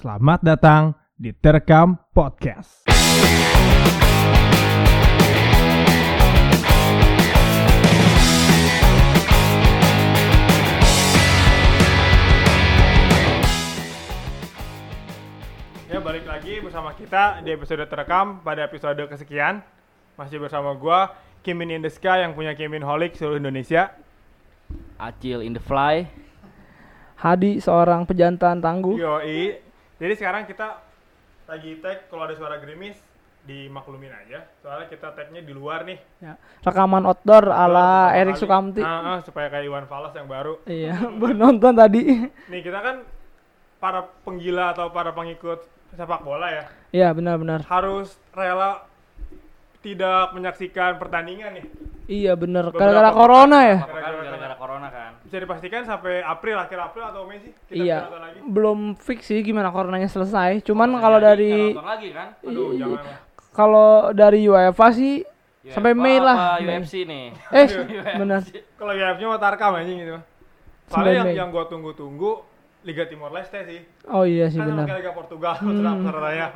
Selamat 0.00 0.40
datang 0.40 0.96
di 1.12 1.28
Terekam 1.28 1.92
Podcast. 2.16 2.88
Ya 15.84 16.00
balik 16.00 16.24
lagi 16.24 16.64
bersama 16.64 16.96
kita 16.96 17.44
di 17.44 17.52
episode 17.52 17.84
terekam 17.84 18.40
pada 18.40 18.64
episode 18.64 19.04
kesekian 19.04 19.60
Masih 20.16 20.40
bersama 20.40 20.72
gua 20.80 21.12
Kimin 21.44 21.76
in 21.76 21.84
the 21.84 21.92
Sky 21.92 22.24
yang 22.24 22.32
punya 22.32 22.56
Kimin 22.56 22.80
Holic 22.80 23.20
seluruh 23.20 23.36
Indonesia 23.36 23.92
Acil 24.96 25.44
in 25.44 25.52
the 25.52 25.60
fly. 25.60 26.08
Hadi 27.20 27.60
seorang 27.60 28.08
pejantan 28.08 28.64
tangguh. 28.64 28.96
Yoi 28.96 29.68
Jadi 30.00 30.12
sekarang 30.16 30.48
kita 30.48 30.80
lagi 31.44 31.76
tag 31.78 32.08
kalau 32.08 32.24
ada 32.24 32.32
suara 32.32 32.56
gerimis 32.56 32.96
dimaklumin 33.40 34.12
aja 34.12 34.44
Soalnya 34.60 34.88
kita 34.88 35.12
tagnya 35.12 35.40
di 35.40 35.52
luar 35.52 35.84
nih 35.84 36.00
Ya. 36.20 36.36
Rekaman 36.60 37.04
outdoor 37.04 37.48
ala 37.48 38.12
Erik. 38.12 38.36
Sukamti. 38.36 38.80
Ah, 38.80 39.16
ah, 39.16 39.18
Supaya 39.20 39.48
kayak 39.48 39.64
Iwan 39.64 39.84
Fals 39.84 40.12
yang 40.12 40.28
baru 40.28 40.60
Iya, 40.64 40.96
nonton 41.36 41.72
tadi. 41.72 42.28
Nih 42.48 42.60
kita 42.60 42.80
kan 42.80 43.04
para 43.76 44.08
penggila 44.24 44.76
atau 44.76 44.92
para 44.92 45.12
pengikut 45.12 45.64
sepak 45.92 46.20
bola 46.20 46.48
ya 46.48 46.64
Iya, 46.90 47.08
benar-benar. 47.12 47.64
Harus 47.64 48.16
rela 48.32 48.88
tidak 49.80 50.32
menyaksikan 50.32 50.96
pertandingan 50.96 51.56
nih 51.56 51.66
Iya, 52.10 52.34
benar. 52.34 52.74
Beberapa 52.74 52.82
Gara-gara 52.82 53.10
corona 53.14 53.58
ya. 53.62 53.78
Gara-gara 53.86 54.56
corona 54.58 54.90
kan? 54.90 55.10
Bisa 55.22 55.38
dipastikan 55.38 55.86
sampai 55.86 56.18
April, 56.20 56.58
akhir 56.58 56.78
April 56.82 57.06
atau 57.06 57.22
Mei 57.22 57.38
sih 57.38 57.54
kita 57.70 57.78
Iya. 57.78 57.98
lagi 58.10 58.38
Belum 58.42 58.98
fix 58.98 59.30
sih 59.30 59.38
gimana 59.40 59.70
coronanya 59.70 60.10
selesai. 60.10 60.58
Cuman 60.60 60.90
kalau 60.98 61.22
dari 61.22 61.70
lagi 61.70 62.10
kan? 62.10 62.34
Aduh 62.42 62.74
Iya. 62.74 62.82
jangan 62.82 63.14
kalau 63.50 64.10
dari 64.10 64.42
UEFA 64.42 64.90
sih 64.90 65.22
Sampai 65.62 65.94
UEFA 65.94 66.02
Mei 66.02 66.18
lah. 66.18 66.36
UFC 66.58 67.06
nih. 67.06 67.30
eh 67.54 67.66
benar. 68.20 68.42
Kalau 68.74 68.90
UFC 68.90 69.20
mah 69.22 69.38
tarkam 69.38 69.72
aja 69.76 69.86
gitu 69.86 70.18
Sampai 70.90 71.14
Soalnya 71.14 71.14
yang, 71.30 71.46
yang 71.46 71.48
gua 71.54 71.70
tunggu-tunggu 71.70 72.42
Liga 72.82 73.04
Timor 73.04 73.28
Leste 73.30 73.60
sih 73.62 73.80
Oh 74.06 74.24
iya 74.24 74.46
sih 74.46 74.56
kan 74.56 74.68
benar. 74.68 74.84
kayak 74.86 74.98
Liga 74.98 75.12
Portugal 75.12 75.54
Hmm. 75.54 75.84
pesertanya 76.00 76.46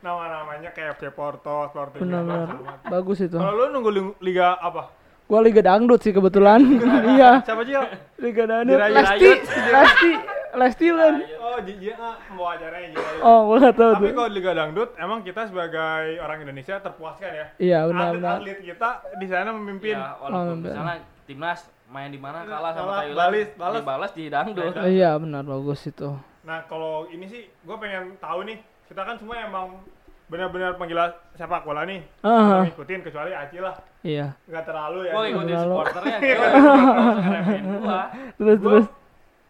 nama-namanya 0.00 0.70
kayak 0.70 0.94
FC 0.94 1.08
Porto, 1.10 1.68
Sporting 1.68 2.00
Benar-benar. 2.02 2.48
Lisbon. 2.50 2.76
Bagus 2.86 3.18
itu. 3.20 3.34
Kalau 3.34 3.52
lu 3.54 3.64
nunggu 3.70 3.90
li- 3.90 4.16
liga 4.22 4.56
apa? 4.56 4.92
Gua 5.24 5.40
Liga 5.40 5.62
Dangdut 5.62 6.00
sih 6.00 6.10
kebetulan. 6.10 6.58
iya, 7.14 7.38
Siapa 7.40 7.62
Cil? 7.62 7.78
Liga 8.18 8.44
Dangdut. 8.44 8.76
Lesti, 8.76 9.30
Lesti, 9.70 10.10
Lesti 10.52 10.86
kan. 10.90 11.14
Oh, 11.40 11.58
Jiji 11.60 11.88
ah, 11.92 12.18
mau 12.30 12.50
acaranya 12.50 12.88
Jiji. 12.90 13.14
Oh, 13.20 13.46
gua 13.46 13.56
nggak 13.60 13.76
tahu 13.76 13.92
Tapi 13.94 14.04
tuh. 14.04 14.14
kalau 14.16 14.28
Liga 14.28 14.52
Dangdut, 14.52 14.90
emang 14.96 15.22
kita 15.22 15.46
sebagai 15.46 16.18
orang 16.18 16.38
Indonesia 16.40 16.74
terpuaskan 16.76 17.30
ya. 17.30 17.46
Iya, 17.56 17.78
benar-benar. 17.86 18.36
Atlet-atlet 18.36 18.58
kita 18.66 18.90
di 19.14 19.26
sana 19.26 19.48
memimpin. 19.50 19.94
Ya, 19.94 20.18
walaupun 20.18 20.50
Oh, 20.50 20.56
misalnya 20.58 20.96
timnas 21.24 21.60
main 21.90 22.08
di 22.08 22.16
mana 22.16 22.42
kalah 22.42 22.72
sama 22.72 23.02
Thailand, 23.02 23.18
balis, 23.18 23.48
balas. 23.54 23.80
dibalas 23.82 24.10
di 24.14 24.24
dangdut. 24.26 24.72
Nah, 24.72 24.86
Iya, 24.86 25.10
benar 25.18 25.42
bagus 25.42 25.82
itu. 25.84 26.14
Nah, 26.40 26.62
kalau 26.64 27.10
ini 27.10 27.26
sih 27.26 27.42
gue 27.46 27.76
pengen 27.76 28.14
tahu 28.16 28.46
nih, 28.46 28.58
kita 28.86 29.02
kan 29.02 29.18
semua 29.18 29.42
emang 29.42 29.82
benar-benar 30.26 30.78
penggila 30.78 31.10
sepak 31.34 31.66
bola 31.66 31.82
nih. 31.82 32.06
Ah. 32.22 32.62
Kita 32.62 32.70
ngikutin 32.70 33.00
kecuali 33.02 33.30
Aci 33.34 33.58
lah. 33.58 33.74
Iya. 34.00 34.38
Nggak 34.46 34.64
terlalu 34.64 34.98
ya. 35.04 35.12
Gua 35.12 35.22
ngikutin 35.26 35.56
supporternya, 35.58 36.18
gua. 37.82 38.00
Terus 38.38 38.56
Gua 38.56 38.70
terus. 38.78 38.86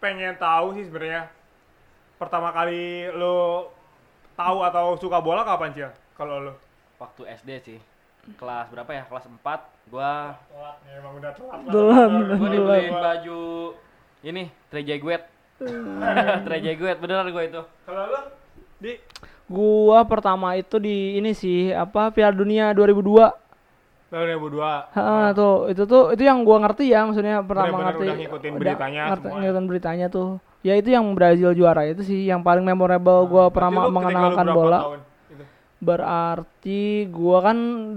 pengen 0.01 0.35
tahu 0.41 0.67
sih 0.73 0.89
sebenarnya 0.89 1.29
pertama 2.17 2.49
kali 2.51 3.13
lo 3.13 3.69
tahu 4.33 4.65
atau 4.65 4.97
suka 4.97 5.21
bola 5.21 5.45
kapan 5.45 5.77
Cil? 5.77 5.91
Kalau 6.17 6.41
lo? 6.41 6.53
Waktu 6.97 7.23
SD 7.37 7.51
sih. 7.61 7.79
Kelas 8.33 8.67
berapa 8.69 8.91
ya? 8.91 9.03
Kelas 9.05 9.25
4 9.25 9.41
gua 9.89 10.37
Telat, 10.45 10.77
ya, 10.83 10.93
emang 10.97 11.13
udah 11.17 11.33
telat. 11.33 11.59
Telat, 11.65 12.11
gua 12.31 12.49
dibeliin 12.49 12.93
baju 12.93 13.41
ini 14.23 14.43
Trejeguet. 14.69 15.23
Hmm. 15.59 15.99
Trejeguet 16.47 16.97
beneran 16.97 17.29
gua 17.29 17.43
itu. 17.43 17.63
Kalau 17.83 18.05
lo? 18.07 18.21
Di 18.79 18.93
Gua 19.45 20.05
pertama 20.05 20.55
itu 20.55 20.79
di 20.79 21.17
ini 21.17 21.33
sih 21.33 21.71
apa 21.71 22.09
Piala 22.11 22.31
Dunia 22.33 22.71
2002. 22.71 23.35
tahun 24.07 24.27
2002. 24.37 24.91
Heeh, 24.93 25.27
tuh 25.33 25.55
itu 25.69 25.83
tuh 25.85 26.03
itu 26.11 26.23
yang 26.23 26.43
gua 26.43 26.59
ngerti 26.61 26.85
ya 26.87 27.03
maksudnya 27.03 27.41
pertama 27.41 27.67
Bener-bener 27.73 27.87
ngerti. 27.89 28.05
udah 28.05 28.17
ngikutin 28.17 28.53
beritanya 28.57 29.01
ngerti, 29.09 29.23
semua. 29.25 29.39
ngikutin 29.39 29.65
beritanya 29.67 30.07
tuh. 30.09 30.29
Ya 30.61 30.75
itu 30.75 30.89
yang 30.89 31.07
Brazil 31.13 31.51
juara 31.51 31.83
itu 31.85 32.03
sih 32.03 32.27
yang 32.27 32.41
paling 32.41 32.63
memorable 32.63 33.27
gua 33.27 33.49
pernah 33.49 33.87
mengenalkan 33.87 34.47
bola. 34.49 34.79
tahun? 34.81 34.99
Berarti 35.81 36.81
gua 37.09 37.41
kan 37.43 37.57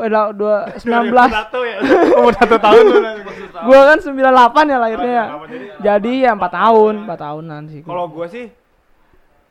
eh 0.00 0.08
lah, 0.08 0.30
dua, 0.30 0.70
19 0.80 1.10
Satu 1.28 1.60
ya. 1.60 1.76
Umur 2.18 2.32
satu 2.32 2.56
tahun 2.56 2.82
nanti. 2.94 3.20
gua 3.60 3.80
kan 3.84 3.98
98 3.98 4.14
ya 4.64 4.78
lahirnya 4.78 5.12
ya. 5.12 5.24
Apa 5.28 5.44
jadi? 5.84 6.12
Ya 6.20 6.30
4 6.32 6.46
tahun, 6.48 6.94
4 7.04 7.18
tahunan 7.18 7.62
sih. 7.68 7.80
gua. 7.82 7.88
Kalau 7.90 8.04
gue 8.08 8.26
sih 8.28 8.46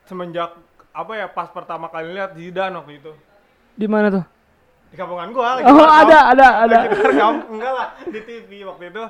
semenjak 0.04 0.50
apa 0.90 1.12
ya 1.14 1.26
pas 1.26 1.48
pertama 1.48 1.86
kali 1.86 2.12
lihat 2.12 2.32
Zidane 2.34 2.74
waktu 2.74 2.98
itu 2.98 3.12
di 3.74 3.84
mana 3.84 4.08
tuh? 4.08 4.24
di 4.86 4.96
kampungan 4.96 5.26
gua 5.28 5.58
lagi 5.58 5.66
Oh, 5.66 5.82
ada 5.82 6.18
ada 6.30 6.46
ada. 6.62 6.78
Enggak 7.44 7.72
lah 7.74 7.88
di 8.00 8.20
TV 8.20 8.62
waktu 8.62 8.84
itu 8.88 9.04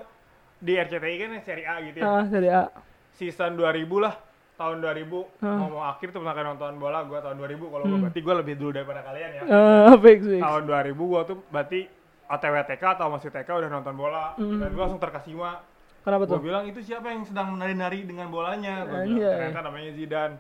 di 0.57 0.73
RCTI 0.75 1.15
kan 1.21 1.31
seri 1.45 1.63
A 1.63 1.75
gitu 1.85 1.97
ya 1.99 2.05
Ah, 2.09 2.25
dari 2.25 2.49
A. 2.49 2.73
season 3.13 3.53
2000 3.53 3.85
lah 4.01 4.15
tahun 4.55 4.77
2000 4.79 5.43
Ah. 5.43 5.57
mau 5.57 5.69
mau 5.69 5.85
akhir 5.85 6.09
tuh 6.09 6.21
pernah 6.21 6.47
nonton 6.47 6.77
bola 6.77 7.03
gua 7.03 7.19
tahun 7.19 7.37
2000 7.37 7.59
kalau 7.67 7.85
gua 7.85 7.99
berarti 8.01 8.21
gua 8.21 8.35
lebih 8.39 8.55
dulu 8.55 8.71
daripada 8.73 9.03
kalian 9.03 9.31
ya 9.33 9.43
Eh, 9.43 9.95
fix 10.05 10.19
fix. 10.23 10.41
tahun 10.41 10.63
2000 10.65 10.95
gua 10.95 11.21
tuh 11.25 11.39
berarti 11.49 11.81
OTW 12.25 12.55
TK 12.65 12.83
atau 12.95 13.07
masih 13.09 13.29
TK 13.29 13.49
udah 13.51 13.69
nonton 13.69 13.95
bola 13.95 14.33
dan 14.35 14.71
gua 14.71 14.83
langsung 14.85 14.99
terkesima 14.99 15.61
Kenapa 16.01 16.25
Gua 16.25 16.37
tuh? 16.37 16.45
bilang 16.45 16.65
itu 16.65 16.79
siapa 16.79 17.09
yang 17.09 17.25
sedang 17.25 17.49
menari-nari 17.51 18.05
dengan 18.05 18.29
bolanya? 18.29 18.85
Gua 18.85 19.03
bilang, 19.03 19.25
ternyata 19.25 19.61
namanya 19.63 19.89
Zidane. 19.91 20.37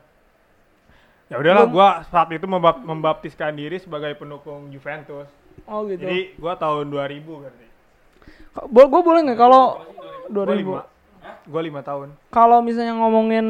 Ya 1.24 1.40
udahlah, 1.40 1.64
gua 1.66 1.88
saat 2.04 2.28
itu 2.30 2.44
membap- 2.44 2.84
membaptiskan 2.84 3.48
diri 3.50 3.80
sebagai 3.80 4.12
pendukung 4.12 4.68
Juventus. 4.68 5.24
Oh 5.64 5.88
gitu. 5.88 6.04
Jadi 6.04 6.36
gua 6.36 6.52
tahun 6.54 6.84
2000 6.86 7.40
berarti. 7.40 7.66
Bo 8.68 8.86
gue 8.86 9.00
boleh 9.02 9.20
nggak 9.24 9.40
kalau 9.40 9.80
Gua 10.26 10.44
2000? 10.44 10.52
lima. 10.54 10.80
Gua 11.42 11.60
lima 11.62 11.80
tahun. 11.80 12.08
Kalau 12.28 12.60
misalnya 12.60 12.94
ngomongin 12.94 13.46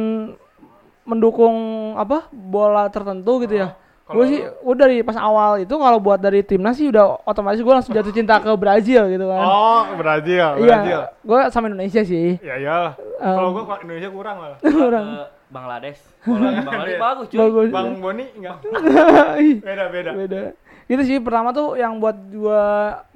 mendukung 1.05 1.55
apa 1.95 2.27
bola 2.29 2.89
tertentu 2.89 3.41
gitu 3.41 3.55
ya. 3.55 3.77
kalau 4.05 4.21
Gue 4.21 4.25
sih 4.29 4.41
udah 4.61 4.85
dari 4.85 5.01
pas 5.01 5.17
awal 5.17 5.61
itu 5.61 5.73
kalau 5.73 5.97
buat 5.97 6.17
dari 6.17 6.41
timnas 6.41 6.77
sih 6.77 6.89
udah 6.89 7.25
otomatis 7.25 7.61
gue 7.61 7.73
langsung 7.73 7.93
jatuh 7.93 8.13
cinta 8.13 8.37
ke 8.37 8.53
Brazil 8.55 9.09
gitu 9.09 9.25
kan. 9.25 9.41
Oh, 9.41 9.83
Brazil, 9.97 10.61
Brazil. 10.61 11.01
Iya, 11.09 11.17
gue 11.25 11.41
sama 11.49 11.69
Indonesia 11.69 12.05
sih. 12.05 12.37
Ya 12.41 12.57
iyalah. 12.57 12.93
Um, 13.17 13.33
Kalau 13.33 13.49
gua 13.53 13.65
kok 13.65 13.79
Indonesia 13.85 14.11
kurang 14.13 14.37
malah. 14.37 14.59
Orang 14.85 15.05
Ke 15.07 15.21
Bangladesh. 15.49 16.01
Bangladesh 16.25 16.99
bagus 16.99 17.27
cuy. 17.29 17.39
bagus. 17.41 17.69
Bang 17.71 17.89
Boni 18.01 18.25
enggak. 18.37 18.57
Beda, 19.65 19.85
beda. 19.89 20.11
beda. 20.13 20.41
Itu 20.85 21.01
sih 21.01 21.17
pertama 21.17 21.49
tuh 21.49 21.81
yang 21.81 21.97
buat 21.97 22.13
gua 22.29 22.65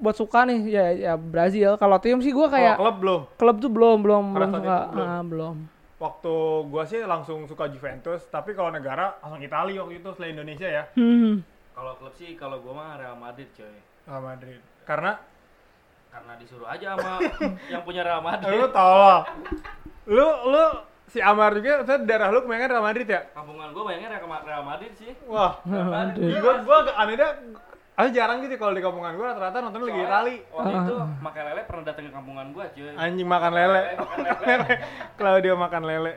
buat 0.01 0.17
suka 0.17 0.49
nih 0.49 0.59
ya 0.73 0.85
ya 0.95 1.13
Brazil. 1.17 1.77
Kalau 1.77 2.01
tim 2.01 2.17
sih 2.21 2.33
gua 2.33 2.49
Kalau 2.49 2.57
kayak 2.57 2.75
klub 2.81 2.97
belum. 2.97 3.21
klub 3.37 3.57
tuh 3.61 3.69
belum 3.69 3.97
belum 4.01 4.25
belum 4.33 4.51
suka 4.57 4.79
belum. 4.89 5.05
Ah, 5.05 5.21
belum. 5.21 5.57
Waktu 5.99 6.35
gua 6.71 6.87
sih 6.87 7.03
langsung 7.03 7.43
suka 7.45 7.67
Juventus, 7.67 8.23
tapi 8.31 8.55
kalau 8.55 8.71
negara 8.71 9.19
langsung 9.19 9.43
Italia 9.43 9.83
waktu 9.83 9.99
itu 9.99 10.11
selain 10.15 10.39
Indonesia 10.39 10.69
ya. 10.69 10.85
Hmm. 10.95 11.43
Kalau 11.75 11.99
klub 11.99 12.15
sih 12.15 12.39
kalau 12.39 12.63
gua 12.63 12.73
mah 12.73 12.91
Real 12.97 13.19
Madrid 13.19 13.51
cuy. 13.53 13.67
Real 14.07 14.23
Madrid. 14.23 14.61
Karena 14.87 15.19
Karena 16.09 16.33
disuruh 16.39 16.65
aja 16.65 16.97
sama 16.97 17.19
yang 17.73 17.83
punya 17.83 18.07
Real 18.07 18.23
lu 18.23 18.27
Madrid. 18.31 18.71
tolong. 18.71 19.23
Lu 20.07 20.27
lu 20.49 20.65
si 21.05 21.19
Amar 21.19 21.53
juga, 21.53 21.83
saya 21.83 21.99
daerah 22.01 22.31
lu 22.31 22.41
kebanyakan 22.41 22.71
Real 22.71 22.87
Madrid 22.87 23.07
ya? 23.07 23.21
Kampungan 23.35 23.69
gua 23.75 23.83
bayangnya 23.85 24.09
Real 24.15 24.31
Real 24.41 24.65
Madrid 24.65 24.93
sih. 24.95 25.11
Wah, 25.27 25.59
Aduh. 25.67 26.31
gua 26.39 26.55
gua 26.63 26.77
agak 26.87 26.97
aneh 26.97 27.17
dah. 27.19 27.33
Aku 27.99 28.15
jarang 28.15 28.39
gitu 28.47 28.55
kalau 28.63 28.71
di 28.71 28.79
kampungan 28.79 29.11
gua 29.19 29.35
rata-rata 29.35 29.59
nonton 29.59 29.91
lagi 29.91 29.99
Itali. 30.07 30.37
Waktu 30.55 30.75
itu 30.87 30.95
makan 31.19 31.43
lele 31.51 31.63
pernah 31.67 31.83
datang 31.83 32.05
ke 32.07 32.13
kampungan 32.15 32.47
gua 32.55 32.71
cuy. 32.71 32.95
Anjing 32.95 33.27
makan 33.27 33.53
lele. 33.59 33.83
Kalau 35.19 35.39
dia 35.45 35.55
makan 35.59 35.83
lele. 35.83 36.13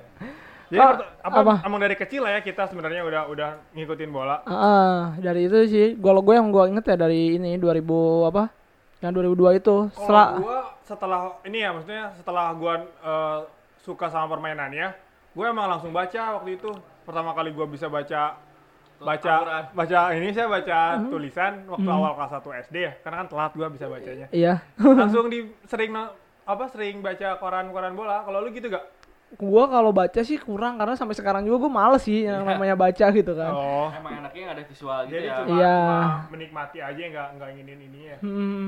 Jadi 0.69 0.77
perta- 0.77 1.09
apa, 1.25 1.39
apa? 1.41 1.53
emang 1.65 1.81
dari 1.81 1.97
kecil 1.97 2.21
lah 2.21 2.37
ya 2.37 2.45
kita 2.45 2.69
sebenarnya 2.69 3.01
udah 3.01 3.21
udah 3.33 3.49
ngikutin 3.73 4.09
bola. 4.13 4.45
Ah, 4.45 5.17
dari 5.17 5.49
itu 5.49 5.57
sih 5.67 5.97
gol 5.97 6.21
gue 6.21 6.37
yang 6.37 6.53
gua 6.53 6.69
inget 6.69 6.85
ya 6.85 6.95
dari 7.01 7.41
ini 7.41 7.57
2000 7.57 8.29
apa? 8.29 8.53
Yang 9.01 9.11
2002 9.33 9.59
itu. 9.59 9.75
Kalau 9.89 9.97
Setelah 9.97 10.27
gua 10.37 10.59
setelah 10.85 11.21
ini 11.49 11.65
ya 11.65 11.69
maksudnya 11.73 12.03
setelah 12.13 12.45
gua 12.53 12.73
eh, 12.85 13.39
suka 13.81 14.05
sama 14.13 14.29
permainannya, 14.37 14.93
gue 15.33 15.45
emang 15.49 15.65
langsung 15.65 15.89
baca 15.89 16.37
waktu 16.37 16.61
itu. 16.61 16.69
Pertama 17.09 17.33
kali 17.33 17.49
gua 17.57 17.65
bisa 17.65 17.89
baca 17.89 18.37
baca 19.03 19.31
Al-Quran. 19.35 19.63
baca 19.73 19.99
ini 20.13 20.27
saya 20.29 20.47
baca 20.47 20.79
Hmm. 20.95 21.09
tulisan 21.09 21.53
waktu 21.65 21.89
awal 21.89 22.11
kelas 22.13 22.31
1 22.33 22.49
SD 22.61 22.75
ya. 22.79 22.93
Karena 22.99 23.17
kan 23.19 23.27
telat 23.27 23.51
gua 23.53 23.67
bisa 23.67 23.85
bacanya. 23.85 24.27
iya. 24.31 24.61
Langsung 24.77 25.27
di 25.27 25.39
sering 25.65 25.91
apa 26.41 26.65
sering 26.67 26.99
baca 26.99 27.37
koran-koran 27.37 27.91
bola. 27.91 28.21
Kalau 28.21 28.39
lu 28.39 28.49
gitu 28.49 28.67
gak? 28.67 28.85
gua 29.33 29.63
kalau 29.65 29.89
baca 29.89 30.19
sih 30.21 30.35
kurang 30.35 30.75
karena 30.75 30.91
sampai 30.91 31.15
sekarang 31.15 31.41
juga 31.41 31.63
gua 31.63 31.71
males 31.71 32.03
sih 32.03 32.27
yang 32.27 32.43
namanya 32.43 32.75
baca 32.75 33.05
gitu 33.09 33.31
kan. 33.31 33.47
Oh. 33.49 33.87
Emang 33.89 34.19
enaknya 34.19 34.41
nggak 34.45 34.57
ada 34.57 34.65
visual 34.65 34.99
gitu 35.01 35.13
Jadi 35.13 35.23
ya. 35.23 35.35
cuma, 35.37 35.55
Iya. 35.55 35.75
cuma 35.79 35.99
menikmati 36.29 36.77
aja 36.77 36.99
nggak 37.07 37.27
nggak 37.39 37.49
inginin 37.49 37.79
ini 37.81 37.99
ya. 38.05 38.17
Hmm, 38.19 38.65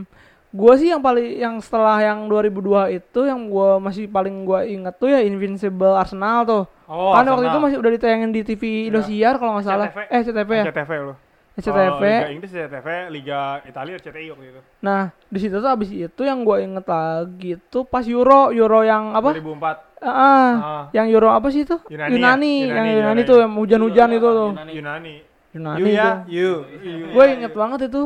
gua 0.54 0.74
sih 0.78 0.88
yang 0.88 1.02
paling 1.02 1.34
yang 1.36 1.56
setelah 1.58 1.98
yang 2.00 2.26
2002 2.26 2.62
itu 2.94 3.20
yang 3.24 3.50
gua 3.50 3.78
masih 3.78 4.06
paling 4.06 4.46
gua 4.46 4.62
inget 4.64 4.94
tuh 4.96 5.10
ya 5.10 5.20
Invincible 5.20 5.92
Arsenal 5.92 6.46
tuh. 6.46 6.64
Oh, 6.86 7.10
kan 7.12 7.26
waktu 7.26 7.50
itu 7.50 7.58
masih 7.60 7.78
udah 7.78 7.92
ditayangin 7.92 8.30
di 8.30 8.42
TV 8.44 8.88
Indosiar 8.88 9.36
kalau 9.36 9.58
nggak 9.58 9.66
salah. 9.66 9.90
CTV. 9.90 10.00
Eh 10.08 10.22
CTV 10.22 10.50
ya. 10.54 10.64
CTV 10.70 10.92
lu. 11.02 11.14
CTV. 11.54 11.78
Kalau 11.78 12.02
Liga 12.02 12.30
Inggris 12.30 12.50
CTV, 12.52 12.88
Liga 13.10 13.40
Italia 13.64 13.94
RCTI 13.96 14.26
waktu 14.30 14.46
itu. 14.48 14.62
Nah, 14.80 15.02
di 15.24 15.38
situ 15.38 15.54
tuh 15.56 15.70
abis 15.70 15.90
itu 15.90 16.22
yang 16.22 16.42
gua 16.42 16.58
inget 16.58 16.82
lagi 16.84 17.62
tuh 17.68 17.86
pas 17.86 18.02
Euro, 18.04 18.50
Euro 18.50 18.82
yang 18.82 19.14
apa? 19.14 19.34
2004 19.34 19.94
Ah, 20.00 20.10
Ah. 20.12 20.84
yang 20.92 21.08
Euro 21.08 21.30
apa 21.30 21.48
sih 21.48 21.64
itu? 21.64 21.78
Yunani 21.88 22.10
ya? 22.10 22.12
Yunani, 22.12 22.20
Yunani, 22.20 22.54
yang 22.68 22.86
Yunani. 22.86 22.94
Yunani 23.00 23.22
tuh 23.24 23.38
yang 23.40 23.54
hujan-hujan 23.54 24.10
itu 24.12 24.28
tuh. 24.28 24.50
Yunani. 24.52 24.74
Yunani. 24.74 25.16
Yunani 25.54 25.80
You 25.80 25.86
ya, 25.88 26.04
tuh. 26.04 26.18
you. 26.28 26.52
you. 26.82 27.06
Gue 27.10 27.26
inget 27.32 27.54
banget 27.54 27.80
itu. 27.88 28.04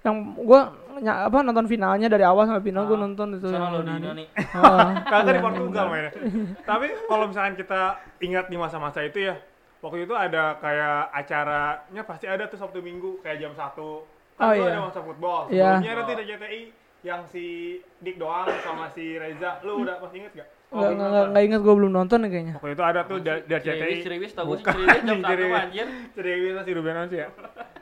Yang 0.00 0.16
gua 0.38 0.60
ny- 0.60 0.79
apa 1.02 1.40
nonton 1.40 1.64
finalnya 1.64 2.06
dari 2.06 2.20
awal 2.20 2.44
sampai 2.44 2.60
final 2.62 2.84
gua 2.84 2.94
Ah, 2.94 3.02
nonton 3.02 3.28
itu 3.34 3.46
yang 3.46 3.64
lo. 3.64 3.80
Ah, 4.52 4.92
Kagak 5.10 5.32
di 5.32 5.40
Portugal 5.40 5.84
mainnya. 5.88 6.12
Tapi 6.68 6.86
kalau 7.04 7.24
misalkan 7.26 7.54
kita 7.54 7.80
ingat 8.18 8.46
di 8.46 8.56
masa-masa 8.56 9.00
itu 9.00 9.18
ya, 9.22 9.34
waktu 9.78 10.04
itu 10.04 10.12
ada 10.12 10.56
kayak 10.56 11.08
acaranya 11.10 12.02
pasti 12.04 12.26
ada 12.26 12.44
tuh 12.44 12.56
Sabtu 12.56 12.78
Minggu 12.78 13.18
kayak 13.20 13.40
jam 13.40 13.52
1. 13.52 13.62
Oh, 13.76 14.04
Kan 14.36 14.52
dulu 14.52 14.62
iya. 14.62 14.72
ada 14.72 14.82
masa 14.82 15.00
football. 15.00 15.40
Iya. 15.46 15.68
Sebelumnya 15.74 15.90
ada 15.90 16.02
tuh 16.02 16.14
di 16.14 16.24
RCTI 16.26 16.60
yang 17.00 17.20
si 17.24 17.44
Dik 17.98 18.16
doang 18.16 18.48
sama 18.60 18.88
si 18.88 19.14
Reza. 19.14 19.60
Lu 19.60 19.80
udah 19.80 20.00
masih 20.00 20.20
inget 20.20 20.32
gak? 20.36 20.48
Nggak 20.70 20.90
nggak 20.92 21.08
nggak- 21.08 21.28
nggak 21.28 21.44
inget 21.44 21.60
gua 21.60 21.74
belum 21.74 21.92
nonton 21.92 22.18
ya 22.20 22.28
kayaknya. 22.28 22.54
Waktu 22.56 22.70
itu 22.70 22.84
ada 22.84 23.00
tuh 23.02 23.18
dari 23.18 23.40
dari 23.42 23.60
Ciriwis, 23.60 23.80
RCTI. 23.80 24.02
Ciriwis 24.02 24.32
tau 24.32 24.44
gue 24.46 24.56
sih 24.56 24.64
Ciriwis 24.64 25.00
jam 25.02 25.18
satu 25.18 25.28
Ciriwis. 25.28 25.58
anjir. 25.58 25.86
Ciriwis 26.14 26.54
si 26.60 26.70
Ruben 26.72 26.96
Onsi 26.96 27.16
ya. 27.16 27.28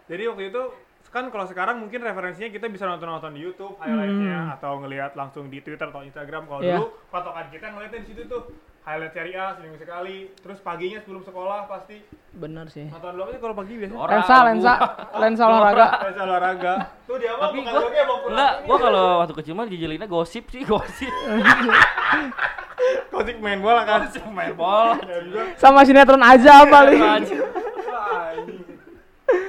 Jadi 0.08 0.22
waktu 0.24 0.42
itu 0.48 0.62
kan 1.08 1.24
kalau 1.28 1.44
sekarang 1.44 1.76
mungkin 1.78 2.00
referensinya 2.00 2.48
kita 2.48 2.66
bisa 2.66 2.84
nonton-nonton 2.84 3.32
di 3.32 3.40
YouTube 3.40 3.74
highlightnya 3.76 4.54
atau 4.54 4.76
ngelihat 4.78 5.12
langsung 5.12 5.46
di 5.46 5.58
Twitter 5.58 5.86
atau 5.86 6.00
Instagram. 6.00 6.44
Kalau 6.44 6.58
Hmm. 6.58 6.68
Iya. 6.68 6.76
dulu 6.78 6.88
patokan 7.08 7.46
kita 7.48 7.66
ngeliatnya 7.68 7.98
di 7.98 8.08
situ 8.08 8.22
tuh 8.24 8.42
highlight 8.80 9.12
Serie 9.12 9.34
A 9.34 9.52
seminggu 9.52 9.76
sekali. 9.76 10.16
Terus 10.34 10.58
paginya 10.58 10.98
sebelum 10.98 11.20
sekolah 11.22 11.64
pasti 11.66 11.96
Bener 12.30 12.68
sih. 12.68 12.86
nonton 12.86 13.10
dulu 13.10 13.24
aja 13.26 13.38
kalau 13.38 13.54
pagi 13.54 13.74
biasanya. 13.74 14.04
Lensa, 14.06 14.36
lensa, 14.44 14.72
lensa 15.14 15.42
olahraga. 15.44 15.86
Lensa 16.04 16.22
olahraga. 16.22 16.72
Tuh 17.02 17.16
dia 17.16 17.32
mah 17.32 17.40
Tapi 17.42 17.56
gua 17.58 17.72
mau 18.04 18.16
pulang 18.18 18.32
enggak, 18.34 18.52
gua 18.62 18.76
kalau 18.78 19.04
waktu 19.18 19.34
kecil 19.34 19.54
mah 19.54 19.66
dijelinnya 19.66 20.06
gosip 20.06 20.44
sih, 20.46 20.62
gosip. 20.62 21.12
Kosik 23.10 23.36
main 23.38 23.58
bola 23.58 23.82
kan. 23.82 24.06
Gosip 24.06 24.22
main 24.28 24.54
bola. 24.54 24.94
Ya 25.02 25.18
juga. 25.20 25.42
Sama 25.56 25.82
sinetron 25.82 26.22
aja 26.22 26.62
paling. 26.64 27.02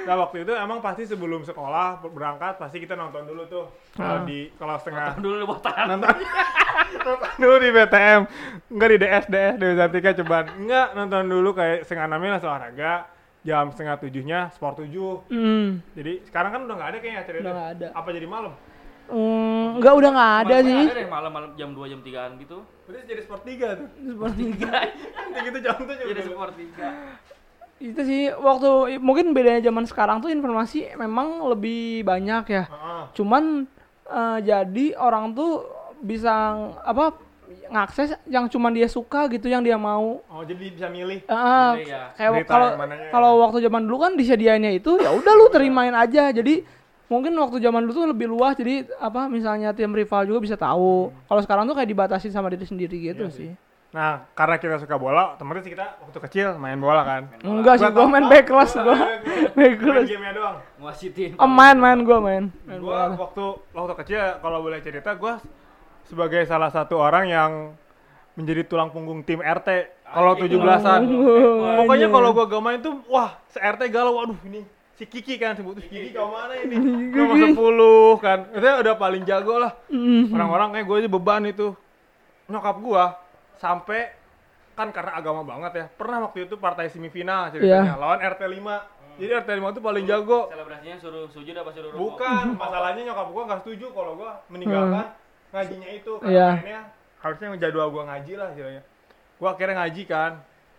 Nah 0.10 0.18
waktu 0.18 0.42
itu 0.42 0.50
emang 0.52 0.82
pasti 0.82 1.06
sebelum 1.06 1.42
sekolah 1.44 2.02
berangkat 2.04 2.58
pasti 2.58 2.82
kita 2.82 2.94
nonton 2.94 3.24
dulu 3.24 3.46
tuh 3.46 3.70
kalau 3.94 4.16
Ah. 4.16 4.26
di 4.26 4.50
kalau 4.52 4.74
setengah 4.76 5.14
Dulu 5.16 5.36
lu 5.36 5.46
botahan. 5.46 5.86
nonton 5.88 6.18
nonton 6.98 7.30
dulu 7.38 7.56
di 7.56 7.70
BTM 7.70 8.22
enggak 8.68 8.90
di 8.90 8.98
DS 8.98 9.26
DS 9.28 9.54
Dewi 9.56 9.74
Sartika 9.76 10.12
cobaan 10.16 10.46
enggak 10.58 10.88
nonton 10.94 11.24
dulu 11.24 11.50
kayak 11.54 11.86
setengah 11.86 12.10
enamnya 12.10 12.30
langsung 12.34 12.50
olahraga 12.50 13.06
jam 13.40 13.70
setengah 13.70 13.96
tujuhnya 14.00 14.40
sport 14.50 14.82
tujuh 14.82 15.30
Hmm, 15.30 15.78
jadi 15.94 16.26
sekarang 16.26 16.52
kan 16.52 16.62
udah 16.64 16.76
nggak 16.76 16.90
ada 16.90 16.98
kayaknya 16.98 17.20
acara 17.22 17.38
Udah 17.38 17.54
nggak 17.54 17.70
ada. 17.72 17.88
apa 17.94 18.10
jadi 18.10 18.28
malam 18.28 18.54
hmm, 19.08 19.68
enggak 19.78 19.94
udah 19.96 20.10
nggak 20.10 20.34
ada 20.40 20.56
Malam- 20.56 20.66
sih. 20.66 20.82
Ada 20.82 20.96
deh 20.96 21.08
malam-malam 21.08 21.50
jam 21.54 21.70
2 21.72 21.86
jam 21.88 22.00
3-an 22.02 22.32
gitu. 22.36 22.58
berarti 22.84 23.06
jadi 23.06 23.22
sport 23.22 23.44
tiga 23.44 23.68
tuh 23.76 23.88
Seperti 23.96 24.42
kayak 24.58 24.90
gitu 25.46 25.58
jam 25.62 25.78
tujuh 25.78 26.06
Jadi 26.10 26.22
sport 26.24 26.54
3. 26.58 27.29
Itu 27.80 28.02
sih 28.04 28.22
waktu 28.30 28.68
mungkin 29.00 29.31
bedanya 29.31 29.64
zaman 29.64 29.84
sekarang 29.84 30.20
tuh 30.20 30.28
informasi 30.28 30.94
memang 30.96 31.48
lebih 31.48 32.04
banyak 32.04 32.44
ya. 32.46 32.64
Heeh. 32.66 33.04
Cuman 33.16 33.66
eh, 34.06 34.38
jadi 34.42 34.86
orang 34.96 35.31
tuh 35.31 35.64
bisa 36.00 36.31
apa 36.80 37.16
ngakses 37.70 38.18
yang 38.26 38.46
cuman 38.46 38.72
dia 38.72 38.86
suka 38.86 39.26
gitu 39.28 39.46
yang 39.46 39.62
dia 39.62 39.78
mau. 39.78 40.22
oh 40.22 40.44
jadi 40.44 40.70
bisa 40.70 40.88
milih 40.90 41.22
Eh, 41.22 41.70
Milih 41.76 41.88
ya. 41.88 42.04
kayak 42.14 42.31
Berita 42.36 42.50
kalau 42.50 42.70
ya. 42.74 43.10
kalau 43.10 43.31
waktu 43.42 43.58
zaman 43.62 43.82
dulu 43.86 43.98
kan 44.00 44.12
disediainnya 44.14 44.72
itu 44.72 44.98
ya 44.98 45.10
udah 45.10 45.34
lu 45.36 45.48
terimain 45.48 45.94
aja. 45.94 46.30
Jadi 46.30 46.66
mungkin 47.08 47.34
waktu 47.38 47.58
zaman 47.60 47.86
dulu 47.86 47.94
tuh 47.96 48.08
lebih 48.08 48.28
luas 48.28 48.54
jadi 48.54 48.86
apa 48.98 49.25
misalnya 49.25 49.72
tim 49.72 49.90
rival 49.90 50.25
juga 50.25 50.40
bisa 50.42 50.58
tahu. 50.58 51.10
Kalau 51.25 51.42
sekarang 51.42 51.64
tuh 51.64 51.74
kayak 51.74 51.90
dibatasi 51.90 52.30
sama 52.30 52.50
diri 52.50 52.66
sendiri 52.66 52.98
gitu 53.08 53.25
Iya 53.25 53.34
sih. 53.34 53.52
Nah 53.89 54.21
karena 54.31 54.56
kita 54.56 54.77
suka 54.77 54.95
bola 54.95 55.33
otomatis 55.33 55.65
kita 55.65 55.97
waktu 56.00 56.19
kecil 56.21 56.47
main 56.56 56.77
bola 56.77 57.01
kan 57.01 57.21
Enggak 57.41 57.77
sih 57.77 57.88
Gua 57.88 58.06
tau- 58.06 58.06
main 58.07 58.25
back 58.25 58.45
kelas 58.45 58.71
gua. 58.75 58.97
Back 59.57 59.74
gamenya 59.81 60.31
doang 60.31 60.57
Ngwasitin. 60.77 61.33
Oh 61.36 61.50
main 61.50 61.74
main 61.75 62.00
gua 62.00 62.18
main. 62.19 62.53
Main 62.63 62.80
gua 62.80 63.09
bola. 63.09 63.18
waktu 63.19 63.45
waktu 63.71 63.94
kecil 64.00 64.21
kalau 64.38 64.62
boleh 64.62 64.77
cerita 64.80 65.12
gua 65.13 65.41
sebagai 66.03 66.41
salah 66.44 66.69
satu 66.69 66.95
orang 66.95 67.25
yang 67.27 67.51
menjadi 68.33 68.62
tulang 68.63 68.88
punggung 68.88 69.19
tim 69.19 69.41
RT 69.41 69.68
kalau. 70.06 70.33
17-an. 70.33 71.01
Oh, 71.03 71.81
Pokoknya 71.81 72.07
kalau 72.07 72.30
gua 72.31 72.45
gak 72.45 72.62
main 72.62 72.80
tuh 72.80 73.01
wah 73.06 73.41
se 73.47 73.57
RT 73.57 73.89
galau 73.89 74.13
waduh 74.15 74.38
ini 74.44 74.62
si 74.94 75.03
Kiki 75.03 75.36
kan 75.36 75.56
sebut 75.56 75.80
"Ih, 75.80 75.88
Kiki 75.88 76.09
kau 76.12 76.30
mana 76.30 76.53
ini 76.56 76.75
nomor 77.15 77.39
10 77.39 77.57
kan 78.19 78.39
itu 78.51 78.68
udah 78.77 78.95
paling 78.95 79.24
jago 79.24 79.57
lah 79.57 79.71
Hmm. 79.88 80.30
orang-orang 80.30 80.74
kayak 80.74 80.86
gue 80.86 80.95
aja 80.97 81.09
beban 81.09 81.44
itu 81.44 81.71
nyokap 82.45 82.75
gua 82.77 83.06
sampai 83.60 84.16
kan 84.74 84.90
karena 84.90 85.12
agama 85.14 85.44
banget 85.44 85.72
ya 85.76 85.86
pernah 85.92 86.24
waktu 86.24 86.48
itu 86.48 86.56
partai 86.56 86.88
semifinal 86.88 87.52
ceritanya 87.52 87.94
Iya. 87.94 88.00
lawan 88.00 88.20
RT 88.24 88.42
5 88.48 89.20
jadi 89.20 89.32
RT 89.44 89.50
5 89.52 89.76
tuh 89.76 89.84
paling 89.84 90.06
jago 90.08 90.48
Selebrasinya 90.48 90.96
suruh 90.98 91.28
sujud 91.28 91.52
apa 91.52 91.70
suruh 91.70 91.92
rukuk? 91.92 92.00
Bukan, 92.16 92.46
masalahnya 92.64 93.02
nyokap 93.06 93.28
gua 93.30 93.44
nggak 93.46 93.60
setuju 93.62 93.92
kalau 93.92 94.16
gua 94.16 94.40
meninggalkan 94.48 95.12
ngajinya 95.52 95.90
itu 95.92 96.12
karena 96.18 96.32
Iya. 96.32 96.48
mainnya 96.56 96.82
harusnya 97.20 97.48
jadwal 97.60 97.92
gua 97.92 98.04
ngaji 98.08 98.34
lah 98.40 98.48
istilahnya. 98.56 98.84
Gua 99.36 99.50
akhirnya 99.52 99.76
ngaji 99.76 100.04
kan. 100.08 100.32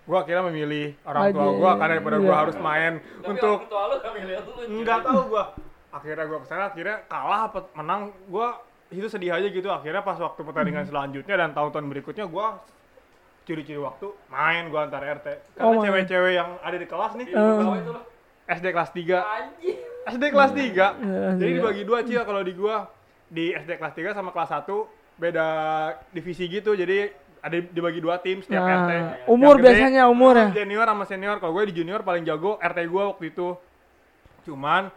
Gua 0.08 0.18
akhirnya 0.24 0.44
memilih 0.48 0.96
orang 1.04 1.22
tua 1.28 1.44
Ngaji, 1.44 1.58
gua 1.60 1.70
karena 1.76 1.92
daripada 1.92 2.16
gua 2.16 2.32
iya. 2.32 2.40
harus 2.40 2.56
main 2.58 2.92
Tapi 2.96 3.28
untuk 3.28 3.56
orang 3.60 3.68
tua 3.68 3.82
lu 3.84 3.94
gak 4.00 4.12
milih 4.16 4.34
lu. 4.40 4.52
nggak 4.80 4.98
tahu 5.04 5.20
gua. 5.28 5.44
Akhirnya 5.92 6.24
gua 6.24 6.38
ke 6.40 6.46
sana 6.48 6.64
akhirnya 6.66 6.96
kalah 7.04 7.40
apa 7.44 7.58
menang 7.76 8.02
gua 8.26 8.48
itu 8.90 9.06
sedih 9.06 9.30
aja 9.32 9.46
gitu 9.46 9.66
akhirnya 9.66 10.00
pas 10.00 10.16
waktu 10.16 10.40
pertandingan 10.40 10.82
Hmm. 10.82 10.90
selanjutnya 10.90 11.34
dan 11.36 11.50
tahun-tahun 11.50 11.86
berikutnya 11.86 12.26
gua 12.26 12.58
curi-curi 13.42 13.78
waktu 13.78 14.06
main 14.28 14.66
gua 14.66 14.84
antar 14.84 15.02
RT 15.02 15.26
karena 15.52 15.64
Oh, 15.64 15.78
cewek-cewek 15.80 16.32
yang 16.34 16.58
ada 16.58 16.76
di 16.76 16.84
kelas 16.84 17.12
nih 17.14 17.26
itu 17.26 17.34
lu. 17.34 18.02
SD 18.46 18.66
kelas 18.68 18.90
3 18.90 19.18
Anjing. 19.20 19.78
SD 20.02 20.24
kelas 20.28 20.50
3. 20.50 20.98
Iya, 20.98 21.28
Jadi 21.32 21.46
iya. 21.46 21.56
dibagi 21.56 21.82
dua 21.84 21.98
Cil 22.02 22.22
kalau 22.24 22.42
di 22.42 22.52
gua. 22.52 22.90
Di 23.26 23.54
SD 23.54 23.78
kelas 23.78 23.94
3 23.94 24.10
sama 24.10 24.30
kelas 24.30 24.50
1 24.50 24.90
beda 25.16 25.46
divisi 26.10 26.44
gitu. 26.44 26.74
Jadi 26.74 27.06
ada 27.38 27.56
dibagi 27.56 27.98
dua 27.98 28.18
tim 28.18 28.42
setiap 28.42 28.58
Nah, 28.58 28.74
RT. 28.80 28.92
umur 29.28 29.54
gede, 29.56 29.70
biasanya, 29.70 30.02
umur 30.04 30.34
ya? 30.34 30.48
Junior 30.52 30.82
sama 30.84 31.04
senior. 31.04 31.38
Kalau 31.38 31.52
gue 31.52 31.70
di 31.70 31.74
junior 31.74 32.02
paling 32.02 32.22
jago 32.22 32.58
RT 32.58 32.78
gua 32.84 33.14
waktu 33.14 33.30
itu. 33.30 33.54
Cuman 34.42 34.90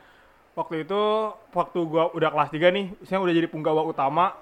waktu 0.53 0.83
itu 0.83 1.01
waktu 1.50 1.79
gua 1.83 2.10
udah 2.12 2.29
kelas 2.29 2.50
3 2.50 2.69
nih, 2.69 2.86
saya 3.03 3.17
udah 3.17 3.33
jadi 3.33 3.48
punggawa 3.48 3.81
utama. 3.83 4.33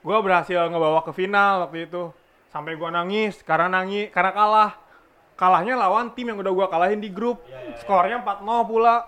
Gua 0.00 0.18
berhasil 0.20 0.58
ngebawa 0.66 1.02
ke 1.02 1.12
final 1.12 1.66
waktu 1.66 1.86
itu. 1.86 2.10
Sampai 2.48 2.74
gua 2.74 2.90
nangis 2.90 3.42
karena 3.42 3.68
nangis 3.72 4.10
karena 4.10 4.30
kalah. 4.30 4.70
Kalahnya 5.36 5.76
lawan 5.76 6.08
tim 6.10 6.30
yang 6.30 6.38
udah 6.40 6.48
gua 6.50 6.66
kalahin 6.66 6.96
di 6.96 7.10
grup. 7.10 7.42
Skornya 7.78 8.22
4-0 8.22 8.40
pula. 8.64 9.04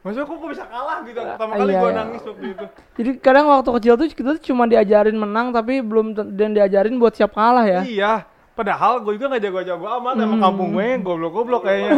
Maksudnya 0.00 0.24
kok 0.24 0.36
gua 0.36 0.50
bisa 0.52 0.64
kalah 0.68 0.98
gitu. 1.02 1.18
Pertama 1.18 1.52
kali 1.56 1.72
Iya, 1.72 1.80
gua 1.80 1.90
iya. 1.90 1.98
nangis 1.98 2.22
waktu 2.22 2.46
itu. 2.46 2.64
Jadi 2.94 3.10
kadang 3.18 3.46
waktu 3.48 3.70
kecil 3.72 3.94
tuh 3.96 4.06
kita 4.06 4.30
tuh 4.36 4.42
cuma 4.44 4.64
diajarin 4.64 5.16
menang 5.16 5.50
tapi 5.50 5.80
belum 5.80 6.06
dan 6.32 6.52
diajarin 6.52 6.94
buat 6.96 7.16
siap 7.16 7.32
kalah 7.32 7.64
ya. 7.64 7.82
Iya. 7.82 8.12
Padahal 8.54 9.02
gue 9.02 9.18
juga 9.18 9.34
gak 9.34 9.50
jago-jago 9.50 9.82
amat 9.98 10.14
Emang 10.14 10.38
Hmm. 10.38 10.46
kampung 10.46 10.78
gue 10.78 10.86
goblok-goblok 11.02 11.66
kayaknya 11.66 11.90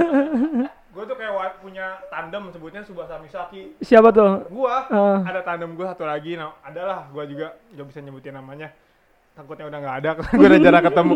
Gue 0.97 1.05
tuh 1.05 1.13
kayak 1.13 1.61
punya 1.61 2.01
tandem 2.09 2.49
sebutnya 2.49 2.81
Subasa 2.81 3.21
Misaki 3.21 3.77
Siapa 3.85 4.09
tuh? 4.09 4.49
Gua 4.49 4.89
Ah. 4.89 5.21
ada 5.21 5.45
tandem 5.45 5.77
gue 5.77 5.85
satu 5.85 6.09
lagi 6.09 6.41
nah, 6.41 6.57
Adalah 6.65 7.05
gue 7.13 7.25
juga 7.29 7.53
gak 7.53 7.85
bisa 7.85 8.01
nyebutin 8.01 8.33
namanya 8.33 8.73
Takutnya 9.37 9.69
udah 9.69 9.79
gak 9.79 9.97
ada 10.01 10.11
Gue 10.41 10.47
udah 10.49 10.57
jarang 10.57 10.81
ketemu 10.83 11.15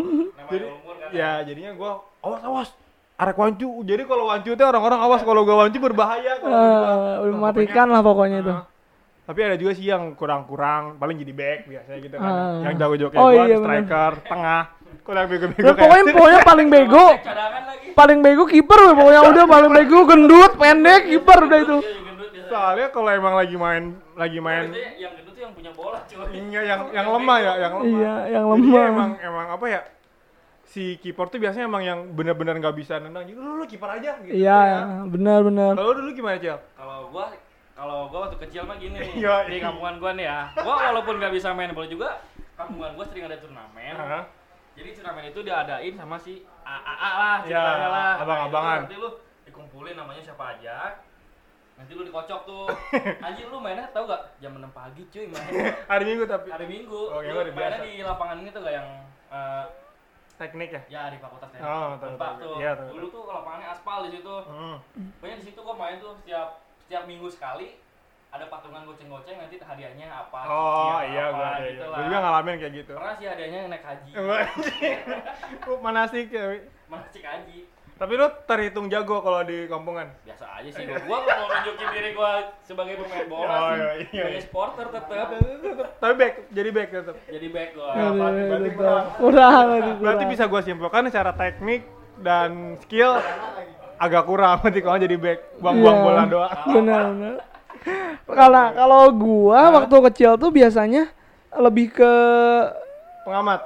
Jadi 0.53 0.65
umur 0.69 0.95
kan. 0.95 1.09
ya 1.09 1.29
jadinya 1.41 1.71
gue 1.73 1.91
Awas 2.21 2.41
awas 2.45 2.69
Arek 3.17 3.33
wancu 3.33 3.69
Jadi 3.81 4.05
kalau 4.05 4.29
wancu 4.29 4.53
tuh 4.53 4.67
orang-orang 4.69 4.99
awas 5.01 5.21
Kalau 5.21 5.41
gue 5.41 5.55
wancu 5.57 5.77
berbahaya 5.81 6.37
kalau 6.37 6.53
Eh, 6.53 6.61
gua. 6.61 6.93
udah 7.17 7.25
Wah, 7.25 7.37
mematikan 7.41 7.87
lah 7.89 8.01
pokoknya 8.05 8.37
itu. 8.39 8.53
Ah. 8.53 8.65
Tapi 9.21 9.39
ada 9.41 9.55
juga 9.55 9.71
sih 9.71 9.85
yang 9.85 10.11
kurang-kurang, 10.13 10.97
paling 10.97 11.15
jadi 11.15 11.31
back 11.31 11.59
biasanya 11.63 11.99
gitu 12.01 12.15
kan. 12.17 12.27
Ah. 12.27 12.57
Yang 12.67 12.73
jago-jago 12.75 13.09
kayak 13.13 13.21
Oh, 13.21 13.31
iya, 13.31 13.55
striker, 13.55 14.11
tengah. 14.27 14.61
Kurang 15.01 15.25
bego-bego 15.25 15.65
kayak 15.65 15.81
pokoknya 15.81 16.03
pokoknya 16.13 16.39
paling 16.45 16.67
bego, 16.69 17.05
paling 17.97 18.19
bego 18.21 18.43
kiper 18.45 18.79
weh. 18.85 18.93
pokoknya 18.93 19.21
udah 19.33 19.45
paling 19.49 19.71
bego 19.73 19.99
gendut, 20.05 20.51
pendek, 20.61 21.01
kiper 21.09 21.39
udah 21.49 21.59
itu. 21.59 21.77
Iya. 21.81 22.45
Soalnya 22.45 22.87
kalau 22.93 23.09
emang 23.09 23.33
lagi 23.33 23.55
main 23.57 23.97
lagi 24.13 24.37
main 24.37 24.69
yang 25.01 25.17
gendut 25.17 25.33
tuh 25.33 25.41
yang 25.41 25.53
punya 25.57 25.71
bola, 25.73 26.05
cuy. 26.05 26.37
Iya, 26.37 26.61
yang 26.69 26.81
yang 26.93 27.07
lemah 27.09 27.37
ya, 27.41 27.53
yang 27.65 27.73
lemah. 27.81 27.89
Iya, 27.97 28.13
yang 28.29 28.45
lemah. 28.45 28.83
emang 28.93 29.11
emang 29.25 29.47
apa 29.57 29.65
ya? 29.65 29.81
si 30.71 30.95
kiper 31.03 31.27
tuh 31.27 31.35
biasanya 31.43 31.67
emang 31.67 31.83
yang 31.83 31.99
bener-bener 32.15 32.55
nggak 32.55 32.75
bisa 32.79 32.95
nendang. 32.95 33.27
Jadi 33.27 33.35
lu, 33.35 33.59
lu 33.59 33.65
kiper 33.67 33.91
aja 33.91 34.15
gitu. 34.23 34.31
Iya, 34.31 34.59
ya. 34.63 34.79
benar 35.03 35.43
benar. 35.43 35.75
Kalau 35.75 35.91
lu 35.91 35.99
dulu 35.99 36.11
gimana, 36.15 36.39
Cil? 36.39 36.55
Kalau 36.79 37.11
gua 37.11 37.35
kalau 37.75 38.07
gua 38.07 38.19
waktu 38.29 38.37
kecil 38.47 38.63
mah 38.63 38.79
gini 38.79 38.95
nih 38.95 39.11
Iya, 39.19 39.35
di 39.51 39.59
iya. 39.59 39.63
kampungan 39.67 39.99
gua 39.99 40.11
nih 40.15 40.25
ya. 40.31 40.39
Gua 40.63 40.75
walaupun 40.79 41.19
nggak 41.19 41.33
bisa 41.35 41.51
main 41.51 41.75
bola 41.75 41.87
juga, 41.91 42.09
kampungan 42.55 42.95
gua 42.95 43.05
sering 43.11 43.27
ada 43.27 43.37
turnamen. 43.43 43.95
Hah? 43.99 44.23
Jadi 44.81 44.97
turnamen 44.97 45.29
itu 45.29 45.39
diadain 45.45 45.93
sama 45.93 46.17
si 46.17 46.41
AAA 46.65 47.09
lah, 47.13 47.37
Ya, 47.45 47.61
lah. 47.85 48.13
abang-abangan. 48.25 48.89
Nanti 48.89 48.97
lu 48.97 49.13
dikumpulin 49.45 49.93
namanya 49.93 50.25
siapa 50.25 50.57
aja. 50.57 50.97
Nanti 51.77 51.93
lu 51.93 52.01
dikocok 52.01 52.41
tuh. 52.49 52.65
Anjing 53.29 53.53
lu 53.53 53.61
mainnya 53.61 53.85
tau 53.93 54.09
gak? 54.09 54.41
Jam 54.41 54.57
6 54.57 54.65
pagi 54.73 55.05
cuy 55.13 55.29
main. 55.29 55.53
Hari 55.93 56.03
Minggu 56.09 56.25
tapi 56.25 56.49
Hari 56.49 56.65
Minggu. 56.65 56.97
Oh, 57.13 57.21
ya 57.21 57.29
lu 57.29 57.45
udah 57.45 57.53
mainnya 57.53 57.77
biasa. 57.77 57.93
di 57.93 58.01
lapangan 58.01 58.37
ini 58.41 58.49
tuh 58.49 58.61
gak 58.65 58.73
yang 58.73 58.87
eh, 59.29 59.63
teknik 60.41 60.69
ya. 60.73 60.81
ya 60.89 61.01
di 61.13 61.17
fakultas 61.21 61.49
teknik. 61.53 61.69
Oh, 61.69 61.91
tahu, 62.01 62.13
tahu. 62.17 62.33
tuh. 62.41 62.55
Iya, 62.57 62.71
tahu, 62.73 62.89
Dulu 62.97 63.05
tuh 63.13 63.21
lapangannya 63.29 63.67
aspal 63.69 63.99
di 64.09 64.11
situ. 64.17 64.35
Hmm. 64.49 64.77
Pokoknya 65.21 65.37
di 65.37 65.45
situ 65.45 65.59
gua 65.61 65.75
main 65.77 66.01
tuh 66.01 66.17
setiap 66.17 66.57
setiap 66.81 67.05
minggu 67.05 67.29
sekali 67.29 67.77
ada 68.31 68.45
patungan 68.47 68.81
goceng-goceng 68.83 69.35
nanti 69.37 69.55
hadiahnya 69.57 70.07
apa 70.07 70.39
Oh, 70.45 70.99
iya 71.03 71.23
apa, 71.25 71.35
gua 71.35 71.47
ada. 71.53 71.67
gitu 71.67 71.83
Gua 71.83 71.91
lah. 71.91 71.99
juga 72.01 72.17
ngalamin 72.21 72.55
kayak 72.57 72.73
gitu. 72.73 72.93
pernah 72.95 73.13
sih 73.13 73.27
hadiahnya 73.27 73.59
naik 73.67 73.83
haji 73.83 74.11
manasik 75.83 76.27
ya. 76.29 76.45
Masih 76.87 77.21
haji 77.21 77.59
Tapi 77.93 78.17
lu 78.17 78.25
terhitung 78.43 78.87
jago 78.87 79.19
kalau 79.19 79.43
di 79.43 79.67
kampungan. 79.67 80.09
biasa 80.23 80.45
aja 80.57 80.69
sih 80.69 80.83
gua 80.83 80.97
gua 81.01 81.17
nggak 81.21 81.37
mau 81.37 81.47
nunjukin 81.51 81.87
diri 81.91 82.09
gua 82.11 82.31
sebagai 82.59 82.93
pemain 82.97 83.27
bola 83.27 83.45
Oh, 83.45 83.71
iya, 83.71 83.89
iya, 83.93 84.05
sebagai 84.09 84.31
iya. 84.31 84.41
supporter 84.41 84.85
tetap 84.89 85.27
Tapi 85.99 86.13
back, 86.15 86.33
jadi 86.49 86.69
back 86.71 86.89
tetap. 86.89 87.15
jadi 87.27 87.47
back 87.47 87.69
gua 87.71 87.89
Iya, 87.91 88.05
Aduh, 88.07 88.17
berarti- 88.47 88.73
kurang. 88.73 89.05
Kurang, 89.13 89.65
berarti 89.99 90.23
bisa 90.25 90.43
gua 90.45 90.61
simpulkan 90.61 91.03
secara 91.05 91.31
teknik 91.31 91.81
dan 92.17 92.49
skill 92.79 93.21
agak 93.97 94.23
kurang 94.25 94.57
berarti 94.57 94.79
kalau 94.79 94.97
jadi 94.97 95.15
back 95.15 95.39
buang-buang 95.59 95.93
Iya. 95.93 96.05
bola 96.07 96.21
doang. 96.25 96.51
Benar, 96.71 97.03
benar. 97.11 97.35
Karena 98.29 98.71
kalau 98.77 99.03
gua 99.13 99.81
waktu 99.81 99.95
kecil 100.11 100.37
tuh 100.37 100.53
biasanya 100.53 101.09
lebih 101.57 101.91
ke 101.91 102.13
Pengamat. 103.21 103.59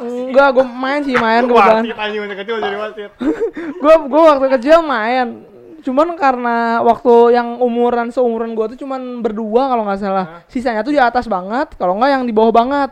enggak 0.00 0.48
gua 0.54 0.66
main 0.66 1.00
sih 1.02 1.14
main 1.18 1.44
kebetulan. 1.44 1.82
si 1.84 1.92
anjing 1.92 2.20
masih 2.24 2.38
kecil 2.40 2.56
jadi 2.62 2.76
wasit. 2.78 3.10
gua 3.82 3.94
gua 4.06 4.22
waktu 4.34 4.46
kecil 4.58 4.78
main. 4.82 5.46
Cuman 5.80 6.12
karena 6.14 6.84
waktu 6.84 7.32
yang 7.32 7.56
umuran 7.58 8.12
seumuran 8.12 8.52
gua 8.54 8.70
tuh 8.70 8.78
cuman 8.78 9.22
berdua 9.22 9.70
kalau 9.70 9.82
nggak 9.86 10.00
salah. 10.00 10.26
Sisanya 10.50 10.82
tuh 10.86 10.94
di 10.94 11.00
atas 11.00 11.26
banget 11.30 11.74
kalau 11.78 11.98
nggak 11.98 12.10
yang 12.10 12.22
di 12.26 12.32
bawah 12.34 12.54
banget. 12.54 12.90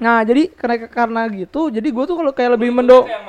Nah 0.00 0.26
jadi 0.26 0.50
karena 0.50 0.76
karena 0.90 1.20
gitu 1.30 1.70
jadi 1.70 1.88
gua 1.92 2.04
tuh 2.04 2.16
kalau 2.20 2.32
kayak 2.32 2.58
lebih 2.58 2.74
mendo 2.74 3.06
yang 3.06 3.24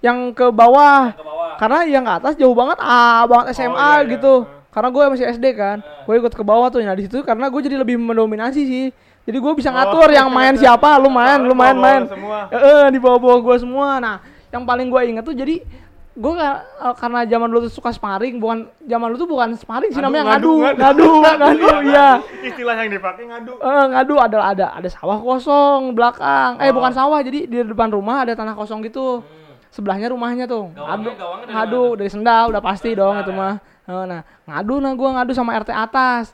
yang 0.00 0.18
ke 0.34 0.50
bawah. 0.50 1.14
Ke 1.14 1.24
bawah. 1.24 1.50
Karena 1.56 1.78
yang 1.88 2.04
ke 2.04 2.12
atas 2.20 2.34
jauh 2.36 2.56
banget 2.56 2.78
ah 2.80 3.24
banget 3.28 3.54
SMA 3.54 3.70
iya, 3.70 3.96
iya. 4.02 4.10
gitu 4.18 4.59
karena 4.70 4.88
gue 4.88 5.02
masih 5.08 5.26
SD 5.28 5.46
kan 5.52 5.78
gue 5.80 6.14
ikut 6.16 6.30
ke 6.30 6.42
bawah 6.42 6.66
tuh 6.68 6.80
nah 6.80 6.94
di 6.94 7.04
situ 7.04 7.20
karena 7.20 7.46
gue 7.46 7.60
jadi 7.60 7.76
lebih 7.76 7.96
mendominasi 7.96 8.62
sih 8.62 8.86
jadi 9.20 9.36
gue 9.36 9.52
bisa 9.54 9.68
Oh. 9.68 9.74
ngatur 9.74 10.08
yang 10.08 10.30
main 10.32 10.54
siapa 10.54 10.96
lu 10.96 11.08
main 11.08 11.38
lu 11.38 11.52
main 11.52 11.74
main 11.74 12.02
semua. 12.04 12.46
Eh, 12.48 12.56
eh, 12.56 12.84
di 12.88 12.98
bawah-bawah 12.98 13.38
gue 13.40 13.56
semua 13.60 13.98
nah 13.98 14.16
yang 14.48 14.62
paling 14.62 14.86
gue 14.86 15.00
inget 15.04 15.22
tuh 15.22 15.32
jadi 15.32 15.62
gue 16.10 16.32
karena 16.98 17.22
zaman 17.24 17.48
dulu 17.48 17.60
tuh 17.64 17.72
suka 17.72 17.90
sparring 17.90 18.36
bukan 18.36 18.66
zaman 18.82 19.06
dulu 19.08 19.18
tuh 19.20 19.30
bukan 19.30 19.48
sparring 19.54 19.88
sih 19.88 19.98
namanya 19.98 20.34
ngadu, 20.34 20.52
ngadu 20.58 20.74
ngadu. 20.76 21.08
ngadu 21.22 21.36
ngadu 21.62 21.68
iya 21.86 22.08
Istilah 22.42 22.74
yang 22.76 22.90
dipakai 22.90 23.24
ngadu. 23.24 23.52
Eh, 23.56 23.84
ngadu 23.88 24.14
ada 24.18 24.38
ada 24.44 24.66
ada 24.74 24.88
sawah 24.88 25.18
kosong 25.18 25.94
belakang 25.94 26.58
eh 26.58 26.68
Oh. 26.68 26.74
bukan 26.74 26.92
sawah 26.92 27.18
jadi 27.20 27.46
di 27.46 27.56
depan 27.62 27.88
rumah 27.88 28.22
ada 28.22 28.34
tanah 28.34 28.52
kosong 28.52 28.82
gitu 28.82 29.22
sebelahnya 29.70 30.08
rumahnya 30.08 30.44
tuh 30.44 30.68
Gawangnya- 30.68 30.86
ngadu 31.00 31.10
gawangnya 31.16 31.44
dari 31.44 31.54
ngadu 31.56 31.82
mana? 31.84 31.96
dari 31.96 32.10
sendal 32.10 32.44
udah 32.48 32.62
pasti 32.62 32.90
dong 32.92 33.16
itu 33.16 33.28
ya? 33.28 33.38
mah 33.38 33.54
Eh, 33.82 34.04
nah 34.06 34.20
ngadu 34.44 34.74
nah 34.78 34.92
gua 34.92 35.08
ngadu 35.12 35.32
sama 35.32 35.50
RT 35.52 35.70
atas 35.72 36.30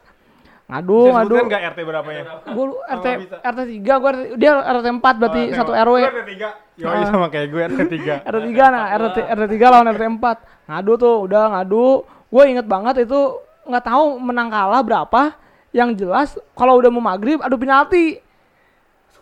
ngadu 0.67 0.99
Bisa 1.05 1.15
ngadu 1.17 1.35
nggak 1.43 1.63
RT 1.69 1.81
berapanya? 1.83 2.23
gua 2.47 2.65
lu- 2.67 2.77
Oh, 2.77 2.93
RT. 2.93 3.07
RT 3.39 3.61
3 3.79 3.95
gua 3.95 4.11
RT, 4.11 4.23
dia 4.35 4.51
RT 4.53 4.87
4 4.91 5.15
berarti 5.15 5.43
Oh, 5.47 5.55
satu. 5.55 5.73
RW 5.73 5.97
RT 6.03 6.21
3. 6.27 6.49
Yoi 6.77 6.93
Ah. 6.93 7.07
sama 7.07 7.27
kayak 7.27 7.49
gue 7.49 7.63
RT 7.65 7.81
3. 7.87 8.15
RT 8.23 8.45
3 8.47 8.65
nah 8.69 8.85
RT 8.91 9.17
RT 9.23 9.45
3 9.49 9.67
lawan 9.71 9.89
RT 9.89 10.05
4 10.11 10.37
ngadu 10.67 10.93
tuh 10.97 11.15
udah 11.23 11.43
ngadu 11.51 11.85
gue 12.27 12.43
inget 12.45 12.67
banget 12.67 12.95
itu 13.01 13.21
nggak 13.65 13.85
tahu 13.85 14.05
menang 14.19 14.49
kalah 14.49 14.83
berapa 14.83 15.23
yang 15.71 15.93
jelas 15.93 16.35
kalau 16.53 16.77
udah 16.77 16.91
mau 16.91 17.01
maghrib 17.01 17.39
adu 17.39 17.57
penalti 17.57 18.19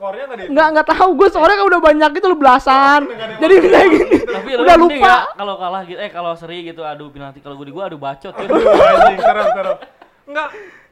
Skornya 0.04 0.26
tadi. 0.28 0.42
nggak 0.46 0.66
nggak 0.70 0.86
tahu 0.90 1.10
gue 1.16 1.28
soalnya 1.28 1.56
kan 1.56 1.66
udah 1.66 1.80
banyak 1.82 2.10
gitu 2.12 2.26
loh 2.26 2.36
belasan 2.36 3.00
jadi 3.40 3.54
kayak 3.56 3.88
gini 3.88 4.16
tapi 4.22 4.50
udah 4.54 4.76
lupa 4.76 5.14
kalau 5.32 5.54
kalah 5.56 5.82
gitu 5.82 5.96
eh 5.96 6.10
kalau 6.12 6.32
seri 6.36 6.60
gitu 6.62 6.84
adu 6.84 7.08
penalti 7.08 7.40
kalau 7.40 7.56
gue 7.56 7.64
di 7.64 7.72
gua 7.72 7.88
adu 7.88 7.96
bacot 7.96 8.28
ya 8.30 8.44
Aduh. 8.44 9.80
Enggak. 10.26 10.48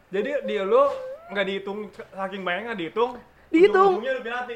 Jadi 0.08 0.30
di 0.44 0.56
lu 0.58 0.82
nggak 1.28 1.44
dihitung 1.44 1.78
saking 1.92 2.40
banyak 2.40 2.62
nggak 2.66 2.78
dihitung. 2.78 3.10
Dihitung. 3.48 4.00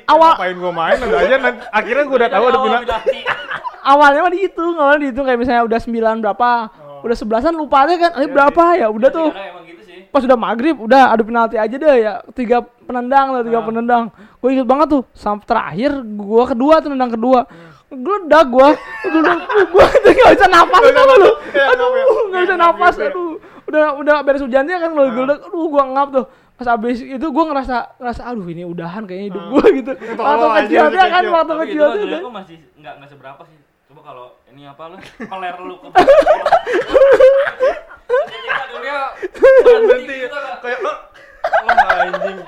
Awal- 0.06 0.34
Ngapain 0.34 0.56
gua 0.56 0.72
main 0.72 0.96
aja 0.96 1.36
nanti 1.38 1.60
akhirnya 1.70 2.04
gua 2.06 2.16
udah 2.16 2.30
tahu 2.30 2.44
ada 2.46 2.58
penalti. 2.58 3.20
awalnya 3.92 4.20
mah 4.20 4.32
dihitung 4.32 4.74
awalnya 4.74 5.00
dihitung 5.02 5.24
kayak 5.26 5.36
misalnya 5.38 5.62
udah 5.64 5.78
9 5.78 5.92
berapa 6.18 6.50
Oh. 6.96 7.04
udah 7.04 7.12
sebelasan 7.14 7.52
lupa 7.52 7.84
aja 7.84 7.94
kan 7.98 8.10
ini 8.16 8.26
berapa 8.26 8.64
ya 8.74 8.88
udah 8.88 9.10
tuh 9.10 9.28
gitu 9.62 9.82
sih 9.84 10.08
pas 10.08 10.22
udah 10.22 10.34
maghrib 10.34 10.74
udah 10.76 11.12
adu 11.12 11.22
penalti 11.22 11.54
aja 11.54 11.70
deh 11.72 11.96
ya 11.98 12.24
tiga 12.32 12.64
penendang 12.86 13.26
lah 13.30 13.42
tiga 13.42 13.58
Ah. 13.58 13.64
penendang. 13.64 14.04
Gue 14.38 14.48
inget 14.52 14.64
banget 14.64 14.86
tuh 14.88 15.02
sampai 15.12 15.44
terakhir 15.44 15.90
gue 16.00 16.42
kedua 16.46 16.74
tuh 16.78 16.88
nendang 16.88 17.10
kedua. 17.10 17.44
Geledak 17.86 18.46
gue 18.48 18.68
geledak. 19.04 19.38
Gue 19.68 19.84
nggak 20.16 20.32
bisa 20.32 20.46
napas 20.46 20.80
Nggak 20.80 20.94
tau 20.96 21.16
lu. 21.16 21.30
aduh 21.52 21.88
nggak 22.30 22.42
bisa 22.42 22.54
ya. 22.96 23.08
aduh. 23.08 23.32
Udah 23.66 23.84
udah 23.96 24.16
beres 24.22 24.40
hujannya 24.40 24.76
kan 24.76 24.90
kalau 24.90 25.04
Ah. 25.04 25.12
geledak 25.12 25.38
aduh 25.44 25.66
gue 25.66 25.82
ngap 25.84 26.08
tuh. 26.10 26.26
Pas 26.56 26.68
abis 26.68 26.98
itu 26.98 27.26
gue 27.26 27.44
ngerasa 27.44 27.76
ngerasa 27.96 28.22
aduh 28.24 28.46
ini 28.46 28.62
udahan 28.64 29.04
kayaknya 29.04 29.26
hidup 29.28 29.42
Ah. 29.42 29.50
gue 29.50 29.64
gitu. 29.76 29.92
Waktu 29.92 30.46
aja, 30.46 30.62
kecil 30.62 30.78
masih 30.80 30.90
dia 30.90 31.04
kan 31.06 31.22
waktu 31.26 31.52
tapi 31.52 31.60
itu 31.60 31.68
kecil 31.68 31.82
mah 31.82 31.90
dia 31.90 32.00
dulu 32.00 32.16
aku 32.16 32.30
masih 32.32 32.56
nggak 32.76 32.92
nggak 32.96 33.10
seberapa 33.10 33.42
sih? 33.44 33.58
Coba 33.86 34.00
kalau 34.02 34.26
ini 34.48 34.62
apa 34.64 34.82
lu? 34.88 34.96
Peler 35.20 35.56
lu 35.60 35.74
ke 35.82 35.88
ya 38.82 39.02
Berhenti 39.62 40.16
kan. 40.26 40.42
kayak 40.60 40.78
oh, 40.80 40.96
oh 41.62 41.94
anjing. 41.96 42.38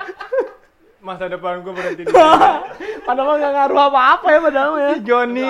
Masa 0.99 1.25
depan 1.25 1.63
gua 1.63 1.71
berhenti 1.71 2.03
di 2.03 2.11
padahal 3.07 3.39
nggak 3.39 3.53
ngaruh 3.55 3.79
apa-apa 3.87 4.27
ya 4.27 4.39
padahal 4.43 4.71
ya. 4.75 4.91
Joni, 4.99 5.47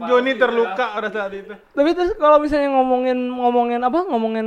Joni 0.00 0.32
terluka 0.34 0.94
pada 0.94 1.10
saat 1.10 1.34
itu. 1.34 1.50
Tapi 1.50 1.90
terus 1.92 2.14
kalau 2.14 2.38
misalnya 2.38 2.70
ngomongin 2.70 3.18
ngomongin 3.28 3.80
apa 3.82 4.06
ngomongin 4.06 4.46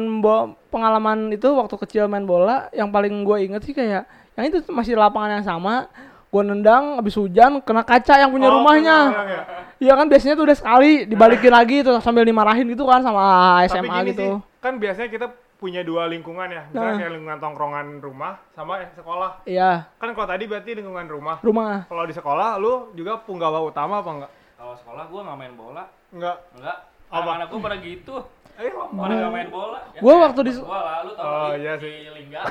pengalaman 0.66 1.30
itu 1.30 1.52
waktu 1.52 1.76
kecil 1.78 2.08
main 2.08 2.24
bola 2.24 2.72
yang 2.72 2.88
paling 2.88 3.12
gue 3.22 3.38
inget 3.44 3.62
sih 3.62 3.72
kayak 3.72 4.08
yang 4.34 4.46
itu 4.48 4.64
masih 4.72 4.96
lapangan 4.96 5.38
yang 5.38 5.46
sama. 5.46 5.92
Gue 6.32 6.42
nendang 6.42 7.00
habis 7.00 7.16
hujan 7.16 7.60
kena 7.60 7.84
kaca 7.84 8.16
yang 8.18 8.28
punya 8.28 8.48
Oh, 8.48 8.60
rumahnya. 8.60 8.98
ya. 9.12 9.42
iya 9.78 9.94
kan 9.94 10.08
biasanya 10.08 10.36
tuh 10.36 10.44
udah 10.44 10.58
sekali 10.58 11.04
dibalikin 11.04 11.48
lagi 11.48 11.80
tuh 11.80 12.00
sambil 12.00 12.24
dimarahin 12.24 12.68
gitu 12.68 12.84
kan 12.84 13.00
sama 13.00 13.24
Tapi 13.60 13.72
SMA 13.72 13.96
gini 14.02 14.10
gitu. 14.12 14.24
sih, 14.24 14.60
kan 14.60 14.74
biasanya 14.76 15.10
kita 15.12 15.28
punya 15.56 15.82
dua 15.82 16.06
lingkungan 16.06 16.46
ya. 16.46 16.68
Misalnya 16.68 16.84
Nah. 16.88 16.98
kayak 16.98 17.12
lingkungan 17.14 17.40
tongkrongan 17.40 17.88
rumah 18.00 18.34
sama 18.52 18.80
eh, 18.80 18.90
sekolah. 18.92 19.32
iya 19.44 19.88
Kan 19.96 20.12
kalau 20.12 20.28
tadi 20.28 20.44
berarti 20.46 20.72
lingkungan 20.74 21.06
rumah. 21.06 21.38
rumah 21.40 21.84
Kalau 21.86 22.04
di 22.04 22.12
sekolah 22.12 22.56
lu 22.56 22.74
juga 22.92 23.18
punggawa 23.20 23.60
utama 23.62 24.00
apa 24.00 24.12
enggak? 24.14 24.32
kalau 24.56 24.76
sekolah 24.76 25.04
gua 25.06 25.22
nggak 25.22 25.38
main 25.38 25.54
bola 25.54 25.84
Enggak. 26.10 26.38
enggak 26.54 26.78
Apa? 27.06 27.18
anak-anak 27.22 27.48
gua 27.50 27.60
pada 27.62 27.78
gitu 27.78 28.16
Eh, 28.56 28.72
pada 28.72 29.14
nggak 29.14 29.32
main 29.32 29.50
bola 29.50 29.80
Ya, 29.92 30.00
Gua 30.00 30.14
waktu 30.22 30.40
di- 30.44 30.58
gua 30.58 30.80
lalu 30.82 31.12
tau 31.14 31.26
Oh, 31.26 31.50
di- 31.50 31.60
iya 31.60 31.74
di 31.76 31.84
sih. 31.86 31.96
Lingga 32.10 32.42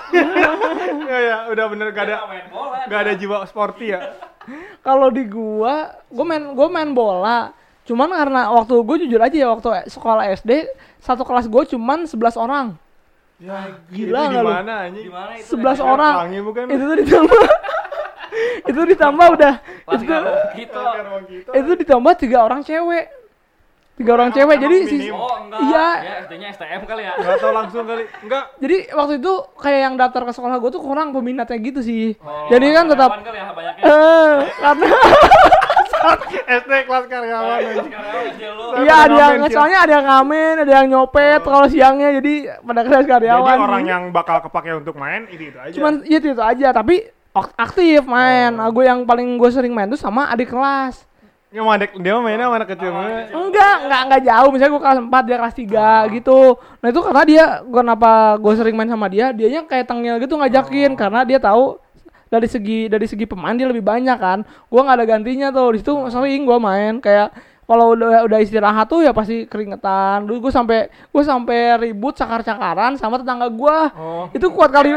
ya 1.10 1.18
ya, 1.18 1.36
udah 1.48 1.64
bener 1.66 1.86
gak 1.90 2.04
ada 2.06 2.16
main 2.24 2.46
bola 2.48 2.76
gak 2.84 3.00
ada 3.00 3.12
jiwa 3.14 3.36
sporty 3.44 3.86
ya. 3.90 4.00
kalau 4.86 5.08
di 5.08 5.24
gua 5.24 5.92
gua 6.06 6.24
main 6.24 6.44
gua 6.52 6.68
main 6.68 6.90
bola 6.90 7.38
cuman 7.84 8.08
karena 8.10 8.48
waktu 8.50 8.74
gue 8.78 8.96
jujur 9.04 9.20
aja 9.20 9.36
ya 9.38 9.48
waktu 9.50 9.68
sekolah 9.86 10.24
SD 10.32 10.72
satu 10.98 11.20
kelas 11.20 11.44
gue 11.46 11.62
cuman 11.68 12.04
11 12.04 12.16
orang 12.34 12.66
Ya, 13.42 13.66
gila 13.90 14.18
itu 14.20 14.30
nggak 14.30 14.42
lu? 14.42 14.50
gimana 14.50 14.72
anjing? 14.86 15.04
di 15.04 15.10
mana 15.10 15.32
itu 15.34 15.54
11 15.58 15.74
ya? 15.74 15.82
orang 15.82 16.14
Pelangi 16.14 16.40
bukan? 16.46 16.62
itu 16.70 16.82
tuh 16.86 16.96
ditambah 17.02 17.40
itu 18.70 18.80
ditambah 18.94 19.26
udah 19.36 19.54
Kelas 19.84 20.00
itu 20.00 20.14
gitu 20.56 20.80
ruang 20.80 21.24
kita. 21.26 21.50
itu 21.52 21.70
ditambah 21.82 22.12
tiga 22.14 22.38
orang 22.40 22.60
cewek 22.62 23.04
tiga 23.94 24.10
orang 24.12 24.28
Emang- 24.28 24.38
cewek 24.40 24.56
jadi 24.58 24.76
si 24.82 24.96
minim. 24.98 25.14
oh 25.14 25.36
enggak 25.38 25.60
Iya. 25.60 25.86
ya 25.96 26.12
SD-nya 26.24 26.48
STM 26.50 26.82
kali 26.82 27.02
ya 27.02 27.12
Enggak 27.14 27.36
tahu 27.38 27.52
langsung 27.52 27.84
kali. 27.84 28.04
Enggak. 28.20 28.44
jadi 28.56 28.76
waktu 28.92 29.12
itu 29.16 29.32
kayak 29.54 29.80
yang 29.82 29.94
daftar 29.94 30.22
ke 30.24 30.32
sekolah 30.32 30.56
gue 30.56 30.70
tuh 30.70 30.82
kurang 30.82 31.08
peminatnya 31.10 31.58
gitu 31.58 31.80
sih 31.80 32.18
Oh, 32.18 32.46
jadi 32.48 32.66
kan 32.72 32.84
tetap 32.86 33.10
kali 33.16 33.36
ya 33.36 33.46
banyaknya 33.48 33.82
eh 33.82 34.32
karena 34.56 34.88
SD 36.58 36.72
kelas 36.84 37.04
karyawan 37.06 37.58
iya 38.76 38.94
ada 39.04 39.14
yang 39.16 39.48
soalnya 39.48 39.78
ada 39.80 39.92
yang 39.94 40.06
ngamen 40.06 40.54
ada 40.58 40.72
yang 40.74 40.86
nyopet 40.88 41.40
kalau 41.40 41.64
siangnya 41.64 42.12
jadi 42.14 42.34
pada 42.60 42.80
kelas 42.82 43.06
karyawan 43.06 43.46
Jadi 43.48 43.64
orang 43.64 43.80
sih. 43.80 43.88
yang 43.88 44.02
bakal 44.10 44.36
kepake 44.40 44.70
untuk 44.74 44.94
main 44.94 45.24
itu 45.28 45.48
itu 45.48 45.56
aja. 45.56 45.72
cuman 45.72 46.04
iya 46.04 46.18
itu, 46.18 46.28
itu 46.30 46.42
aja 46.42 46.68
tapi 46.72 46.94
ak- 47.30 47.54
aktif 47.56 48.04
main 48.04 48.52
Oh. 48.54 48.68
aku 48.68 48.82
yang 48.82 49.02
paling 49.02 49.26
gue 49.34 49.48
sering 49.48 49.70
main 49.70 49.88
tuh 49.88 49.96
sama 49.96 50.28
adik 50.28 50.50
kelas 50.50 51.06
Dia 51.54 51.62
mah 51.62 51.78
anak 51.78 51.94
dia 52.02 52.18
mainnya 52.18 52.50
sama 52.50 52.56
anak 52.58 52.70
kecil 52.74 52.90
Oh. 52.90 53.46
Enggak, 53.46 53.76
enggak, 53.86 54.00
enggak 54.10 54.22
jauh. 54.26 54.50
Misalnya 54.50 54.72
gue 54.74 54.82
kelas 54.82 54.98
4, 55.06 55.22
dia 55.22 55.36
kelas 55.38 55.54
3 55.54 56.14
gitu. 56.18 56.38
Nah 56.82 56.88
itu 56.90 57.00
karena 57.06 57.22
dia, 57.22 57.44
gua 57.62 57.80
kenapa 57.86 58.10
gue 58.42 58.52
sering 58.58 58.74
main 58.74 58.90
sama 58.90 59.06
dia, 59.06 59.30
dianya 59.30 59.62
kayak 59.62 59.86
tengil 59.86 60.18
gitu 60.18 60.34
ngajakin. 60.34 60.98
Karena 60.98 61.22
dia 61.22 61.38
tahu 61.38 61.78
dari 62.26 62.50
segi 62.50 62.90
dari 62.90 63.06
segi 63.06 63.22
pemain 63.22 63.54
dia 63.54 63.70
lebih 63.70 63.86
banyak 63.86 64.18
kan. 64.18 64.42
Gua 64.66 64.82
nggak 64.82 64.96
ada 64.98 65.06
gantinya 65.06 65.48
tuh. 65.54 65.78
Di 65.78 65.78
situ 65.78 65.94
sering 66.10 66.42
gua 66.42 66.58
main 66.58 66.98
kayak 66.98 67.30
kalau 67.70 67.94
udah 67.94 68.26
udah 68.26 68.38
istirahat 68.42 68.90
tuh 68.90 69.06
ya 69.06 69.14
pasti 69.14 69.46
keringetan. 69.46 70.26
Dulu 70.26 70.50
gue 70.50 70.52
sampai 70.52 70.90
gue 70.90 71.22
sampai 71.22 71.78
ribut 71.80 72.18
cakar-cakaran 72.18 72.98
sama 72.98 73.22
tetangga 73.22 73.46
gua. 73.46 73.94
Oh. 73.94 74.26
Itu 74.34 74.50
kuat 74.50 74.74
kali 74.74 74.90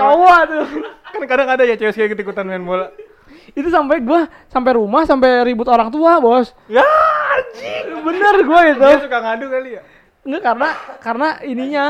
cowok 0.00 0.40
tuh. 0.48 0.66
Kan 1.12 1.22
kadang 1.28 1.48
ada 1.52 1.62
ya 1.68 1.76
cewek 1.76 1.92
kayak 1.92 2.08
gitu 2.16 2.24
ikutan 2.24 2.48
main 2.48 2.64
bola. 2.64 2.88
Itu 3.56 3.68
sampai 3.72 4.04
gua 4.04 4.28
sampai 4.48 4.76
rumah 4.76 5.06
sampai 5.08 5.44
ribut 5.46 5.68
orang 5.68 5.88
tua, 5.88 6.20
Bos. 6.20 6.52
Ya 6.68 6.84
anjing. 7.36 8.04
Bener 8.04 8.34
gua 8.44 8.60
itu. 8.68 8.84
Dia 8.84 9.04
suka 9.04 9.18
ngadu 9.20 9.46
kali 9.48 9.70
ya. 9.78 9.82
Enggak 10.28 10.42
karena 10.44 10.68
karena 11.00 11.28
ininya 11.40 11.84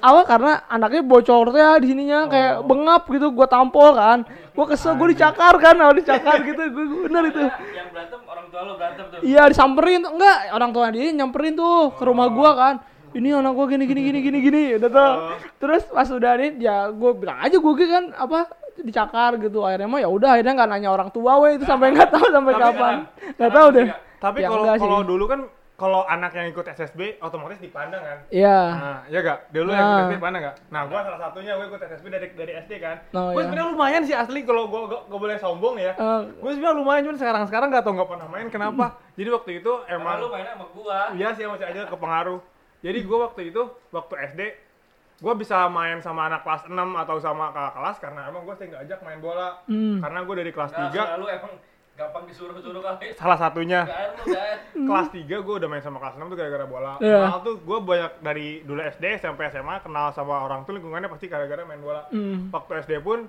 awal 0.00 0.24
karena 0.24 0.64
anaknya 0.64 1.02
bocor 1.04 1.52
tuh 1.52 1.60
ya 1.60 1.76
di 1.76 1.92
sininya 1.92 2.24
kayak 2.24 2.64
bengap 2.64 3.04
gitu 3.12 3.28
gua 3.36 3.44
tampol 3.44 3.92
kan. 3.92 4.24
Gua 4.56 4.64
kesel 4.64 4.96
gua 4.96 5.12
dicakar 5.12 5.52
kan, 5.60 5.76
awal 5.76 5.92
dicakar 5.92 6.40
gitu. 6.40 6.62
Gua 6.72 7.04
bener 7.04 7.22
itu. 7.28 7.42
Yang 7.44 7.88
berantem 7.92 8.20
orang 8.24 8.46
tua 8.48 8.60
lo 8.64 8.72
berantem 8.80 9.04
tuh. 9.12 9.18
Iya 9.20 9.42
disamperin 9.52 10.00
tuh. 10.08 10.12
Enggak, 10.16 10.38
orang 10.56 10.70
tua 10.72 10.86
dia 10.88 11.12
nyamperin 11.12 11.52
tuh 11.52 11.92
ke 11.92 12.02
rumah 12.06 12.32
gua 12.32 12.50
kan. 12.56 12.74
Ini 13.12 13.28
anak 13.36 13.52
gua 13.52 13.66
gini 13.68 13.84
gini 13.84 14.00
gini 14.08 14.18
gini 14.24 14.38
gini 14.40 14.62
udah 14.80 14.90
tuh. 14.92 15.12
Terus 15.60 15.82
pas 15.92 16.08
udah 16.08 16.32
ini 16.40 16.64
ya 16.64 16.88
gua 16.96 17.12
bilang 17.12 17.44
aja 17.44 17.60
gua 17.60 17.74
kan 17.76 18.04
apa 18.16 18.48
dicakar 18.86 19.36
gitu 19.36 19.58
akhirnya 19.60 19.86
mah 19.86 19.98
ya 19.98 20.08
udah 20.08 20.30
akhirnya 20.32 20.54
nggak 20.54 20.70
nanya 20.70 20.88
orang 20.88 21.10
tua 21.10 21.32
weh 21.38 21.54
itu 21.54 21.64
sampai 21.64 21.90
nggak 21.90 22.08
tahu 22.08 22.26
sampai 22.28 22.52
Tapi 22.52 22.62
kapan 22.62 22.72
sekarang- 22.72 23.02
nggak 23.02 23.34
sekarang 23.36 23.52
tahu 23.52 23.68
deh? 23.70 23.86
Tapi 24.16 24.38
Ya, 24.38 24.48
kalau 24.48 24.64
kalau 24.76 25.00
dulu 25.02 25.24
kan 25.26 25.40
kalau 25.76 26.00
anak 26.02 26.32
yang 26.32 26.48
ikut 26.48 26.64
SSB 26.64 27.20
otomatis 27.20 27.60
dipandang 27.60 28.00
kan. 28.00 28.18
iya 28.32 28.58
Nah, 28.72 28.98
ya 29.06 29.20
gak? 29.20 29.52
Dulu 29.52 29.68
yang 29.68 29.76
Nah. 29.78 29.92
ikut 29.92 30.04
SSB 30.08 30.16
mana 30.18 30.36
gak? 30.40 30.54
Nah, 30.66 30.82
gua 30.86 31.04
salah 31.04 31.20
satunya 31.20 31.52
gua 31.52 31.66
ikut 31.68 31.80
SSB 31.82 32.06
dari 32.08 32.26
dari 32.32 32.52
SD 32.56 32.72
kan. 32.78 32.96
Oh, 33.10 33.28
gua 33.28 33.32
iya. 33.34 33.44
sebenarnya 33.44 33.68
lumayan 33.68 34.02
sih 34.02 34.16
asli 34.16 34.40
kalau 34.40 34.62
gua 34.66 34.80
gua 35.04 35.18
boleh 35.20 35.36
sombong 35.36 35.76
ya. 35.76 35.92
Eh, 35.92 36.20
Gua 36.34 36.50
sebenarnya 36.50 36.76
lumayan 36.76 37.02
cuman 37.04 37.18
sekarang-sekarang 37.18 37.68
gak 37.70 37.84
tau 37.84 37.92
nggak 37.92 38.08
pernah 38.08 38.24
main 38.26 38.48
kenapa. 38.48 38.86
Jadi 39.20 39.28
waktu 39.28 39.50
itu 39.54 39.72
Karena 39.78 40.00
emang 40.00 40.16
lu 40.16 40.28
mainnya 40.30 40.52
sama 40.54 40.66
gua. 40.72 40.98
Iya 41.12 41.28
sih 41.30 41.44
masih 41.44 41.66
aja 41.66 41.80
kepengaruh. 41.86 42.40
Jadi 42.78 42.98
gua 43.02 43.18
waktu 43.26 43.40
itu 43.46 43.62
waktu 43.90 44.14
SD 44.26 44.40
gua 45.16 45.32
bisa 45.32 45.64
main 45.66 45.98
sama 45.98 46.28
anak 46.28 46.44
kelas 46.44 46.68
6 46.68 46.72
atau 46.74 47.16
sama 47.16 47.48
kakak 47.50 47.74
kelas 47.74 47.96
karena 47.98 48.20
emang 48.28 48.42
gua 48.44 48.54
sering 48.54 48.72
ngajak 48.72 49.00
main 49.00 49.18
bola. 49.18 49.48
Hmm. 49.64 49.98
Karena 49.98 50.18
gua 50.22 50.34
dari 50.36 50.52
kelas 50.52 50.70
Nah, 50.70 50.92
3 50.92 51.16
lu 51.16 51.26
emang 51.26 51.52
gampang 51.96 52.28
disuruh-suruh 52.28 52.82
kali. 52.84 53.16
salah 53.16 53.40
satunya 53.40 53.88
Gak 53.88 54.28
gak. 54.28 54.56
kelas 54.76 55.08
3 55.16 55.24
gue 55.40 55.54
udah 55.56 55.64
main 55.64 55.80
sama 55.80 55.96
kelas 55.96 56.20
6 56.20 56.28
tuh 56.28 56.36
gara-gara 56.36 56.66
bola. 56.68 57.00
Iya. 57.00 57.24
Kenal 57.24 57.40
tuh 57.40 57.54
gue 57.56 57.78
banyak 57.80 58.12
dari 58.20 58.48
dulu 58.62 58.80
SD 58.84 59.04
sampai 59.16 59.48
SMA 59.48 59.80
kenal 59.80 60.12
sama 60.12 60.44
orang 60.44 60.68
tuh 60.68 60.76
lingkungannya 60.76 61.08
pasti 61.08 61.24
gara-gara 61.26 61.64
main 61.64 61.80
bola. 61.80 62.04
hmm. 62.12 62.52
Waktu 62.52 62.84
SD 62.84 63.00
pun 63.00 63.24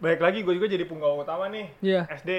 baik 0.00 0.18
lagi 0.18 0.40
gue 0.40 0.56
juga 0.56 0.66
jadi 0.66 0.88
punggawa 0.88 1.20
utama 1.20 1.52
nih. 1.52 1.68
Iya. 1.84 2.08
SD 2.08 2.30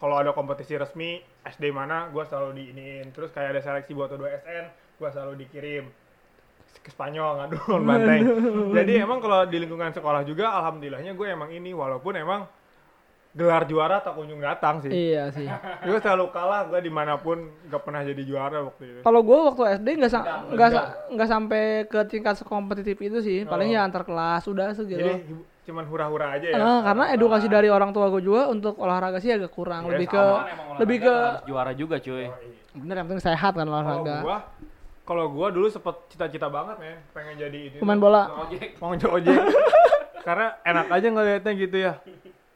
kalau 0.00 0.16
ada 0.16 0.32
kompetisi 0.32 0.72
resmi 0.74 1.20
SD 1.44 1.68
mana 1.68 2.08
gue 2.08 2.24
selalu 2.24 2.56
diiniin. 2.56 3.12
Terus 3.12 3.28
kayak 3.28 3.52
ada 3.52 3.60
seleksi 3.60 3.92
buat 3.92 4.08
2 4.08 4.24
SN 4.40 4.64
gue 4.72 5.08
selalu 5.12 5.32
dikirim 5.36 5.84
ke 6.76 6.88
Spanyol 6.88 7.30
ngadu 7.38 7.56
lawan 7.64 7.82
banteng. 7.90 8.20
Jadi 8.72 8.92
emang 8.96 9.18
kalau 9.18 9.44
di 9.44 9.56
lingkungan 9.56 9.90
sekolah 9.90 10.22
juga 10.22 10.50
alhamdulillahnya 10.54 11.12
gue 11.12 11.26
emang 11.28 11.48
ini 11.48 11.70
walaupun 11.70 12.14
emang 12.14 12.48
gelar 13.30 13.62
juara 13.64 13.98
tak 13.98 14.14
kunjung 14.14 14.38
datang 14.38 14.78
sih. 14.78 14.90
Iya 14.90 15.26
sih. 15.28 15.42
Gue 15.82 15.98
selalu 15.98 16.30
kalah, 16.30 16.64
gue 16.64 16.78
di 16.78 16.88
mana 16.88 17.16
pun 17.16 17.34
gak 17.66 17.82
pernah 17.82 17.98
jadi 18.00 18.22
juara 18.22 18.62
waktu 18.62 18.82
itu. 18.86 18.98
Kalau 19.02 19.20
gue 19.20 19.38
waktu 19.44 19.62
SD 19.74 19.88
nggak 19.96 20.06
sa 20.08 20.20
Enggak, 20.22 20.38
nggak 20.48 20.70
sa- 20.70 20.88
nggak 21.10 21.28
sampai 21.28 21.62
ke 21.84 22.00
tingkat 22.06 22.34
sekompetitif 22.36 22.94
itu 22.96 23.18
sih. 23.20 23.42
Paling 23.42 23.68
Oh. 23.68 23.74
ya 23.74 23.80
antar 23.82 24.02
kelas 24.02 24.46
udah 24.46 24.70
segitu. 24.72 25.02
Jadi 25.02 25.14
cuman 25.64 25.82
hura-hura 25.82 26.30
aja 26.30 26.46
ya. 26.46 26.56
Ah, 26.56 26.80
karena 26.84 27.04
edukasi 27.10 27.48
dari 27.48 27.66
orang 27.66 27.90
tua 27.90 28.06
gue 28.08 28.22
juga 28.22 28.46
untuk 28.46 28.78
olahraga 28.78 29.18
sih 29.18 29.28
agak 29.28 29.50
kurang. 29.50 29.82
Iya, 29.82 29.90
lebih 29.90 30.06
sama. 30.06 30.14
ke 30.14 30.22
Kan 30.22 30.78
lebih 30.78 30.98
ke 31.00 31.14
juara 31.44 31.72
juga 31.72 31.96
cuy. 31.98 32.30
bener 32.72 32.94
yang 32.96 33.06
penting 33.08 33.22
sehat 33.24 33.52
kan 33.52 33.62
Kalau 33.62 33.70
olahraga. 33.72 34.16
gua 34.20 34.38
kalau 35.04 35.28
gua 35.28 35.52
dulu 35.52 35.68
sempet 35.68 36.08
cita-cita 36.08 36.48
banget 36.48 36.80
men, 36.80 36.98
pengen 37.12 37.36
jadi 37.36 37.58
ini. 37.70 37.78
Pemain 37.78 38.00
bola. 38.00 38.22
Ojek. 38.48 38.74
Pengen 38.80 39.04
ojek. 39.04 39.38
Karena 40.24 40.56
enak 40.64 40.86
aja 40.88 41.06
ngeliatnya 41.12 41.52
gitu 41.52 41.76
ya. 41.76 41.92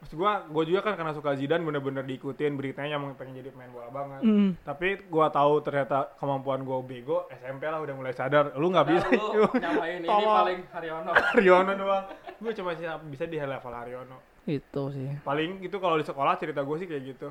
Maksud 0.01 0.15
gua, 0.17 0.41
gua 0.49 0.63
juga 0.65 0.81
kan 0.81 0.97
karena 0.97 1.13
suka 1.13 1.37
Zidane 1.37 1.61
bener-bener 1.61 2.01
diikutin 2.01 2.57
beritanya 2.57 2.97
emang 2.97 3.13
pengen 3.13 3.45
jadi 3.45 3.53
pemain 3.53 3.69
bola 3.69 3.89
banget. 3.93 4.21
Hmm. 4.25 4.49
Tapi 4.65 5.05
gua 5.05 5.29
tahu 5.29 5.61
ternyata 5.61 6.17
kemampuan 6.17 6.65
gua 6.65 6.81
bego, 6.81 7.29
SMP 7.29 7.69
lah 7.69 7.77
udah 7.85 7.93
mulai 7.93 8.13
sadar, 8.17 8.57
lu 8.57 8.73
nggak 8.73 8.87
bisa. 8.89 9.05
Lu 9.13 9.45
nyamain 9.53 10.01
ini 10.01 10.09
paling 10.09 10.59
Haryono. 10.73 11.11
Haryono 11.37 11.71
doang. 11.77 12.05
Gue 12.39 12.51
cuma 12.57 12.73
sih 12.73 12.89
bisa 13.13 13.29
di 13.29 13.37
level 13.37 13.73
Haryono. 13.75 14.17
Itu 14.49 14.89
sih. 14.89 15.21
paling 15.21 15.61
itu 15.61 15.77
kalau 15.77 16.01
di 16.01 16.05
sekolah 16.07 16.33
cerita 16.41 16.65
gue 16.65 16.75
sih 16.81 16.89
kayak 16.89 17.03
gitu 17.05 17.29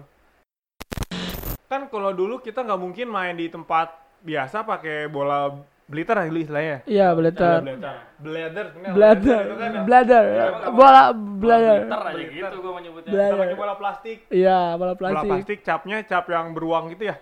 kan 1.69 1.85
kalau 1.93 2.17
dulu 2.17 2.41
kita 2.41 2.65
nggak 2.65 2.81
mungkin 2.81 3.13
main 3.13 3.37
di 3.37 3.53
tempat 3.53 3.93
biasa 4.21 4.63
pakai 4.63 5.07
bola 5.07 5.51
bliter 5.85 6.15
ya 6.15 6.27
dulu 6.27 6.39
istilahnya 6.39 6.77
Iya, 6.85 7.07
sebenarnya 7.09 7.33
Bladder, 8.21 9.41
itu 9.41 9.85
bladder, 9.87 10.25
Emang 10.29 10.75
bola 10.75 11.03
bladder. 11.15 11.79
Bliter 11.81 12.03
aja 12.03 12.25
gitu 12.29 12.57
gua 12.61 12.73
menyebutnya. 12.77 13.11
Bladder. 13.11 13.33
kita 13.33 13.43
pakai 13.43 13.57
bola 13.57 13.75
plastik 13.75 14.19
Iya, 14.29 14.61
bola 14.71 14.93
bola 14.93 14.95
plastik. 14.95 15.29
plastik 15.31 15.59
capnya 15.63 15.97
cap 16.03 16.25
yang 16.27 16.53
beruang 16.53 16.91
gitu 16.91 17.05
ya 17.07 17.17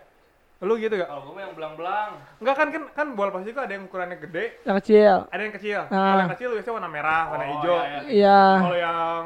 lu 0.56 0.72
gitu 0.74 0.96
gak? 0.96 1.04
Kalau 1.04 1.20
gua 1.22 1.32
mah 1.32 1.42
yang 1.42 1.52
belang-belang. 1.52 2.10
enggak 2.40 2.54
kan 2.56 2.68
kan 2.72 2.82
kan 2.90 3.06
bola 3.12 3.28
plastik 3.30 3.52
itu 3.52 3.60
ada 3.60 3.70
yang 3.70 3.84
ukurannya 3.84 4.16
gede 4.18 4.44
Yang 4.64 4.76
kecil. 4.80 5.14
ada 5.28 5.42
yang 5.42 5.54
kecil 5.54 5.78
Ah. 5.78 5.92
kalau 5.92 6.18
yang 6.18 6.32
kecil 6.32 6.48
biasanya 6.50 6.74
warna 6.74 6.90
merah 6.90 7.22
warna 7.28 7.44
Oh, 7.44 7.50
hijau 7.52 7.76
iya, 7.76 7.84
iya. 7.86 8.00
Iya. 8.08 8.40
kalau 8.58 8.78
yang 8.80 9.22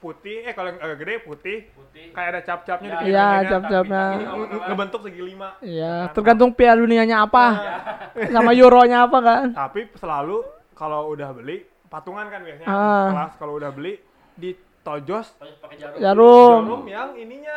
putih 0.00 0.42
eh 0.42 0.52
kalau 0.52 0.68
yang 0.68 0.80
agak 0.80 0.98
gede 0.98 1.14
putih 1.20 1.58
Putih. 1.70 2.08
kayak 2.10 2.28
ada 2.30 2.40
cap-capnya 2.42 2.88
Ya, 2.88 2.98
di 2.98 3.04
Iya, 3.06 3.26
cap-capnya. 3.46 4.04
Ngebentuk 4.66 5.00
segi 5.04 5.22
lima 5.22 5.48
Iya, 5.60 5.94
tergantung 6.10 6.50
piala 6.50 6.80
dunianya 6.80 7.16
apa. 7.22 7.46
Sama 8.26 8.50
euronya 8.52 9.04
apa 9.04 9.18
kan? 9.20 9.46
tapi 9.52 9.92
selalu 9.94 10.40
kalau 10.72 11.10
udah 11.10 11.30
beli 11.30 11.62
patungan 11.86 12.26
kan 12.26 12.40
biasanya 12.40 12.66
Ah. 12.66 13.06
kelas 13.10 13.32
kalau 13.36 13.52
udah 13.54 13.68
beli 13.68 14.00
ditojos 14.34 15.36
Pakai 15.36 15.52
pakai 15.58 15.76
jarum. 15.76 15.98
Jarum. 15.98 16.60
jarum 16.64 16.82
yang 16.86 17.08
ininya 17.14 17.56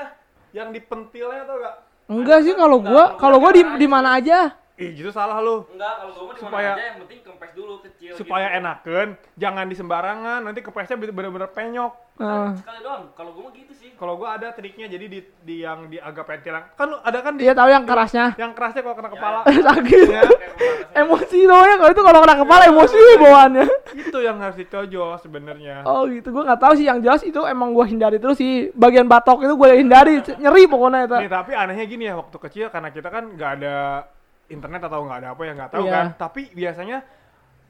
yang 0.51 0.69
dipentilnya 0.69 1.43
tau 1.43 1.57
gak 1.57 1.75
Enggak 2.03 2.43
sih 2.43 2.51
kalau 2.51 2.77
gua, 2.77 3.15
kalau 3.15 3.39
gua 3.39 3.49
di 3.49 3.63
di 3.63 3.87
mana 3.87 4.19
aja. 4.19 4.51
Ih 4.75 4.89
gitu 4.91 5.09
salah 5.09 5.37
lu 5.37 5.69
Enggak, 5.69 5.93
kalau 5.99 6.11
gua 6.15 6.25
mah 6.25 6.35
Supaya- 6.35 6.73
aja 6.73 6.83
yang 6.87 6.99
penting 7.01 7.19
kempes 7.21 7.51
dulu 7.53 7.73
kecil 7.81 8.11
supaya 8.15 8.47
gitu. 8.47 8.57
enakan 8.59 9.07
jangan 9.33 9.65
di 9.65 9.75
sembarangan 9.75 10.39
nanti 10.41 10.59
kepesnya 10.59 10.97
bener-bener 10.97 11.47
penyok 11.47 11.93
Nah, 12.13 12.53
Sekali 12.53 12.77
doang. 12.79 13.09
Kalau 13.11 13.33
gua 13.33 13.49
mah 13.49 13.53
gitu 13.53 13.73
sih. 13.73 13.89
kalau 13.95 14.13
gua 14.15 14.37
ada 14.37 14.49
triknya 14.49 14.85
jadi 14.85 15.05
di, 15.07 15.17
di 15.39 15.55
yang 15.59 15.89
di 15.89 15.97
agak 15.97 16.21
pentil 16.23 16.53
yang- 16.53 16.69
kan 16.71 16.85
lu 16.85 16.97
ada 16.99 17.19
kan 17.19 17.33
di 17.33 17.41
dia 17.41 17.57
tahu 17.57 17.65
yang 17.67 17.83
kerasnya. 17.83 18.25
yang 18.35 18.53
kerasnya 18.53 18.81
kalau 18.81 18.93
kena 18.93 19.09
kepala 19.09 19.37
Sakit. 19.67 20.05
ya, 20.07 20.21
Kayak 20.21 20.53
pemanasan. 20.53 20.93
Emosi 20.95 21.39
doang 21.43 21.65
kalau 21.75 21.89
itu 21.91 22.03
kalau 22.03 22.19
kena 22.21 22.35
kepala 22.37 22.63
emosi 22.67 22.97
bawaannya. 23.17 23.65
itu 24.03 24.17
yang 24.19 24.37
harus 24.37 24.53
ditojos 24.55 25.19
sebenarnya 25.19 25.81
Oh 25.83 26.05
gitu, 26.05 26.29
gua 26.29 26.45
nggak 26.45 26.61
tahu 26.61 26.73
sih 26.75 26.85
yang 26.85 26.99
jelas 26.99 27.21
itu 27.23 27.41
emang 27.43 27.69
gua 27.71 27.85
hindari 27.85 28.17
terus 28.17 28.37
sih 28.37 28.69
bagian 28.71 29.05
batok 29.05 29.41
itu 29.41 29.53
gua 29.55 29.73
hindari 29.73 30.21
nyeri 30.35 30.63
pokoknya 30.65 30.99
itu. 31.03 31.17
Nih 31.17 31.31
tapi 31.31 31.51
anehnya 31.51 31.85
gini 31.87 32.05
ya 32.05 32.13
waktu 32.15 32.37
kecil 32.39 32.69
karena 32.69 32.89
kita 32.89 33.09
kan 33.09 33.25
nggak 33.27 33.51
ada 33.55 34.05
internet 34.53 34.81
atau 34.81 35.01
nggak 35.01 35.19
ada 35.19 35.29
apa 35.31 35.41
ya 35.41 35.51
nggak 35.53 35.71
tahu 35.71 35.83
Iya. 35.83 35.91
kan. 35.91 36.05
Tapi 36.15 36.41
biasanya 36.51 36.97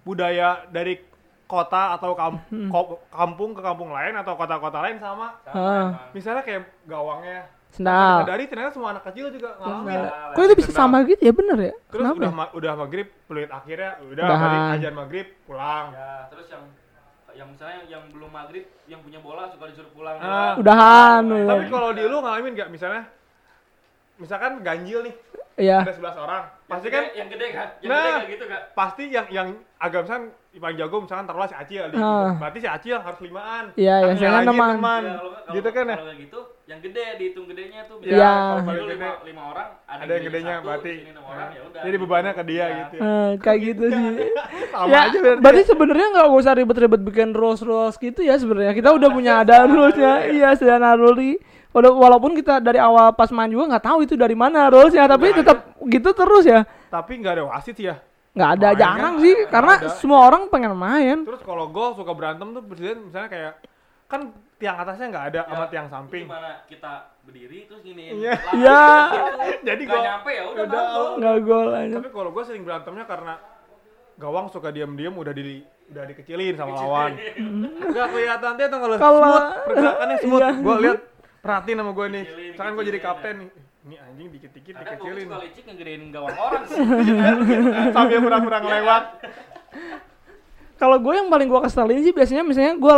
budaya 0.01 0.47
dari 0.67 0.99
kota 1.45 1.93
atau 1.93 2.11
kam- 2.13 2.43
Hmm. 2.45 2.67
ko- 2.67 2.99
kampung 3.07 3.51
ke 3.51 3.61
kampung 3.61 3.89
lain 3.89 4.13
atau 4.13 4.33
kota-kota 4.33 4.79
lain 4.79 4.97
sama. 4.97 5.37
Sama, 5.43 5.53
emang. 5.53 5.91
Misalnya 6.11 6.41
kayak 6.41 6.61
gawangnya. 6.83 7.47
Sendal. 7.69 8.21
Dari 8.23 8.45
ternyata 8.45 8.69
semua 8.71 8.91
anak 8.91 9.01
kecil 9.03 9.29
juga 9.29 9.57
ngalamin. 9.57 9.97
Sendal. 9.97 10.29
Kok 10.31 10.41
itu 10.43 10.55
bisa 10.55 10.71
sama 10.71 10.97
gitu 11.03 11.21
ya 11.21 11.33
bener 11.33 11.57
ya? 11.59 11.73
Terus 11.87 12.01
Kenapa? 12.03 12.17
udah 12.19 12.29
ya? 12.29 12.35
ma- 12.35 12.53
udah 12.53 12.73
maghrib 12.75 13.07
peluit 13.23 13.49
akhirnya 13.49 13.91
udah 14.03 14.23
balik 14.29 14.61
ajan 14.77 14.93
maghrib 14.93 15.27
pulang. 15.43 15.85
Ya, 15.89 16.11
terus 16.29 16.47
yang 16.47 16.63
yang 17.33 17.47
misalnya 17.49 17.79
yang 17.87 18.03
belum 18.07 18.29
maghrib 18.29 18.61
yang 18.85 19.01
punya 19.01 19.17
bola 19.17 19.49
suka 19.49 19.65
disuruh 19.65 19.89
pulang 19.89 20.21
Ah. 20.21 20.53
Udahan. 20.53 21.25
Tapi 21.25 21.65
kalau 21.67 21.89
di 21.91 22.03
lu 22.03 22.17
ngalamin 22.19 22.53
nggak 22.53 22.69
misalnya 22.69 23.09
misalkan 24.15 24.61
ganjil 24.61 25.01
nih 25.01 25.15
Iya. 25.55 25.77
ada 25.79 25.91
11 25.91 26.17
orang 26.17 26.43
Yang 26.43 26.67
pasti 26.67 26.87
gede- 26.87 26.95
kan 26.95 27.05
yang 27.13 27.27
gede 27.29 27.47
kan 27.47 27.67
yang 27.77 27.89
Nah. 27.89 27.97
gede 27.99 28.11
kan 28.11 28.23
gitu 28.27 28.45
kan 28.47 28.61
pasti 28.73 29.03
yang 29.07 29.25
yang 29.29 29.47
agak 29.77 29.99
misalkan 30.01 30.25
paling 30.55 30.77
jago 30.77 30.95
misalkan 30.99 31.25
taruhlah 31.25 31.45
si 31.45 31.55
Acil 31.55 31.81
Ah. 31.93 32.33
berarti 32.35 32.57
si 32.57 32.67
Acil 32.67 32.97
harus 32.97 33.19
limaan 33.19 33.65
Iya, 33.75 33.95
Yang 33.99 34.09
ya, 34.09 34.19
saya 34.19 34.31
lagi 34.35 34.47
neman. 34.47 34.69
neman. 34.75 35.01
Ya, 35.03 35.11
kalau 35.11 35.29
nggak- 35.29 35.43
kalau 35.43 35.55
gitu 35.55 35.69
kan 35.69 35.85
ya 35.85 35.95
kalau 35.95 36.15
gitu 36.15 36.39
yang 36.63 36.79
gede 36.79 37.03
dihitung 37.17 37.43
gedenya 37.45 37.83
tuh 37.83 37.99
Iya. 37.99 38.23
kalau 38.23 38.55
Jadi 38.55 38.63
paling 38.65 38.87
lima, 38.89 39.09
lima 39.21 39.43
orang 39.45 39.67
ada 39.83 40.07
yang 40.09 40.23
gedenya 40.23 40.53
satu, 40.53 40.63
berarti 40.63 40.89
sini 40.95 41.11
enam 41.11 41.25
orang, 41.25 41.47
ya 41.49 41.61
udah 41.61 41.81
jadi 41.81 41.91
gitu. 41.91 42.03
bebannya 42.03 42.31
ke 42.31 42.43
dia 42.43 42.63
Iya. 42.63 42.75
gitu 42.79 42.93
ya. 42.93 43.01
Eh, 43.03 43.29
kayak 43.37 43.59
gitu 43.61 43.83
sih. 43.85 44.05
sama 44.71 44.87
ya, 44.87 44.99
aja 45.03 45.17
berarti 45.19 45.39
berarti 45.39 45.61
sebenarnya 45.65 46.07
nggak 46.09 46.27
usah 46.33 46.53
ribet-ribet 46.53 47.01
bikin 47.03 47.29
rules 47.31 47.61
rules 47.61 47.95
gitu 47.97 48.21
ya 48.21 48.35
sebenarnya. 48.35 48.71
Kita 48.71 48.89
udah 48.89 49.09
punya 49.09 49.33
ada 49.43 49.55
rulesnya. 49.65 50.13
Iya, 50.29 50.49
sudah 50.53 50.77
naruli. 50.77 51.35
Wala- 51.69 51.89
Walaupun 51.91 52.31
kita 52.33 52.57
dari 52.57 52.77
awal 52.77 53.11
pas 53.11 53.27
main 53.29 53.47
juga 53.47 53.67
nggak 53.67 53.83
tahu 53.83 53.97
itu 54.01 54.15
dari 54.15 54.33
mana 54.33 54.67
rulesnya, 54.67 55.03
tapi 55.05 55.33
tetap 55.33 55.57
gitu 55.83 56.09
terus 56.11 56.45
ya. 56.45 56.63
tapi 56.87 57.17
nggak 57.17 57.33
ada 57.33 57.45
wasit 57.49 57.73
sih 57.73 57.85
ya 57.85 57.97
Nggak 58.31 58.49
ada 58.51 58.67
Main 58.67 58.79
jarang 58.79 59.13
kan 59.13 59.13
sih, 59.19 59.33
nggak 59.35 59.49
karena 59.51 59.73
ada. 59.75 59.89
semua 59.91 60.19
orang 60.23 60.45
pengen 60.47 60.73
main. 60.73 61.17
terus 61.21 61.41
kalau 61.41 61.65
gol 61.67 61.91
suka 61.91 62.13
berantem 62.13 62.49
tuh 62.49 62.61
presiden 62.61 63.03
misalnya 63.03 63.27
kayak 63.27 63.53
kan 64.05 64.29
tiang 64.63 64.77
atasnya 64.77 65.07
nggak 65.09 65.25
ada 65.27 65.41
sama 65.43 65.59
Ya, 65.59 65.67
tiang 65.67 65.87
samping 65.87 66.23
Gimana 66.23 66.63
kita 66.63 66.91
berdiri 67.21 67.59
terus 67.65 67.81
gini. 67.81 68.03
Iya. 68.15 68.33
Iya. 68.55 68.81
Jadi 69.61 69.81
Gak 69.81 69.91
gua- 69.91 70.05
nyampe 70.05 70.31
ya 70.31 70.43
udah 70.45 70.63
udah, 70.63 70.83
gol. 70.87 71.11
Nggak 71.19 71.37
gol 71.41 71.69
aja. 71.73 71.95
tapi 71.97 72.09
kalau 72.09 72.29
gue 72.31 72.43
sering 72.43 72.63
berantemnya 72.63 73.03
karena 73.03 73.33
gawang 74.15 74.47
suka 74.47 74.69
diam-diam 74.69 75.11
udah 75.13 75.33
di 75.33 75.59
udah 75.83 76.03
dikecilin 76.05 76.55
sama 76.55 76.73
lawan 76.73 77.11
nggak 77.91 78.07
kelihatan 78.07 78.51
dia 78.55 78.67
tuh 78.67 78.79
kalau 78.79 78.95
Kalau- 78.95 79.19
smooth 79.19 79.47
pergerakannya 79.67 80.17
smooth 80.17 80.41
Iya. 80.41 80.51
gue 80.57 80.75
lihat 80.79 80.99
perhatiin 81.39 81.77
sama 81.77 81.91
gue 81.91 82.05
nih 82.09 82.23
misalkan 82.49 82.73
gue 82.73 82.85
jadi 82.87 82.99
kapten 83.01 83.35
nih 83.35 83.49
ini 83.83 83.95
anjing 83.99 84.27
dikit-dikit 84.31 84.73
dikecilin 84.77 85.27
suka 85.27 85.37
licik 85.41 85.63
ngegedein 85.65 86.03
gawang 86.09 86.37
orang 86.37 86.63
sih. 86.65 86.79
sambil 87.95 88.17
pura-pura 88.17 88.57
ngelewat 88.59 89.03
Kalau 90.73 90.97
gue 90.97 91.13
yang 91.13 91.27
paling 91.27 91.47
gue 91.47 91.61
keselin 91.61 91.99
sih 91.99 92.11
biasanya 92.11 92.43
misalnya 92.43 92.73
gue 92.75 92.95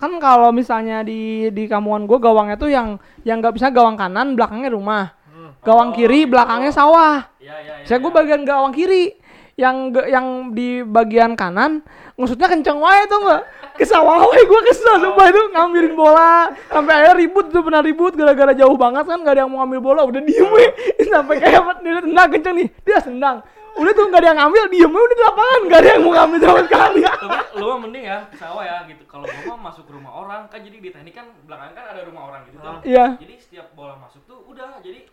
kan 0.00 0.16
kalau 0.16 0.48
misalnya 0.48 1.04
di 1.04 1.52
di 1.52 1.68
kamuan 1.68 2.08
gue 2.08 2.16
gawangnya 2.16 2.56
tuh 2.56 2.72
yang 2.72 2.96
yang 3.20 3.44
nggak 3.44 3.60
bisa 3.60 3.68
gawang 3.68 4.00
kanan 4.00 4.32
belakangnya 4.32 4.72
rumah, 4.72 5.12
Hmm. 5.28 5.52
gawang 5.60 5.92
kiri 5.92 6.24
belakangnya 6.24 6.72
sawah. 6.72 7.28
Iya 7.36 7.56
iya 7.60 7.74
iya. 7.80 7.86
Saya 7.86 8.00
gue 8.00 8.08
iya. 8.08 8.18
bagian 8.24 8.42
gawang 8.48 8.72
kiri. 8.72 9.20
Yang 9.60 10.08
yang 10.08 10.56
di 10.56 10.80
bagian 10.80 11.36
kanan 11.36 11.84
ngusutnya 12.16 12.48
kenceng 12.48 12.80
wae 12.80 13.04
tuh 13.04 13.20
nggak? 13.20 13.42
Ke 13.76 13.84
sawah 13.84 14.24
wae 14.24 14.40
gue 14.40 14.60
kesel 14.72 15.04
sumpah. 15.04 15.26
Itu 15.28 15.52
ngambilin 15.52 15.92
bola. 15.92 16.48
Sampai 16.72 16.96
akhirnya 16.96 17.20
ribut 17.20 17.52
tuh 17.52 17.60
pernah 17.60 17.84
ribut. 17.84 18.16
Gara-gara 18.16 18.56
jauh 18.56 18.72
banget 18.80 19.04
kan 19.04 19.20
gak 19.20 19.36
ada 19.36 19.44
yang 19.44 19.52
mau 19.52 19.60
ngambil 19.60 19.80
bola. 19.84 20.00
Udah 20.08 20.24
diem 20.24 20.48
we 20.48 20.64
sampai 21.12 21.36
kayak 21.44 21.60
tendang 21.84 22.28
kenceng 22.32 22.54
nih. 22.56 22.68
Dia 22.88 23.04
tendang 23.04 23.44
udah 23.76 23.92
tuh 23.92 24.04
gak 24.08 24.20
ada 24.20 24.28
yang 24.28 24.38
ngambil 24.38 24.64
diem 24.68 24.90
we 24.90 25.00
udah 25.00 25.16
di 25.16 25.24
lapangan 25.24 25.60
gak 25.66 25.78
ada 25.78 25.88
yang 25.88 26.02
mau 26.02 26.12
ngambil 26.12 26.38
sama 26.40 26.60
sekali 26.64 27.00
Tapi 27.00 27.38
lu 27.54 27.64
mah 27.66 27.78
mending 27.78 28.04
ya 28.04 28.18
ke 28.26 28.36
sawah 28.36 28.64
ya 28.64 28.76
gitu. 28.86 29.02
Kalau 29.04 29.24
gua 29.24 29.44
mah 29.50 29.60
masuk 29.68 29.84
ke 29.84 29.92
rumah 29.92 30.12
orang 30.16 30.42
kan 30.46 30.60
jadi 30.60 30.76
di 30.76 30.88
teknik 30.88 31.14
kan 31.14 31.26
belakang 31.44 31.70
kan 31.72 31.84
ada 31.88 32.00
rumah 32.02 32.22
orang 32.26 32.40
gitu 32.46 32.56
tuh. 32.56 32.74
iya 32.82 33.06
Jadi 33.16 33.34
setiap 33.36 33.66
bola 33.72 33.94
masuk 33.96 34.22
tuh 34.24 34.38
udah 34.46 34.80
jadi 34.80 35.06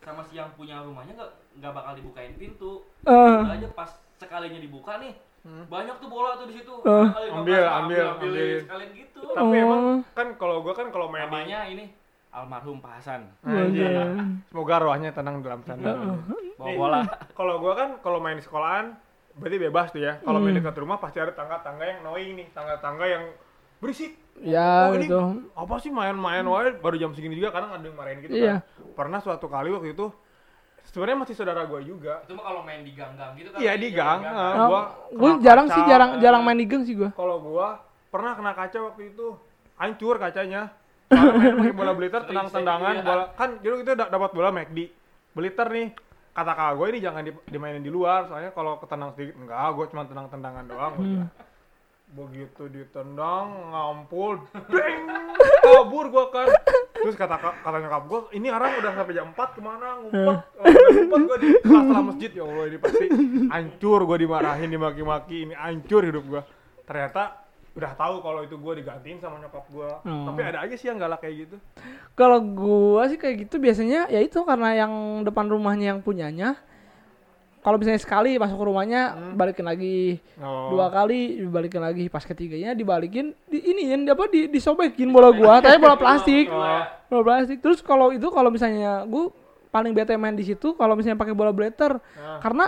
sama 0.00 0.24
si 0.24 0.32
yang 0.34 0.48
punya 0.56 0.80
rumahnya 0.80 1.12
nggak 1.12 1.30
nggak 1.60 1.72
bakal 1.72 1.92
dibukain 1.92 2.32
pintu. 2.34 2.82
Eh. 3.04 3.12
Udah 3.12 3.52
aja 3.52 3.68
pas 3.70 3.90
sekalinya 4.16 4.56
dibuka 4.56 4.96
nih 4.96 5.12
banyak 5.66 5.96
tuh 5.96 6.08
bola 6.08 6.36
tuh 6.36 6.46
di 6.46 6.56
situ. 6.56 6.74
Kali 6.80 7.08
nggak 7.26 7.36
Ambil, 7.36 7.64
ambil, 7.64 8.04
ambilin. 8.06 8.10
ambilin. 8.12 8.60
sekalian 8.64 8.90
gitu. 8.96 9.20
tapi 9.30 9.56
Oh. 9.56 9.64
emang 9.64 9.82
kan 10.12 10.28
kalau 10.36 10.56
gue 10.60 10.72
kan 10.72 10.88
kalau 10.88 11.06
main 11.08 11.28
Namanya 11.28 11.64
ini 11.64 11.84
almarhum 12.30 12.78
Pak 12.78 12.92
Hasan. 12.96 13.26
Iya. 13.42 14.14
semoga 14.46 14.76
rohnya 14.78 15.10
tenang 15.10 15.40
dalam 15.40 15.60
sana 15.62 16.14
bawa 16.54 16.70
bola. 16.72 17.00
kalau 17.32 17.58
gue 17.58 17.72
kan 17.74 17.90
kalau 17.98 18.18
main 18.18 18.38
di 18.38 18.44
sekolahan 18.44 18.94
berarti 19.32 19.56
bebas 19.58 19.90
tuh 19.90 19.98
ya 20.00 20.18
kalau 20.20 20.38
Hmm. 20.38 20.46
main 20.46 20.56
dekat 20.56 20.76
rumah 20.76 20.96
pasti 20.96 21.18
ada 21.18 21.32
tangga-tangga 21.32 21.82
yang 21.82 21.98
annoying 22.00 22.36
nih 22.36 22.46
tangga-tangga 22.50 23.04
yang 23.04 23.24
berisik 23.78 24.14
ya 24.38 24.86
Oh, 24.86 24.94
ini 24.94 25.04
gitu 25.04 25.20
apa 25.52 25.74
sih 25.78 25.88
main-main 25.88 26.44
wae 26.44 26.70
baru 26.76 26.96
jam 26.96 27.10
segini 27.10 27.34
juga 27.34 27.50
kadang 27.50 27.72
ada 27.72 27.82
yang 27.82 27.96
marahin 27.96 28.18
gitu 28.20 28.32
Iya. 28.32 28.60
kan 28.60 28.94
pernah 28.94 29.18
suatu 29.18 29.46
kali 29.46 29.70
waktu 29.70 29.90
itu 29.90 30.06
sebenarnya 30.82 31.18
masih 31.18 31.34
saudara 31.34 31.64
gue 31.64 31.80
juga 31.82 32.22
Itu 32.22 32.34
mah 32.34 32.44
kalau 32.44 32.60
main 32.60 32.80
di 32.80 32.92
gang-gang 32.92 33.32
gitu 33.34 33.48
kan. 33.50 33.58
Iya, 33.58 33.72
di 33.74 33.88
gang. 33.90 34.20
gang. 34.20 34.30
Ah. 34.30 34.52
Nah, 34.52 34.66
gua 34.66 34.82
gue 35.08 35.30
kena 35.32 35.42
jarang 35.42 35.66
kaca, 35.66 35.74
sih 35.74 35.82
jarang 35.84 36.10
eh. 36.10 36.20
jarang 36.20 36.42
main 36.42 36.58
di 36.58 36.66
geng 36.66 36.84
sih 36.84 36.94
gue 36.94 37.10
kalau 37.10 37.36
gue 37.38 37.68
pernah 38.08 38.32
kena 38.34 38.52
kaca 38.52 38.78
waktu 38.84 39.02
itu 39.08 39.26
hancur 39.74 40.14
kacanya 40.16 40.62
Main 41.10 41.54
pakai 41.56 41.74
bola 41.74 41.92
beliter 41.92 42.22
tenang 42.22 42.46
tendangan 42.48 42.94
Iya. 42.94 43.02
bola 43.02 43.24
kan 43.34 43.58
dulu 43.58 43.74
kita 43.78 43.92
da- 43.94 44.08
dapat 44.08 44.30
bola 44.30 44.48
McD 44.48 44.78
beliter 45.30 45.66
nih 45.68 45.88
kata 46.30 46.52
kakak 46.52 46.72
gue 46.72 46.86
ini 46.88 46.98
jangan 47.00 47.22
di- 47.22 47.44
dimainin 47.48 47.80
di 47.80 47.88
luar 47.88 48.24
soalnya 48.24 48.50
kalau 48.50 48.78
ketendang 48.78 49.10
sedikit 49.12 49.34
enggak 49.36 49.68
gue 49.72 49.84
cuma 49.88 50.02
tenang 50.04 50.26
tendangan 50.28 50.64
doang. 50.64 50.94
Hmm. 50.96 51.26
begitu 52.10 52.66
ditendang 52.66 53.70
ngampul 53.70 54.42
beng 54.66 55.06
kabur 55.60 56.06
gue 56.08 56.24
kan. 56.28 56.48
Terus 56.92 57.14
kata 57.14 57.38
kata 57.38 57.76
nyokap 57.78 58.02
gue 58.04 58.20
ini 58.34 58.50
orang 58.50 58.76
udah 58.76 58.92
sampai 58.92 59.14
jam 59.14 59.30
4 59.30 59.38
ke 59.54 59.60
mana? 59.60 59.88
Ngumpet 60.00 60.26
Oh, 60.26 60.38
udah 60.60 60.90
ngumpet 60.90 61.20
gue 61.22 61.38
di 61.38 61.48
kelas 61.60 61.86
masjid. 62.04 62.30
Ya 62.32 62.42
Allah 62.42 62.64
ini 62.66 62.78
pasti 62.78 63.06
hancur 63.46 64.00
gue 64.04 64.18
dimarahin 64.20 64.68
dimaki-maki 64.68 65.36
ini 65.44 65.54
hancur 65.54 66.02
hidup 66.02 66.24
gue 66.24 66.42
ternyata 66.82 67.22
udah 67.70 67.92
tahu 67.94 68.18
kalau 68.18 68.42
itu 68.42 68.54
gue 68.54 68.72
digantiin 68.78 69.18
sama 69.18 69.38
nyokap 69.38 69.62
gue 69.64 69.90
Hmm. 70.02 70.26
tapi 70.26 70.40
ada 70.42 70.58
aja 70.60 70.74
sih 70.74 70.86
yang 70.86 70.98
galak 70.98 71.18
kayak 71.18 71.46
gitu. 71.46 71.56
Kalau 72.12 72.42
gua 72.42 73.06
sih 73.06 73.14
kayak 73.14 73.46
gitu 73.46 73.56
biasanya 73.56 74.06
ya 74.06 74.18
itu 74.18 74.42
karena 74.42 74.74
yang 74.76 74.92
depan 75.22 75.46
rumahnya 75.46 75.94
yang 75.94 76.00
punyanya. 76.00 76.58
Kalau 77.60 77.76
misalnya 77.76 78.00
sekali 78.00 78.34
masuk 78.34 78.56
ke 78.56 78.64
rumahnya 78.64 79.00
balikin 79.34 79.62
lagi. 79.62 80.16
Oh. 80.36 80.72
dua 80.72 80.88
kali 80.88 81.40
dibalikin 81.40 81.78
lagi. 81.78 82.08
Pas 82.08 82.24
ketiganya 82.24 82.72
dibalikin 82.72 83.36
di 83.46 83.60
ini 83.60 83.86
yang 83.86 84.08
apa 84.08 84.26
di 84.26 84.48
disobekin 84.48 85.08
bola 85.08 85.28
gua. 85.30 85.58
Tapi 85.62 85.76
bola 85.76 85.94
plastik. 85.94 86.48
Oh. 86.48 86.64
bola 87.06 87.22
plastik. 87.22 87.60
Terus 87.60 87.78
kalau 87.80 88.10
itu 88.10 88.26
kalau 88.28 88.48
misalnya 88.48 89.04
gua 89.04 89.28
paling 89.68 89.92
bete 89.92 90.16
main 90.16 90.34
di 90.34 90.42
situ 90.42 90.74
kalau 90.74 90.96
misalnya 90.96 91.14
pakai 91.16 91.30
bola 91.30 91.52
blater 91.52 92.00
Ah. 92.18 92.42
karena 92.42 92.66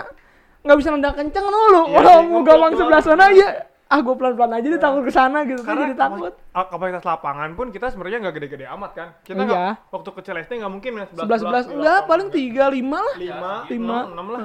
nggak 0.63 0.77
bisa 0.79 0.89
nendang 0.89 1.11
kenceng 1.11 1.43
dulu 1.43 1.81
Iya 1.83 1.97
kalau 1.99 2.15
sih, 2.15 2.29
mau 2.29 2.41
gawang 2.41 2.71
sebelah 2.73 3.01
sana 3.03 3.25
ya 3.27 3.49
ah 3.85 3.99
gua 3.99 4.13
pelan 4.13 4.33
pelan 4.33 4.51
aja 4.53 4.65
deh 4.65 4.77
takut 4.77 5.01
ke 5.01 5.11
sana 5.11 5.43
gitu. 5.43 5.59
Kan 5.59 5.75
karena 5.75 5.83
jadi 5.85 5.97
takut. 5.97 6.33
kapasitas 6.51 7.03
lapangan 7.03 7.49
pun 7.53 7.67
kita 7.69 7.87
sebenarnya 7.87 8.19
nggak 8.19 8.35
gede-gede 8.35 8.65
amat 8.69 8.91
kan. 8.93 9.07
Kita 9.21 9.37
Iya. 9.37 9.45
nggak 9.45 9.73
waktu 9.89 10.09
kecil 10.13 10.35
SD 10.39 10.51
nggak 10.59 10.71
mungkin 10.71 10.91
main 10.93 11.07
sebelas 11.07 11.39
sebelas 11.39 11.65
enggak 11.67 11.99
paling 12.03 12.27
tiga 12.29 12.67
lima 12.67 12.99
lah. 12.99 13.15
Lima 13.15 13.53
lima. 13.67 13.97
enam 14.07 14.27
lah. 14.27 14.41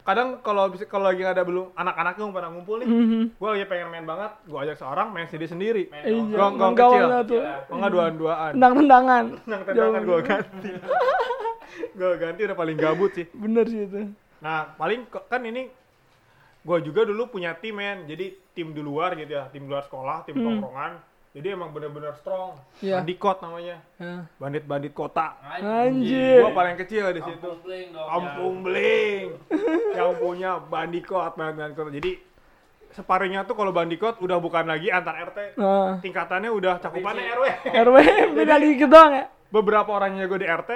Kadang 0.00 0.40
kalau 0.40 0.64
bisa 0.66 0.84
kalau 0.84 1.06
lagi 1.06 1.20
ada 1.20 1.40
belum 1.40 1.70
anak-anaknya 1.72 2.24
pada 2.30 2.48
ngumpul 2.48 2.80
nih 2.80 2.88
Mhm. 2.88 3.22
gue 3.36 3.48
lagi 3.52 3.66
pengen 3.68 3.88
main 3.90 4.02
banget 4.02 4.32
gue 4.42 4.58
ajak 4.58 4.76
seorang 4.76 5.12
main 5.12 5.28
sendiri 5.28 5.46
sendiri. 5.46 5.82
Iya, 5.92 6.24
gawang 6.30 6.74
gawangnya 6.74 7.20
kecil. 7.20 7.28
tuh. 7.28 7.40
Oh 7.68 7.76
nggak 7.76 7.92
duaan 7.92 8.14
duaan 8.16 8.50
tendang 8.54 8.74
tendangan 8.76 9.24
nang 9.46 9.62
tendangan 9.62 10.00
gue 10.02 10.18
ganti. 10.24 10.70
Gue 11.92 12.12
ganti 12.16 12.40
udah 12.42 12.56
paling 12.56 12.76
gabut 12.76 13.10
sih. 13.12 13.26
Bener 13.30 13.62
sih 13.64 13.84
itu. 13.84 14.10
Nah 14.40 14.72
paling 14.74 15.04
kan 15.28 15.38
ini 15.40 15.68
gue 16.60 16.78
juga 16.82 17.00
dulu 17.02 17.30
punya 17.30 17.52
tim 17.54 17.74
men. 17.74 18.04
Jadi 18.04 18.36
tim 18.50 18.70
di 18.70 18.80
luar 18.80 19.14
gitu 19.14 19.30
ya. 19.30 19.48
Tim 19.48 19.64
di 19.64 19.70
luar 19.70 19.82
sekolah 19.82 20.22
tim 20.22 20.34
Hmm. 20.34 20.44
tongkrongan. 20.46 20.92
Jadi 21.30 21.46
emang 21.48 21.70
bener-bener 21.70 22.10
strong. 22.16 22.58
Iya. 22.78 22.98
bandikot 22.98 23.38
namanya. 23.38 23.76
Ya. 23.96 24.26
bandit-bandit 24.36 24.90
kota. 24.90 25.38
Anjir. 25.40 26.42
gue 26.42 26.52
paling 26.52 26.76
kecil 26.76 27.04
di 27.10 27.20
situ. 27.20 27.38
Kampung 27.38 27.62
Bling 27.62 27.88
dong. 27.88 28.06
kampung 28.06 28.54
beling 28.60 29.26
yang 29.92 30.12
punya 30.16 30.50
bandikot 30.58 31.32
bandikot 31.32 31.86
jadi 31.92 32.12
separuhnya 32.90 33.46
tuh 33.46 33.54
kalau 33.54 33.70
bandikot 33.70 34.18
udah 34.18 34.36
bukan 34.36 34.66
lagi 34.66 34.90
antar 34.90 35.14
RT 35.24 35.54
Nah, 35.54 36.02
tingkatannya 36.02 36.50
udah 36.50 36.82
cakupannya 36.82 37.22
RW 37.30 37.44
RW 37.70 37.96
beda 38.36 38.54
dikit 38.58 38.88
doang 38.88 39.12
ya. 39.14 39.24
beberapa 39.48 39.90
orangnya 39.92 40.26
gue 40.26 40.34
di 40.36 40.48
RT 40.48 40.70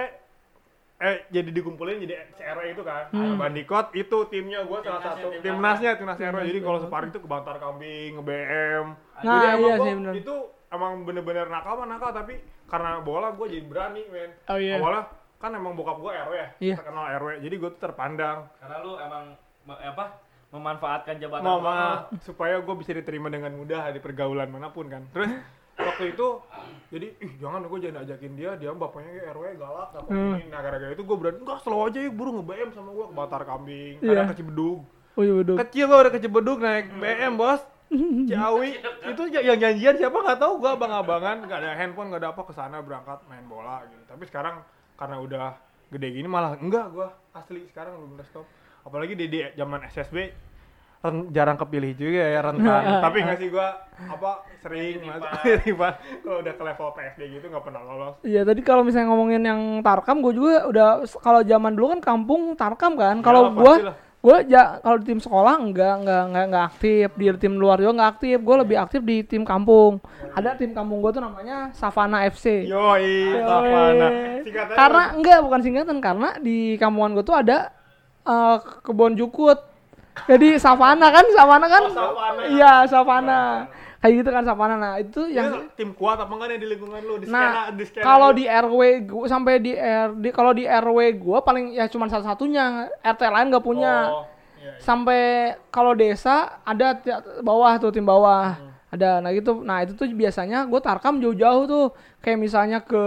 eh 0.96 1.26
jadi 1.28 1.50
dikumpulin 1.50 1.98
jadi 2.00 2.14
CRW 2.32 2.70
itu 2.70 2.82
kan 2.82 3.10
Hmm. 3.10 3.34
bandikot 3.34 3.90
itu 3.92 4.18
timnya 4.26 4.62
gue 4.62 4.78
salah 4.80 5.02
satu 5.04 5.26
timnas. 5.32 5.42
timnasnya 5.42 5.90
timnas 5.94 6.16
RW 6.16 6.40
jadi 6.44 6.60
kalau 6.60 6.78
separuh 6.80 7.08
itu 7.08 7.18
kebantar 7.18 7.58
kambing 7.58 8.14
nge 8.14 8.24
BM 8.24 8.86
Nah, 9.16 9.22
jadi 9.24 9.46
emang 9.52 9.60
iya 9.60 9.76
gua 9.76 10.14
itu 10.14 10.34
emang 10.68 10.92
bener-bener 11.02 11.46
nakal 11.46 11.74
mah 11.76 11.88
nakal 11.88 12.10
tapi 12.10 12.38
karena 12.64 12.98
bola 13.00 13.30
gue 13.30 13.46
jadi 13.48 13.64
berani 13.64 14.02
men 14.06 14.30
Oh, 14.46 14.56
iya. 14.56 14.78
awalnya 14.78 15.10
kan 15.36 15.50
emang 15.50 15.74
bokap 15.74 15.98
gue 15.98 16.10
RW 16.10 16.32
ya 16.32 16.48
Iya. 16.62 16.74
terkenal 16.78 17.04
RW 17.16 17.30
jadi 17.40 17.54
gue 17.56 17.70
tuh 17.70 17.80
terpandang 17.80 18.38
Karena 18.56 18.76
lu 18.80 18.92
emang 18.96 19.24
me- 19.64 19.82
apa? 19.82 20.06
Memanfaatkan 20.48 21.18
jabatan 21.18 21.42
mama 21.42 22.06
supaya 22.20 22.54
gue 22.56 22.74
bisa 22.76 22.94
diterima 22.94 23.26
dengan 23.26 23.50
mudah 23.52 23.90
di 23.90 23.98
pergaulan 23.98 24.46
mana 24.46 24.70
pun 24.70 24.86
kan 24.86 25.02
terus 25.10 25.26
waktu 25.94 26.10
itu 26.10 26.28
jadi 26.90 27.06
ih 27.16 27.32
jangan 27.38 27.62
gue 27.64 27.78
jangan 27.80 28.02
ajakin 28.02 28.32
dia 28.34 28.50
dia 28.54 28.70
bapaknya 28.70 29.10
kayak 29.14 29.30
RW 29.30 29.44
galak 29.56 29.88
apa 29.92 30.08
Hmm. 30.10 30.34
ini 30.34 30.46
nah 30.46 30.60
gara-gara 30.60 30.90
itu 30.90 31.02
gue 31.02 31.16
berani 31.16 31.38
enggak 31.38 31.58
slow 31.60 31.80
aja 31.84 31.98
yuk 32.00 32.12
buru 32.12 32.30
nge-BM 32.36 32.70
sama 32.70 32.90
gue 32.90 33.06
ke 33.06 33.14
Batar 33.14 33.42
Kambing 33.42 33.94
Iya. 33.98 34.10
kadang 34.12 34.28
ke 34.28 34.36
Cibedug. 34.36 34.78
Oh 35.14 35.22
iya 35.22 35.32
betul 35.32 35.54
kecil 35.56 35.84
gue 35.84 35.96
udah 35.96 36.12
ke 36.12 36.20
Cibedug 36.20 36.58
naik 36.58 36.86
BM 36.92 37.34
bos. 37.34 37.62
Ciawi. 38.28 38.70
Itu 39.06 39.22
ya- 39.28 39.44
yang 39.44 39.58
janjian 39.60 39.94
siapa? 39.94 40.18
Nggak 40.18 40.40
tahu 40.40 40.52
gue 40.58 40.70
abang-abangan 40.72 41.36
nggak 41.42 41.58
ada 41.60 41.70
handphone 41.72 42.10
nggak 42.10 42.20
ada 42.20 42.30
apa 42.30 42.42
ke 42.42 42.52
sana 42.52 42.76
berangkat 42.78 43.22
main 43.24 43.44
bola 43.44 43.82
gitu. 43.84 44.02
Tapi 44.04 44.24
sekarang 44.24 44.66
karena 44.94 45.16
udah 45.18 45.46
gede 45.88 46.08
gini 46.12 46.26
malah 46.26 46.54
enggak 46.56 46.90
gue 46.90 47.06
asli 47.32 47.62
sekarang 47.68 47.94
bener 48.08 48.22
stop 48.24 48.42
apalagi 48.82 49.14
di, 49.14 49.26
zaman 49.52 49.86
SSB 49.86 50.16
jarang 51.32 51.58
kepilih 51.60 51.92
juga 51.96 52.22
ya 52.24 52.40
rentan. 52.40 52.82
Tapi 53.04 53.18
nggak 53.20 53.38
sih 53.40 53.48
gua 53.52 53.68
apa 53.94 54.30
sering 54.58 55.06
tiba 55.62 55.88
kalau 56.24 56.38
udah 56.42 56.54
ke 56.56 56.62
level 56.64 56.88
PSD 56.96 57.20
gitu 57.36 57.46
nggak 57.52 57.64
pernah 57.64 57.82
lolos. 57.84 58.14
Iya 58.24 58.42
tadi 58.42 58.60
kalau 58.64 58.82
misalnya 58.82 59.12
ngomongin 59.12 59.42
yang 59.44 59.60
Tarkam 59.84 60.24
gue 60.24 60.32
juga 60.34 60.66
udah 60.66 60.88
kalau 61.20 61.40
zaman 61.44 61.72
dulu 61.76 61.86
kan 61.98 62.00
kampung 62.00 62.42
Tarkam 62.56 62.96
kan. 62.96 63.20
Kalau 63.20 63.52
gue 63.52 63.74
gue 64.24 64.36
ja, 64.48 64.80
kalau 64.80 64.96
di 64.96 65.12
tim 65.12 65.20
sekolah 65.20 65.60
enggak 65.60 66.00
enggak 66.00 66.22
enggak 66.32 66.44
enggak 66.48 66.64
aktif 66.72 67.08
di 67.12 67.24
tim 67.36 67.54
luar 67.60 67.76
juga 67.76 67.92
enggak 68.00 68.10
aktif. 68.16 68.36
Gue 68.40 68.56
lebih 68.56 68.76
aktif 68.80 69.00
di 69.04 69.16
tim 69.20 69.44
kampung. 69.44 70.00
Ada 70.32 70.56
tim 70.56 70.72
kampung 70.72 71.04
gue 71.04 71.12
tuh 71.12 71.22
namanya 71.22 71.68
Savana 71.76 72.24
FC. 72.24 72.64
Yoi, 72.64 73.36
Yoi. 73.36 73.44
Savana. 73.44 74.08
Karena 74.72 75.02
enggak 75.12 75.38
bukan 75.44 75.60
singkatan 75.60 75.98
karena 76.00 76.40
di 76.40 76.80
kampungan 76.80 77.12
gue 77.12 77.24
tuh 77.28 77.36
ada 77.36 77.68
eh, 78.24 78.56
kebun 78.80 79.12
jukut. 79.12 79.73
Jadi 80.24 80.48
Savana 80.62 81.10
kan, 81.10 81.26
Savana 81.34 81.66
kan? 81.66 81.82
Oh, 81.90 81.94
Savana. 81.94 82.40
Iya, 82.46 82.72
Savana. 82.86 83.42
Kayak 84.04 84.14
gitu 84.20 84.30
kan 84.36 84.44
Savana. 84.44 84.74
Nah, 84.76 84.94
itu 85.00 85.20
yang 85.32 85.48
yang 85.48 85.72
tim 85.72 85.90
kuat 85.96 86.20
apa 86.20 86.28
enggak 86.28 86.48
nih 86.52 86.58
di 86.60 86.68
lingkungan 86.76 87.00
lu 87.08 87.14
di 87.16 87.24
Nah, 87.24 87.40
skena 87.40 87.62
di 87.72 87.84
skena 87.88 88.04
kalau 88.04 88.30
di 88.36 88.44
RW 88.44 88.80
gua 89.08 89.24
sampai 89.32 89.54
di 89.64 89.72
R 89.72 90.12
di 90.20 90.28
kalau 90.28 90.52
di 90.52 90.68
RW 90.68 90.98
gua 91.16 91.40
paling 91.40 91.72
ya 91.72 91.88
cuma 91.88 92.04
satu-satunya, 92.12 92.92
RT 93.00 93.22
lain 93.24 93.48
nggak 93.48 93.64
punya. 93.64 94.12
Oh, 94.12 94.28
iya, 94.60 94.76
iya. 94.76 94.80
Sampai 94.84 95.20
kalau 95.72 95.96
desa 95.96 96.60
ada 96.68 97.00
bawah 97.40 97.80
tuh 97.80 97.96
tim 97.96 98.04
bawah. 98.04 98.60
Hmm. 98.60 98.76
Ada 98.92 99.24
nah 99.24 99.32
gitu. 99.32 99.64
Nah, 99.64 99.82
itu 99.82 99.96
tuh 99.96 100.06
biasanya 100.12 100.68
gua 100.68 100.84
tarkam 100.84 101.16
jauh-jauh 101.24 101.64
tuh. 101.64 101.86
Kayak 102.20 102.38
misalnya 102.44 102.78
ke 102.84 103.04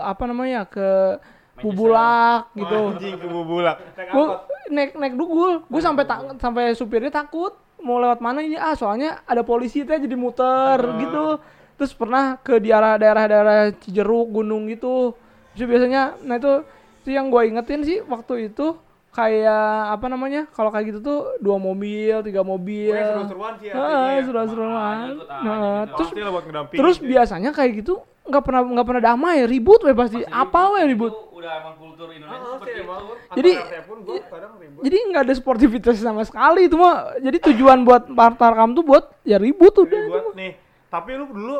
apa 0.00 0.24
namanya? 0.24 0.64
ke 0.64 1.20
Bubulak 1.60 2.48
gitu. 2.56 2.96
Anjing 2.96 3.20
ke 3.20 3.28
bubulak. 3.28 3.76
Gua. 4.08 4.48
Naik 4.70 4.96
naik 4.96 5.14
dugul. 5.18 5.66
Gua 5.66 5.82
sampai 5.82 6.06
ta- 6.06 6.38
sampai 6.38 6.72
supirnya 6.78 7.10
takut 7.12 7.52
mau 7.80 7.96
lewat 7.96 8.20
mana 8.20 8.44
ini 8.44 8.60
ah 8.60 8.76
soalnya 8.76 9.24
ada 9.24 9.40
polisi 9.40 9.82
teh 9.84 9.98
jadi 9.98 10.16
muter 10.16 10.78
gitu. 11.02 11.42
Terus 11.80 11.92
pernah 11.96 12.36
ke 12.40 12.60
di 12.60 12.68
arah 12.70 13.00
daerah-daerah 13.00 13.72
Cijeruk, 13.76 14.30
gunung 14.30 14.68
gitu. 14.68 15.16
Terus 15.56 15.66
biasanya 15.66 16.16
nah 16.24 16.36
itu 16.38 16.64
itu 17.04 17.10
yang 17.16 17.32
gua 17.32 17.48
ingetin 17.48 17.80
sih 17.82 17.98
waktu 18.04 18.52
itu 18.52 18.76
kayak 19.10 19.98
apa 19.98 20.06
namanya? 20.06 20.46
Kalau 20.54 20.70
kayak 20.70 20.94
gitu 20.94 20.98
tuh 21.02 21.18
dua 21.42 21.58
mobil, 21.58 22.22
tiga 22.22 22.46
mobil. 22.46 22.94
Seru-seruan 22.94 23.52
sih 23.58 23.66
ya. 23.74 24.22
seru-seruan. 24.22 25.06
Nah, 25.26 25.88
gitu. 25.88 25.94
terus 25.98 26.10
buat 26.30 26.44
ngedampingin 26.46 26.80
terus 26.80 26.96
biasanya 27.02 27.50
kayak 27.50 27.82
gitu 27.82 27.94
nggak 28.22 28.42
pernah 28.42 28.62
nggak 28.62 28.86
pernah 28.86 29.02
damai, 29.04 29.42
ribut 29.44 29.80
we 29.80 29.92
pasti. 29.92 30.20
Apa 30.22 30.72
we 30.72 30.84
ribut? 30.86 31.10
Itu 31.10 31.34
udah 31.34 31.52
emang 31.56 31.74
kultur 31.76 32.08
Indonesia 32.08 32.36
Ah, 32.38 32.52
seperti 32.54 32.70
sih, 32.70 32.82
emang. 32.82 33.00
itu. 33.00 33.14
Jadi- 33.32 33.54
RT 33.56 33.74
pun 33.82 33.98
gua 34.00 34.14
kadang 34.22 34.52
ribut. 34.56 34.80
Jadi 34.82 34.96
nggak 35.02 35.22
ada 35.22 35.34
sportivitas 35.34 35.96
sama 35.96 36.22
sekali 36.22 36.60
itu 36.64 36.76
mah. 36.76 36.96
Jadi 37.16 37.36
tujuan 37.46 37.78
buat 37.80 38.02
Tarkam 38.36 38.70
tuh 38.72 38.82
buat 38.82 39.04
ya 39.22 39.36
ribut 39.36 39.72
udah. 39.74 40.02
ribut 40.06 40.34
nih. 40.34 40.52
Tapi 40.86 41.10
lu 41.14 41.26
dulu 41.26 41.56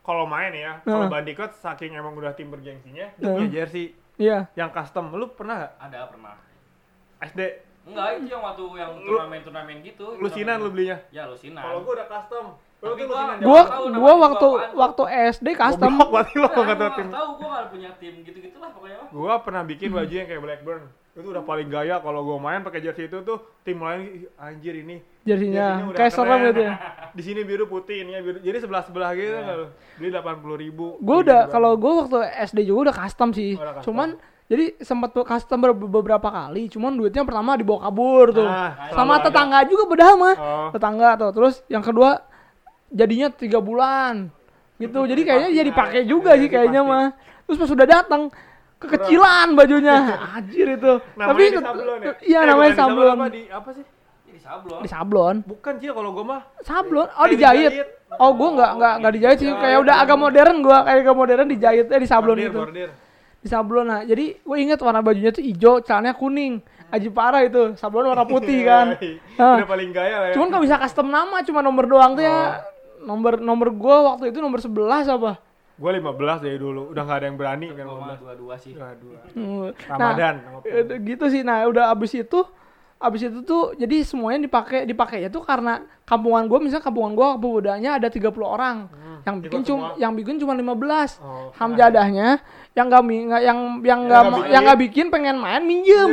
kalau 0.00 0.24
main 0.24 0.50
ya, 0.50 0.80
kalau 0.80 1.06
Nah. 1.06 1.10
Bandicoot 1.12 1.52
saking 1.54 1.92
emang 1.92 2.14
udah 2.14 2.32
tim 2.32 2.48
bergengsinya, 2.48 3.12
dia 3.12 3.22
Nah. 3.22 3.36
punya 3.36 3.50
jersey 3.52 3.92
Iya. 4.16 4.48
yang 4.54 4.70
custom. 4.70 5.12
Lu 5.12 5.28
pernah 5.28 5.68
gak? 5.68 5.72
Ada 5.80 5.98
pernah. 6.06 6.34
SD 7.20 7.40
Enggak, 7.80 8.06
itu 8.18 8.28
yang 8.28 8.42
waktu 8.42 8.64
yang 8.76 8.92
Lu- 8.94 9.16
turnamen-turnamen 9.16 9.76
gitu. 9.82 10.14
lusinan 10.16 10.60
lu 10.60 10.68
turnamen- 10.68 10.70
belinya. 10.70 10.98
Ya, 11.10 11.24
lusinan. 11.26 11.60
Kalau 11.60 11.80
gua 11.80 11.92
udah 11.96 12.08
custom. 12.08 12.46
Gua- 12.80 12.96
Gua 13.40 13.62
gua 13.92 14.12
waktu 14.18 14.48
waktu 14.72 15.02
SD 15.30 15.48
custom. 15.52 15.92
Berarti 16.02 16.34
lo 16.34 16.48
nggak 16.48 16.64
gua 16.66 16.76
tahu 16.78 16.90
tim. 16.90 17.06
nggak 17.06 17.14
tahu, 17.14 17.30
gua 17.34 17.48
nggak 17.50 17.66
punya 17.68 17.90
tim 17.96 18.14
gitu-gitu 18.20 18.56
lah 18.56 18.70
pokoknya. 18.70 18.96
mah. 18.98 19.08
Gua 19.10 19.34
pernah 19.38 19.62
bikin 19.62 19.88
baju 19.90 20.08
yang 20.10 20.26
kayak 20.26 20.40
Blackburn. 20.40 20.82
Itu 21.10 21.26
udah 21.26 21.42
paling 21.42 21.68
gaya 21.68 21.98
kalau 21.98 22.20
gua 22.22 22.38
main 22.38 22.60
pakai 22.60 22.80
jersey 22.80 23.04
itu 23.04 23.20
tuh 23.20 23.36
tim 23.60 23.76
lain 23.76 24.00
"Ih, 24.00 24.32
anjir 24.34 24.74
ini. 24.74 24.96
Jersinya 25.20 25.92
kayak 25.92 26.08
serem 26.10 26.30
keren." 26.30 26.48
gitu 26.48 26.60
ya. 26.62 26.74
Di 27.10 27.22
sini 27.22 27.40
biru 27.42 27.64
putih, 27.66 27.96
ini 28.00 28.16
biru. 28.16 28.38
Jadi 28.38 28.58
sebelah 28.58 28.82
sebelah 28.82 29.10
gitu 29.12 29.28
Iya. 29.28 29.42
kan 29.42 29.54
lu. 29.54 29.66
Beli 29.94 30.08
80 30.10 30.56
ribu. 30.56 30.86
Gue 30.98 31.16
udah 31.20 31.40
kalau 31.46 31.76
gue 31.76 31.92
waktu 31.98 32.16
SD 32.40 32.64
juga 32.64 32.88
udah 32.88 32.96
custom 32.96 33.28
sih. 33.30 33.52
Oh, 33.52 33.60
udah 33.60 33.72
custom. 33.74 33.84
Cuman 33.86 34.08
jadi 34.46 34.64
sempat 34.80 35.10
tuh 35.10 35.22
custom 35.22 35.58
ber- 35.60 35.76
beberapa 35.76 36.26
kali. 36.26 36.66
Cuman 36.66 36.94
duitnya 36.94 37.22
pertama 37.22 37.54
dibawa 37.54 37.84
kabur 37.84 38.32
tuh. 38.32 38.42
Nah, 38.42 38.88
Sama 38.88 38.94
selalu 38.96 39.12
ada. 39.12 39.24
tetangga 39.26 39.58
juga 39.64 39.84
beda 39.86 40.06
mah. 40.16 40.34
Oh. 40.34 40.68
Tetangga 40.70 41.08
tuh. 41.16 41.30
Terus 41.32 41.54
yang 41.66 41.82
kedua 41.82 42.22
jadinya 42.90 43.28
tiga 43.30 43.58
bulan 43.58 44.28
gitu. 44.76 45.00
Jadi 45.04 45.22
kayaknya 45.22 45.50
jadi 45.54 45.70
pakai 45.70 46.00
ada. 46.02 46.08
juga 46.08 46.30
Iya, 46.32 46.40
sih 46.42 46.48
kayaknya 46.48 46.80
mah. 46.82 47.06
Terus 47.46 47.56
pas 47.56 47.68
sudah 47.68 47.86
datang 47.86 48.22
kekecilan 48.76 49.48
bajunya. 49.52 49.96
Anjir 50.36 50.66
itu. 50.72 50.92
Namanya 51.14 51.28
Tapi 51.28 51.42
di 51.42 51.58
sablon 51.58 51.98
ya? 52.00 52.12
iya 52.22 52.38
Eh, 52.38 52.46
namanya 52.46 52.68
di 52.68 52.78
sablon. 52.78 53.12
Apa 53.12 53.26
di 53.28 53.42
apa 53.46 53.70
sih? 53.72 53.84
Jadi 54.24 54.38
sablon. 54.40 54.80
Di 54.80 54.88
sablon. 54.88 55.36
Bukan 55.44 55.72
sih 55.76 55.88
kalau 55.90 56.10
gua 56.10 56.24
mah 56.24 56.40
Sablon. 56.60 57.08
Oh 57.10 57.24
Kayak 57.24 57.30
dijahit. 57.30 57.70
dijahit. 57.70 57.88
Oh 58.16 58.30
gua 58.32 58.48
nggak 58.54 58.70
nggak 58.74 58.94
nggak 58.98 59.12
dijahit 59.14 59.38
sih. 59.38 59.50
Kayak 59.52 59.78
udah 59.80 59.94
agak 59.98 60.16
modern 60.16 60.56
gua. 60.60 60.78
Kayak 60.82 60.98
agak 61.02 61.16
modern 61.16 61.46
dijahit 61.46 61.86
eh 61.86 62.00
di 62.00 62.08
sablon 62.08 62.34
bordir, 62.34 62.48
gitu. 62.48 62.60
bordir. 62.60 62.88
Di 63.40 63.48
sablon 63.48 63.86
nah. 63.86 64.00
Jadi 64.02 64.24
gue 64.36 64.56
inget 64.58 64.76
warna 64.78 65.00
bajunya 65.00 65.30
tuh 65.30 65.40
hijau, 65.40 65.80
celananya 65.80 66.12
kuning. 66.12 66.60
Aji 66.90 67.08
parah 67.08 67.40
itu. 67.40 67.72
Sablon 67.74 68.04
warna 68.06 68.24
putih 68.24 68.64
kan. 68.68 68.96
Hah. 69.36 69.56
Udah 69.60 69.68
paling 69.68 69.90
gaya 69.92 70.16
lah 70.16 70.28
ya. 70.28 70.34
Cuman 70.36 70.46
nggak 70.48 70.62
bisa 70.64 70.76
custom 70.78 71.08
nama, 71.08 71.40
cuma 71.40 71.60
nomor 71.60 71.84
doang 71.84 72.12
tuh 72.12 72.24
ya. 72.24 72.64
Nomor 73.00 73.40
nomor 73.40 73.68
gua 73.70 74.12
waktu 74.12 74.28
itu 74.28 74.38
nomor 74.38 74.60
11 74.60 75.08
apa? 75.08 75.40
Gua 75.74 75.90
15 75.90 76.44
dari 76.44 76.60
dulu, 76.60 76.92
udah 76.92 77.02
nggak 77.02 77.18
ada 77.18 77.26
yang 77.26 77.38
berani 77.40 77.66
kan 77.72 77.84
Gua 77.84 77.96
mah 77.96 78.06
15. 78.12 78.20
dua-dua 78.20 78.54
sih. 78.56 78.72
Dua, 78.76 78.92
dua. 78.94 79.18
Hmm. 79.32 79.72
Ramadan. 79.88 80.34
Nah, 80.38 80.60
eh, 80.62 81.00
gitu 81.00 81.24
sih. 81.26 81.40
Nah, 81.40 81.64
udah 81.64 81.88
abis 81.90 82.12
itu 82.14 82.40
abis 83.00 83.32
itu 83.32 83.40
tuh 83.40 83.72
jadi 83.74 84.04
semuanya 84.04 84.44
dipakai 84.44 84.84
dipakainya 84.84 85.32
tuh 85.32 85.40
karena 85.40 85.80
kampungan 86.04 86.44
gua 86.44 86.60
misalnya 86.60 86.84
kampungan 86.84 87.16
gua 87.16 87.28
pemudanya 87.34 87.96
ada 87.96 88.08
30 88.08 88.28
orang. 88.44 88.88
yang 89.20 89.36
bikin 89.36 89.60
cuma 89.60 89.92
yang 89.96 90.12
bikin 90.12 90.36
cuma 90.36 90.52
15. 90.52 91.20
Oh, 91.20 91.52
Hamjadahnya 91.52 92.40
yang 92.72 92.88
nggak- 92.88 93.04
yang 93.38 93.58
yang 93.82 94.00
nggak 94.04 94.24
yang 94.48 94.62
nggak 94.64 94.80
bikin 94.80 95.06
pengen 95.08 95.36
main 95.36 95.60
minjem. 95.60 96.08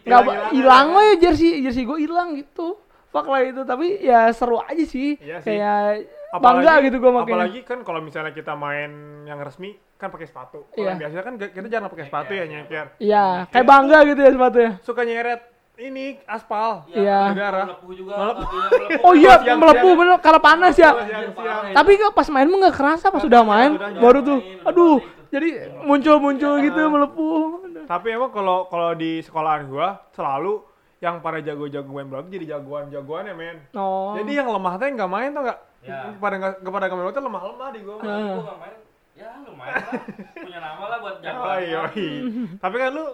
Nggak 0.00 0.22
hilang 0.52 0.88
ya. 0.90 1.00
ya 1.02 1.14
jersey 1.22 1.60
jersey 1.60 1.84
gue 1.84 2.00
hilang 2.00 2.32
gitu 2.32 2.80
fuck 3.06 3.26
lah 3.26 3.40
itu 3.40 3.60
tapi 3.62 3.96
ya 3.98 4.28
seru 4.30 4.56
aja 4.58 4.84
sih 4.84 5.16
Iya 5.16 5.40
sih. 5.40 5.56
kayak 5.56 6.04
bangga 6.32 6.74
gitu 6.82 6.96
gue 6.96 7.10
makanya 7.10 7.32
Apalagi 7.38 7.60
kan 7.62 7.78
kalau 7.80 8.00
misalnya 8.00 8.30
kita 8.30 8.52
main 8.52 8.90
yang 9.22 9.38
resmi 9.38 9.70
kan 9.94 10.08
pakai 10.08 10.24
sepatu. 10.24 10.66
Kalau 10.66 10.76
Iya. 10.76 10.88
yang 10.90 11.00
biasa 11.00 11.14
kan 11.20 11.32
gak- 11.36 11.52
kita 11.52 11.66
jarang 11.68 11.88
pakai 11.88 12.06
sepatu 12.06 12.32
ya 12.32 12.44
nyengker. 12.44 12.86
iya 12.98 13.24
kayak 13.48 13.64
bangga 13.64 13.98
gitu 14.04 14.20
ya 14.20 14.30
sepatunya 14.30 14.72
Suka 14.80 15.02
nyeret 15.02 15.40
ini 15.76 16.06
aspal. 16.24 16.88
Iya. 16.88 17.30
Udara. 17.30 17.62
Melepuh 17.66 17.92
juga. 17.94 18.12
Melepuh. 18.18 18.60
oh 19.02 19.12
iya 19.14 19.32
siang-siang. 19.34 19.58
melepuh 19.58 19.92
bener 19.94 20.16
kalau 20.18 20.40
panas 20.40 20.74
ya 20.74 20.90
Siang-siang. 20.94 21.72
tapi 21.72 21.90
kok 21.94 22.12
pas 22.12 22.28
main 22.28 22.46
mah 22.46 22.58
nggak 22.58 22.74
kerasa 22.74 23.06
pas 23.08 23.20
sudah 23.20 23.42
main 23.42 23.70
udah 23.74 23.90
baru 23.96 24.18
tuh 24.20 24.38
main, 24.38 24.66
aduh 24.66 24.96
udah 24.96 25.14
jadi 25.28 25.48
muncul-muncul 25.82 26.52
gitu 26.60 26.82
melepuh 26.86 27.40
Tapi 27.86 28.08
emang 28.10 28.30
kalau 28.30 28.66
kalau 28.66 28.92
di 28.92 29.20
sekolahan 29.20 29.64
gua 29.64 30.02
selalu 30.10 30.58
yang 30.98 31.20
para 31.20 31.38
jago-jago 31.38 31.86
main 31.86 32.04
bola 32.04 32.20
tuh 32.20 32.32
jadi 32.32 32.46
jagoan-jagoan 32.52 33.24
ya 33.26 33.34
men. 33.34 33.56
oh 33.72 34.16
Jadi 34.16 34.32
yang 34.32 34.48
lemah 34.48 34.74
teh 34.74 34.88
nggak 34.88 35.06
main 35.06 35.30
tau 35.30 35.44
nggak? 35.44 35.58
Ya. 35.84 36.14
Pada 36.16 36.34
nggak 36.40 36.54
kepada 36.64 36.84
nggak 36.88 36.98
main 36.98 37.24
lemah-lemah 37.26 37.68
di 37.74 37.80
gua. 37.84 37.94
mah. 38.00 38.06
Ah. 38.06 38.18
Gua 38.20 38.44
nggak 38.44 38.58
main. 38.62 38.76
Ya 39.16 39.30
lumayan 39.48 39.80
lah. 39.80 40.02
Punya 40.36 40.60
nama 40.60 40.84
lah 40.92 40.98
buat 41.00 41.16
jago. 41.24 41.40
Oh 41.40 41.56
iya, 41.56 41.82
iya. 41.96 42.20
Tapi 42.60 42.76
kan 42.76 42.90
lu 42.92 43.06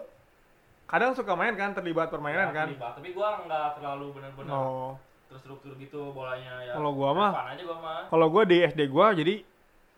kadang 0.90 1.14
suka 1.14 1.32
main 1.38 1.54
kan 1.54 1.70
terlibat 1.78 2.10
permainan 2.10 2.50
kan? 2.50 2.74
Tapi 2.74 3.14
gua 3.14 3.38
nggak 3.46 3.78
terlalu 3.78 4.06
bener-bener 4.18 4.50
Oh. 4.50 4.98
terstruktur 5.30 5.78
gitu 5.78 6.10
bolanya 6.12 6.60
ya. 6.66 6.74
Kalau 6.76 6.90
gua 6.92 7.10
mah 7.14 7.30
aja 7.54 7.62
gua 7.64 7.78
mah. 7.78 8.00
kalau 8.10 8.26
gua 8.28 8.42
di 8.44 8.60
SD 8.66 8.90
gua 8.90 9.14
jadi 9.14 9.46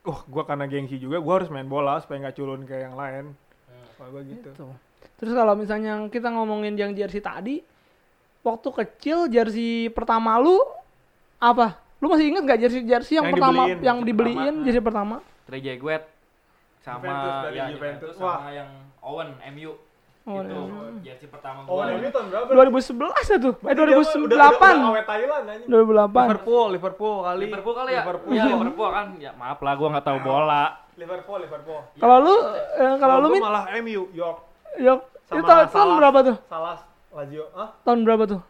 oh 0.04 0.20
gua 0.28 0.44
karena 0.44 0.68
gengsi 0.68 1.00
juga 1.00 1.18
gua 1.18 1.40
harus 1.42 1.50
main 1.50 1.66
bola 1.66 1.98
supaya 2.04 2.20
nggak 2.22 2.36
culun 2.36 2.68
kayak 2.68 2.92
yang 2.92 2.96
lain. 3.00 3.24
Hmm. 3.66 3.86
Kalau 3.96 4.08
gua 4.12 4.22
gitu. 4.28 4.50
Gitu. 4.52 4.66
Terus 5.18 5.32
kalau 5.32 5.54
misalnya 5.56 6.04
kita 6.12 6.28
ngomongin 6.30 6.76
yang 6.76 6.92
jersey 6.92 7.22
tadi, 7.24 7.64
waktu 8.44 8.68
kecil 8.70 9.26
jersey 9.32 9.88
pertama 9.88 10.36
lu 10.36 10.60
apa? 11.40 11.80
Lu 12.04 12.12
masih 12.12 12.28
inget 12.28 12.42
gak 12.44 12.60
jersey 12.60 12.84
jersey 12.84 13.16
yang, 13.16 13.24
Yang 13.24 13.32
pertama 13.32 13.62
dibeliin, 13.64 13.80
yang 13.80 13.98
dibeliin 14.04 14.36
pertama. 14.36 14.60
jersey 14.62 14.82
pertama? 14.82 15.16
Trey 15.48 15.60
Jaguet 15.62 16.02
sama 16.78 17.00
Juventus 17.00 17.32
dari 17.40 17.56
ya 17.56 17.64
Juventus. 17.64 17.80
Juventus 18.04 18.14
Wah. 18.20 18.36
sama 18.36 18.50
yang 18.52 18.68
Owen 19.00 19.28
MU. 19.50 19.72
Oh, 20.24 20.40
itu 20.40 20.52
iya. 20.52 20.92
jersey 21.06 21.28
pertama 21.28 21.64
Oh, 21.64 21.80
gua. 21.80 21.88
ini 21.90 22.08
tahun 22.08 22.26
berapa? 22.28 22.48
2011 22.48 23.24
ya 23.24 23.36
tuh? 23.38 23.54
Eh 23.54 23.60
Berarti 23.62 23.76
dia 23.76 23.84
mah 23.86 24.04
udah- 24.04 24.20
udah- 24.20 24.38
2008. 24.52 24.76
Udah 24.86 25.04
Thailand 25.04 25.44
anjing. 25.46 25.68
2008. 25.68 26.24
Liverpool, 26.26 26.66
Liverpool 26.70 27.14
kali. 27.22 27.40
Liverpool 27.42 27.74
kali 27.74 27.90
ya? 27.90 28.02
Liverpool. 28.02 28.32
Iya, 28.32 28.44
Liverpool 28.46 28.88
kan. 28.90 29.06
Ya 29.16 29.30
maaf 29.32 29.58
lah 29.60 29.72
gua 29.74 29.88
nggak 29.90 30.04
tahu 30.04 30.18
bola. 30.20 30.64
Liverpool, 30.94 31.38
Liverpool. 31.40 31.80
Kalau 31.94 32.16
lu 32.20 32.34
eh, 32.74 32.94
kalau 32.96 33.16
lu 33.18 33.28
malah 33.36 33.64
MU, 33.80 34.12
York. 34.12 34.38
Sama 35.24 35.40
itu 35.40 35.52
tahun, 35.72 35.92
berapa 35.96 36.18
tuh? 36.22 36.36
Salah 36.46 36.76
Lazio. 37.10 37.44
Ah, 37.52 37.72
Tahun 37.80 38.00
berapa 38.02 38.24
tuh? 38.26 38.40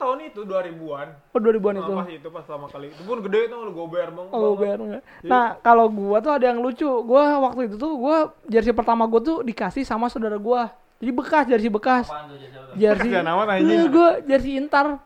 Tahun 0.00 0.32
itu 0.32 0.40
2000-an. 0.48 1.08
Oh 1.36 1.38
2000-an 1.38 1.74
itu. 1.76 1.92
Nah, 1.92 2.00
pas 2.00 2.08
itu 2.08 2.28
pas 2.32 2.42
pertama 2.42 2.66
kali. 2.72 2.88
Itu 2.88 3.02
pun 3.04 3.20
gede 3.20 3.40
tuh 3.52 3.58
lu 3.68 3.72
gober 3.76 4.08
bang. 4.08 4.26
Oh, 4.32 4.56
enggak. 4.56 5.04
Nah, 5.22 5.60
kalau 5.60 5.92
gua 5.92 6.24
tuh 6.24 6.32
ada 6.32 6.48
yang 6.48 6.64
lucu. 6.64 6.88
Gua 7.04 7.36
waktu 7.44 7.68
itu 7.68 7.76
tuh 7.76 7.92
gua 8.00 8.32
jersey 8.48 8.72
pertama 8.72 9.04
gua 9.04 9.20
tuh 9.20 9.36
dikasih 9.44 9.84
sama 9.84 10.08
saudara 10.08 10.40
gua. 10.40 10.72
Jadi 11.00 11.12
bekas 11.12 11.44
jersey 11.44 11.68
bekas. 11.68 12.08
Apaan 12.08 12.32
tuh 12.32 12.38
jersey? 12.40 12.80
Jersey. 12.80 13.10
Iya, 13.68 13.82
gua 13.92 14.08
jersey 14.24 14.56
Inter. 14.56 14.96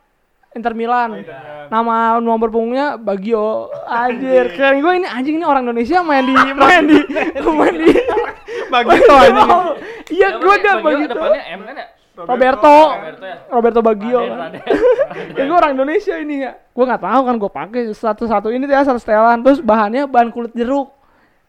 Inter 0.54 0.70
Milan. 0.70 1.11
Oh, 1.11 1.18
Inter 1.18 1.35
Milan. 1.35 1.66
Nama 1.66 1.94
nomor 2.22 2.48
punggungnya 2.54 2.94
Bagio. 2.94 3.74
Anjir, 3.90 4.54
keren 4.54 4.78
gue 4.78 4.92
ini 5.02 5.07
anjing 5.11 5.42
ini 5.42 5.46
orang 5.46 5.66
Indonesia 5.66 5.98
main 6.07 6.22
di 6.22 6.35
main 6.62 6.83
di 6.87 6.98
main 7.42 7.74
di 7.74 7.90
Bagito 8.70 9.14
anjing. 9.18 9.50
Iya, 10.14 10.28
Siapa 10.38 10.42
gue 10.46 10.54
sih? 10.54 10.62
ada 10.62 10.72
Bagio 10.78 11.07
depannya 11.11 11.42
M 11.59 11.61
kan 11.66 11.74
ya? 11.74 11.87
Roberto. 12.14 12.74
Roberto 12.94 13.24
ya? 13.27 13.37
Roberto 13.50 13.81
Bagio. 13.83 14.20
Raden, 14.22 14.31
kan. 14.31 14.50
Raden. 14.55 15.37
ya 15.38 15.42
gue 15.50 15.57
orang 15.59 15.72
Indonesia 15.74 16.14
ini 16.14 16.46
ya. 16.46 16.53
Gue 16.70 16.85
nggak 16.87 17.03
tahu 17.03 17.20
kan 17.27 17.35
gue 17.35 17.50
pakai 17.50 17.83
satu-satu 17.90 18.48
ini 18.55 18.70
tuh 18.70 18.74
ya 18.74 18.87
satu 18.87 19.03
setelan 19.03 19.42
terus 19.42 19.59
bahannya 19.59 20.07
bahan 20.07 20.31
kulit 20.31 20.55
jeruk. 20.55 20.94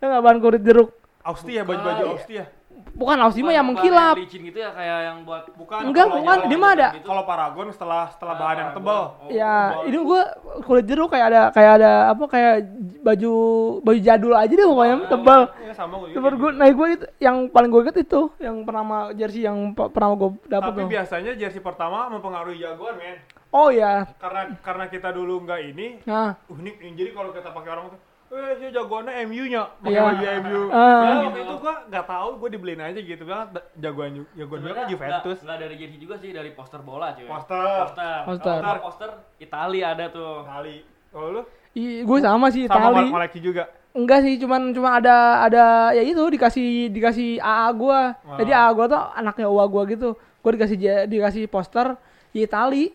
Ya 0.02 0.10
nggak 0.10 0.24
bahan 0.26 0.38
kulit 0.42 0.62
jeruk. 0.66 0.90
Austia 1.22 1.62
baju-baju 1.62 2.18
Austia. 2.18 2.50
Bukan 2.96 3.18
Aussie 3.20 3.44
mah 3.44 3.52
yang 3.52 3.68
mengkilap. 3.68 4.16
licin 4.16 4.40
gitu 4.42 4.56
ya 4.56 4.72
kayak 4.72 5.00
yang 5.04 5.18
buat 5.22 5.44
Bukan. 5.52 5.80
Enggak, 5.86 6.08
bukan. 6.10 6.24
yang- 6.24 6.48
Dia 6.48 6.58
mah 6.58 6.72
ada. 6.72 6.88
gitu. 6.96 7.06
Kalau 7.06 7.24
Paragon 7.24 7.68
setelah 7.70 8.08
setelah 8.08 8.34
Ah, 8.34 8.40
bahan 8.40 8.56
yang 8.58 8.72
tebal. 8.72 9.04
Oh, 9.04 9.28
Ya, 9.28 9.56
tebal. 9.70 9.84
ini 9.86 9.98
gue 10.00 10.22
kulit 10.64 10.86
jeruk 10.86 11.10
kayak 11.10 11.26
ada 11.28 11.42
kayak 11.52 11.72
ada 11.76 11.92
apa 12.10 12.24
kayak 12.26 12.54
baju 13.02 13.34
baju 13.82 14.00
jadul 14.00 14.34
aja 14.34 14.50
deh 14.50 14.64
pokoknya 14.66 14.96
tebal. 15.06 15.42
Iya 15.60 15.74
sama 15.74 15.94
gue. 16.00 16.08
Tebal 16.12 16.34
gue, 16.34 16.52
nah 16.54 16.66
gue 16.66 16.88
itu 16.90 17.06
yang 17.20 17.38
paling 17.48 17.70
gue 17.70 17.82
inget 17.82 17.98
itu 18.00 18.22
yang 18.40 18.56
pernama 18.62 18.96
jersey 19.12 19.44
yang 19.44 19.58
pernah 19.72 20.16
gue 20.16 20.30
dapet 20.46 20.72
Tapi 20.72 20.80
tuh. 20.80 20.90
biasanya 20.90 21.32
jersey 21.34 21.60
pertama 21.60 22.08
mempengaruhi 22.10 22.58
jagoan, 22.58 22.96
men. 22.96 23.20
Oh 23.50 23.68
ya, 23.70 24.08
Karena 24.16 24.52
karena 24.60 24.86
kita 24.86 25.12
dulu 25.12 25.40
nggak 25.42 25.62
ini, 25.66 25.88
nah, 26.04 26.36
unik. 26.46 26.76
Jadi 26.92 27.12
kalau 27.12 27.32
kita 27.32 27.50
pakai 27.50 27.72
orang 27.72 27.86
tuh, 27.88 28.00
eh 28.38 28.54
si 28.56 28.66
jagoannya 28.70 29.14
MU-nya, 29.24 29.64
pakai 29.78 29.92
Iya. 29.92 30.02
baju 30.04 30.26
MU. 30.42 30.62
Ah. 30.68 30.78
Nah, 30.78 31.18
waktu 31.24 31.40
itu 31.42 31.56
gua 31.58 31.76
nggak 31.86 32.06
tahu, 32.06 32.30
gua 32.36 32.50
dibeliin 32.50 32.82
aja 32.82 33.00
gitu 33.00 33.24
bilang 33.24 33.48
da- 33.50 33.66
jagoan 33.76 34.12
jagoan 34.32 34.60
gua 34.62 34.68
kan 34.68 34.84
Sebenarnya 34.84 34.86
Juventus. 34.88 35.24
nggak- 35.34 35.46
nggak 35.46 35.58
dari 35.60 35.76
jersey 35.76 35.98
juga 35.98 36.16
sih 36.18 36.30
dari 36.30 36.50
poster 36.52 36.82
bola 36.82 37.08
cuy. 37.12 37.26
Poster. 37.26 37.76
Poster. 37.82 38.18
Poster. 38.24 38.58
Poster. 38.58 38.78
Poster 38.80 39.10
Itali 39.38 39.80
ada 39.80 40.06
tuh. 40.08 40.44
Kali. 40.44 40.78
Kalau 41.10 41.28
lu 41.32 41.42
gue 41.76 42.18
sama 42.20 42.48
sih 42.50 42.66
sama 42.66 42.78
Itali. 42.90 42.96
kol- 43.02 43.14
koleksi 43.14 43.40
juga. 43.40 43.64
Enggak 43.92 44.20
sih, 44.22 44.36
cuman 44.36 44.72
cuma 44.72 44.90
ada 44.94 45.16
ada 45.42 45.64
ya 45.90 46.04
itu 46.04 46.20
dikasih 46.20 46.90
dikasih 46.90 47.40
AA 47.40 47.68
gua. 47.72 48.12
Jadi 48.36 48.52
AA 48.52 48.70
gua 48.72 48.86
tuh 48.86 49.02
anaknya 49.14 49.48
uwa 49.48 49.64
gua 49.66 49.84
gitu. 49.86 50.10
Gua 50.40 50.52
dikasih 50.52 50.76
dikasih 51.06 51.48
poster 51.48 51.96
Itali. 52.32 52.92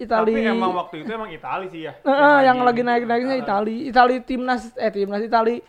Itali. 0.00 0.32
Tapi 0.32 0.48
emang 0.48 0.72
waktu 0.74 0.96
itu 1.00 1.10
emang 1.10 1.28
Itali 1.28 1.66
sih 1.68 1.80
ya. 1.84 1.92
Heeh, 2.00 2.36
yang 2.42 2.58
lagi 2.60 2.80
gitu. 2.80 2.88
naik-naiknya 2.88 3.36
Itali. 3.38 3.76
Itali 3.86 4.16
timnas 4.20 4.72
eh 4.74 4.88
timnas 4.88 5.20
Itali 5.20 5.60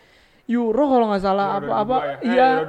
Euro 0.44 0.84
kalau 0.88 1.06
nggak 1.06 1.22
salah 1.22 1.46
Euro 1.54 1.70
apa 1.70 1.74
apa 1.78 1.96
2002 1.96 2.02
ya? 2.02 2.16
Eh, 2.18 2.18
iya 2.26 2.48
Euro 2.58 2.66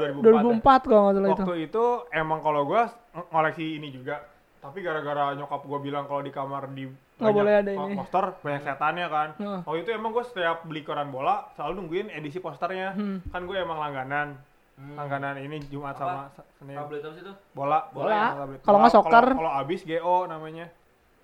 2004, 0.54 0.82
kalau 0.84 1.02
nggak 1.02 1.16
salah 1.16 1.30
itu. 1.30 1.34
Waktu 1.40 1.56
itu 1.64 1.86
emang 2.12 2.40
kalau 2.40 2.62
gua 2.64 2.82
ng- 3.10 3.28
ngoleksi 3.30 3.66
ini 3.74 3.90
juga. 3.90 4.16
Tapi 4.60 4.80
gara-gara 4.80 5.34
nyokap 5.34 5.62
gua 5.62 5.80
bilang 5.80 6.04
kalau 6.06 6.22
di 6.22 6.32
kamar 6.32 6.70
di 6.70 6.88
Nggak 6.88 7.20
banyak 7.20 7.36
boleh 7.36 7.54
ada 7.58 7.72
ini. 7.74 7.94
poster 7.96 8.26
banyak 8.38 8.62
setannya 8.62 9.08
kan. 9.08 9.30
Heeh. 9.36 9.60
Waktu 9.62 9.80
itu 9.80 9.90
emang 9.92 10.12
gua 10.12 10.24
setiap 10.24 10.58
beli 10.64 10.82
koran 10.82 11.10
bola 11.10 11.48
selalu 11.52 11.74
nungguin 11.78 12.08
edisi 12.10 12.38
posternya. 12.38 12.92
Hmm. 12.92 13.20
Kan 13.28 13.44
gue 13.44 13.56
emang 13.56 13.76
langganan. 13.78 14.38
Langganan 14.74 15.38
ini 15.38 15.62
Jumat 15.64 15.94
sama 15.94 16.28
Apa? 16.28 16.36
Sa- 16.36 16.48
Senin. 16.56 16.74
Tablet 16.76 17.00
apa 17.00 17.14
sih 17.14 17.24
tuh? 17.24 17.36
Bola, 17.52 17.80
Bola. 17.90 18.10
ya, 18.10 18.26
tablet. 18.36 18.60
Kalau 18.60 18.78
nggak 18.80 18.90
Bola, 18.90 18.98
soccer. 19.00 19.26
Kalau 19.28 19.40
kalau 19.40 19.54
abis 19.60 19.80
GO 19.84 20.18
namanya. 20.26 20.66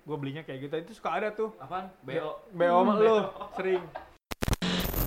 Gue 0.00 0.16
belinya 0.16 0.42
kayak 0.42 0.58
gitu. 0.62 0.74
Itu 0.80 0.92
suka 0.94 1.10
ada 1.12 1.28
tuh. 1.30 1.52
Apaan? 1.56 1.92
BO. 2.00 2.30
BO 2.50 2.78
mah 2.82 2.94
lu 2.96 3.16
sering. 3.56 3.82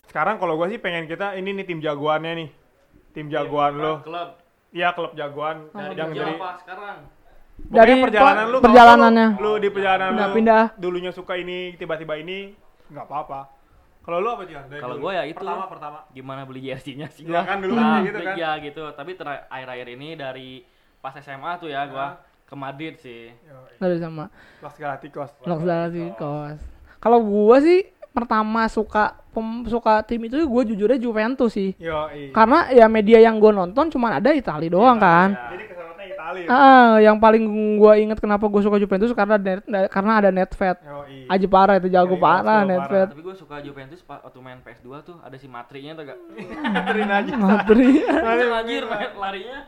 Sekarang 0.06 0.38
kalau 0.38 0.54
gua 0.54 0.68
sih 0.68 0.78
pengen 0.78 1.06
kita 1.06 1.34
ini 1.34 1.50
nih 1.54 1.66
tim 1.66 1.80
jagoannya 1.80 2.32
nih. 2.36 2.50
Tim 3.12 3.28
jagoan 3.28 3.74
lo. 3.76 3.94
Klub. 4.02 4.30
Iya 4.70 4.90
klub 4.92 5.14
jagoan 5.14 5.70
Dari 5.70 5.94
yang 5.94 6.10
kerja 6.12 6.22
dari 6.24 6.34
apa 6.36 6.50
sekarang? 6.60 6.98
Pokoknya 7.54 7.74
Dari 7.76 7.94
perjalanan 8.00 8.44
pe- 8.44 8.50
lu 8.50 8.58
perjalanannya. 8.60 9.28
Lu, 9.32 9.42
lu 9.48 9.52
di 9.56 9.70
perjalanan 9.70 10.06
lu 10.06 10.12
Pindah-pindah. 10.12 10.64
dulunya 10.76 11.12
suka 11.12 11.34
ini 11.36 11.58
tiba-tiba 11.76 12.14
ini 12.16 12.58
nggak 12.90 13.06
apa-apa. 13.06 13.42
Kalau 14.02 14.18
lu 14.18 14.30
apa 14.32 14.44
sih? 14.44 14.54
Dari 14.54 14.82
Kalau 14.82 14.98
gua 14.98 15.12
ya 15.14 15.24
itu. 15.24 15.38
Pertama 15.40 15.66
pertama. 15.68 15.98
Gimana 16.10 16.42
beli 16.44 16.62
jersey-nya 16.64 17.08
sih 17.08 17.22
Iya 17.24 17.32
gua. 17.36 17.42
kan 17.46 17.58
dulu 17.60 17.74
Nah, 17.74 17.86
kan 17.92 18.02
gitu 18.04 18.20
kan. 18.20 18.34
Iya 18.36 18.52
gitu. 18.60 18.84
Tapi 18.92 19.12
ter- 19.14 19.46
akhir-akhir 19.48 19.88
ini 19.92 20.10
dari 20.14 20.50
pas 21.00 21.14
SMA 21.16 21.52
tuh 21.56 21.70
ya 21.70 21.86
gua 21.86 22.18
ke 22.54 22.58
Madrid 22.62 22.94
sih. 23.02 23.34
Yoi. 23.34 23.82
Dari 23.82 23.98
sama 23.98 24.30
Los 24.62 24.78
Galacticos. 24.78 25.34
Los 25.42 25.62
Galacticos. 25.66 26.62
Kalau 27.02 27.20
gua 27.26 27.58
sih 27.58 27.90
pertama 28.14 28.70
suka 28.70 29.18
pem- 29.34 29.66
suka 29.66 30.06
tim 30.06 30.22
itu 30.30 30.38
gue 30.38 30.64
jujurnya 30.70 31.02
Juventus 31.02 31.58
sih. 31.58 31.74
Yo, 31.82 32.06
Karena 32.30 32.70
ya 32.70 32.86
media 32.86 33.18
yang 33.18 33.42
gue 33.42 33.50
nonton 33.50 33.90
cuma 33.90 34.14
ada 34.22 34.30
Itali 34.30 34.70
doang 34.70 35.02
kan. 35.02 35.34
Jadi 35.34 35.66
kesannya 35.66 36.06
Itali. 36.14 36.42
Ah, 36.46 37.02
yang 37.02 37.18
paling 37.18 37.42
gua 37.82 37.98
inget 37.98 38.22
kenapa 38.22 38.46
gue 38.46 38.62
suka 38.62 38.78
Juventus 38.78 39.10
karena 39.18 39.42
net, 39.42 39.66
karena 39.90 40.22
ada 40.22 40.30
Netfed. 40.30 40.78
Yo, 40.86 41.02
Aji 41.26 41.48
parah 41.50 41.82
itu 41.82 41.90
jago 41.90 42.14
Iya, 42.14 42.22
parah 42.22 42.62
Netfed. 42.62 43.10
Tapi 43.18 43.24
gua 43.26 43.34
suka 43.34 43.56
Juventus 43.66 44.00
waktu 44.06 44.40
main 44.46 44.62
PS2 44.62 44.88
tuh 45.02 45.18
ada 45.18 45.36
si 45.42 45.50
Matrinya 45.50 45.98
tuh 45.98 46.04
gak? 46.14 46.20
Anterin 46.78 47.10
aja. 47.10 47.32
Madrid. 47.34 48.06
Kenceng 48.06 48.54
anjir 48.54 48.84
larinya. 49.18 49.60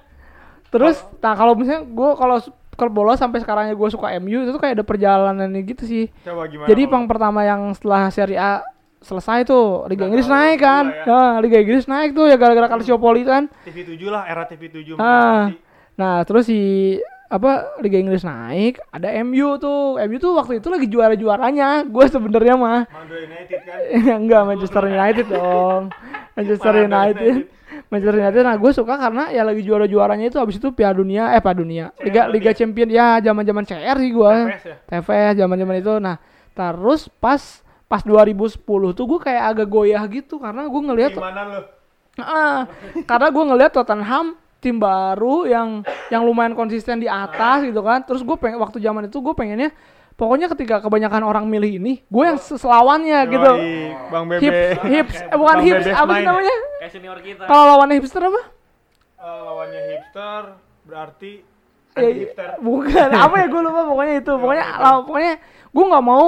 Terus, 0.76 0.98
nah 1.24 1.34
kalau 1.39 1.56
misalnya 1.56 1.88
gue 1.88 2.10
kalau 2.19 2.38
kalau 2.75 2.91
bola 2.91 3.15
sampai 3.15 3.39
sekarangnya 3.39 3.73
gue 3.73 3.89
suka 3.89 4.13
MU 4.19 4.43
itu 4.43 4.51
tuh 4.51 4.59
kayak 4.59 4.79
ada 4.79 4.85
perjalanannya 4.85 5.61
gitu 5.63 5.83
sih. 5.83 6.05
Coba 6.21 6.45
gimana? 6.45 6.67
Jadi 6.67 6.81
pang 6.85 7.05
pertama 7.05 7.41
yang 7.41 7.71
setelah 7.71 8.07
Serie 8.07 8.35
A 8.35 8.61
selesai 8.99 9.43
tuh 9.43 9.85
Liga 9.85 10.05
Inggris 10.05 10.25
naik 10.25 10.59
kan. 10.59 10.89
ya. 10.89 11.05
Ya, 11.05 11.21
Liga 11.38 11.57
Inggris 11.57 11.85
naik 11.85 12.11
tuh 12.11 12.25
ya 12.25 12.35
gara-gara 12.35 12.67
Calciopoli 12.67 13.21
kan. 13.21 13.47
TV7 13.63 14.01
lah, 14.07 14.23
era 14.25 14.43
TV7 14.43 14.95
Ah. 14.95 15.49
mendominasi. 15.49 15.57
Nah, 15.95 16.15
terus 16.23 16.43
si 16.45 16.59
apa 17.25 17.79
Liga 17.79 17.97
Inggris 17.97 18.21
naik, 18.21 18.77
ada 18.89 19.09
MU 19.21 19.57
tuh. 19.57 19.97
MU 19.97 20.17
tuh 20.17 20.35
waktu 20.35 20.57
itu 20.57 20.67
lagi 20.67 20.85
juara-juaranya. 20.85 21.85
Gue 21.85 22.05
sebenarnya 22.05 22.53
mah 22.55 22.85
Madrid 22.85 23.25
United 23.25 23.59
kan. 23.61 23.77
enggak 24.21 24.41
Manchester 24.43 24.83
United 24.85 25.25
dong. 25.29 25.81
Manchester 26.33 26.73
United. 26.83 27.35
Manchester 27.95 28.19
United 28.19 28.43
nah 28.43 28.60
gue 28.60 28.71
suka 28.75 28.99
karena 28.99 29.31
ya 29.31 29.47
lagi 29.47 29.63
juara-juaranya 29.63 30.27
itu 30.27 30.38
habis 30.38 30.60
itu 30.60 30.69
Piala 30.75 30.99
Dunia 30.99 31.31
eh 31.31 31.39
Piala 31.39 31.58
Dunia. 31.63 31.86
Liga 32.03 32.27
Liga 32.27 32.51
Champion 32.51 32.91
ya 32.91 33.23
zaman-zaman 33.23 33.63
CR 33.63 33.97
sih 33.97 34.12
gue. 34.12 34.31
Ya. 34.51 34.75
TVS 34.99 35.34
zaman-zaman 35.39 35.75
itu. 35.79 35.93
Nah, 36.03 36.19
terus 36.51 37.08
pas 37.08 37.39
pas 37.88 38.01
2010 38.03 38.60
tuh 38.91 39.05
gue 39.08 39.19
kayak 39.23 39.43
agak 39.55 39.67
goyah 39.71 40.03
gitu 40.12 40.41
karena 40.41 40.67
gue 40.67 40.81
ngelihat 40.84 41.12
Gimana 41.15 41.63
karena 43.10 43.27
gue 43.31 43.43
ngelihat 43.43 43.71
Tottenham 43.75 44.25
tim 44.63 44.81
baru 44.81 45.45
yang 45.45 45.86
yang 46.10 46.25
lumayan 46.25 46.58
konsisten 46.58 46.99
di 46.99 47.08
atas 47.08 47.63
gitu 47.63 47.79
kan. 47.86 48.01
Terus 48.03 48.25
gue 48.25 48.36
pengen 48.36 48.60
waktu 48.60 48.81
zaman 48.81 49.08
itu 49.08 49.21
gue 49.21 49.34
pengennya 49.38 49.69
pokoknya 50.15 50.47
ketika 50.51 50.80
kebanyakan 50.80 51.23
orang 51.23 51.45
milih 51.45 51.78
ini, 51.78 51.93
gue 52.08 52.23
yang 52.23 52.39
selawannya 52.39 53.19
gitu. 53.28 53.51
Yoi, 53.56 53.91
Bang 54.10 54.25
Bebe. 54.28 54.43
Hips, 54.43 54.80
hips, 54.84 55.15
eh, 55.21 55.36
bukan 55.36 55.58
Bang 55.60 55.67
hips, 55.67 55.86
apa 55.88 56.12
sih 56.15 56.25
namanya? 56.25 56.56
Kayak 56.80 56.91
senior 56.91 57.19
kita. 57.19 57.43
Kalau 57.45 57.63
lawannya 57.75 57.95
hipster 57.99 58.21
apa? 58.23 58.41
Eh, 59.15 59.39
lawannya 59.43 59.82
hipster 59.91 60.41
berarti 60.86 61.34
Eh, 61.95 62.01
anti 62.04 62.19
hipster. 62.28 62.47
bukan, 62.60 63.08
apa 63.23 63.36
ya 63.39 63.45
gue 63.47 63.62
lupa 63.63 63.82
pokoknya 63.88 64.13
itu. 64.19 64.32
Pokoknya 64.36 64.65
lah, 64.80 64.93
pokoknya 65.04 65.34
gue 65.71 65.86
nggak 65.88 66.06
mau 66.06 66.25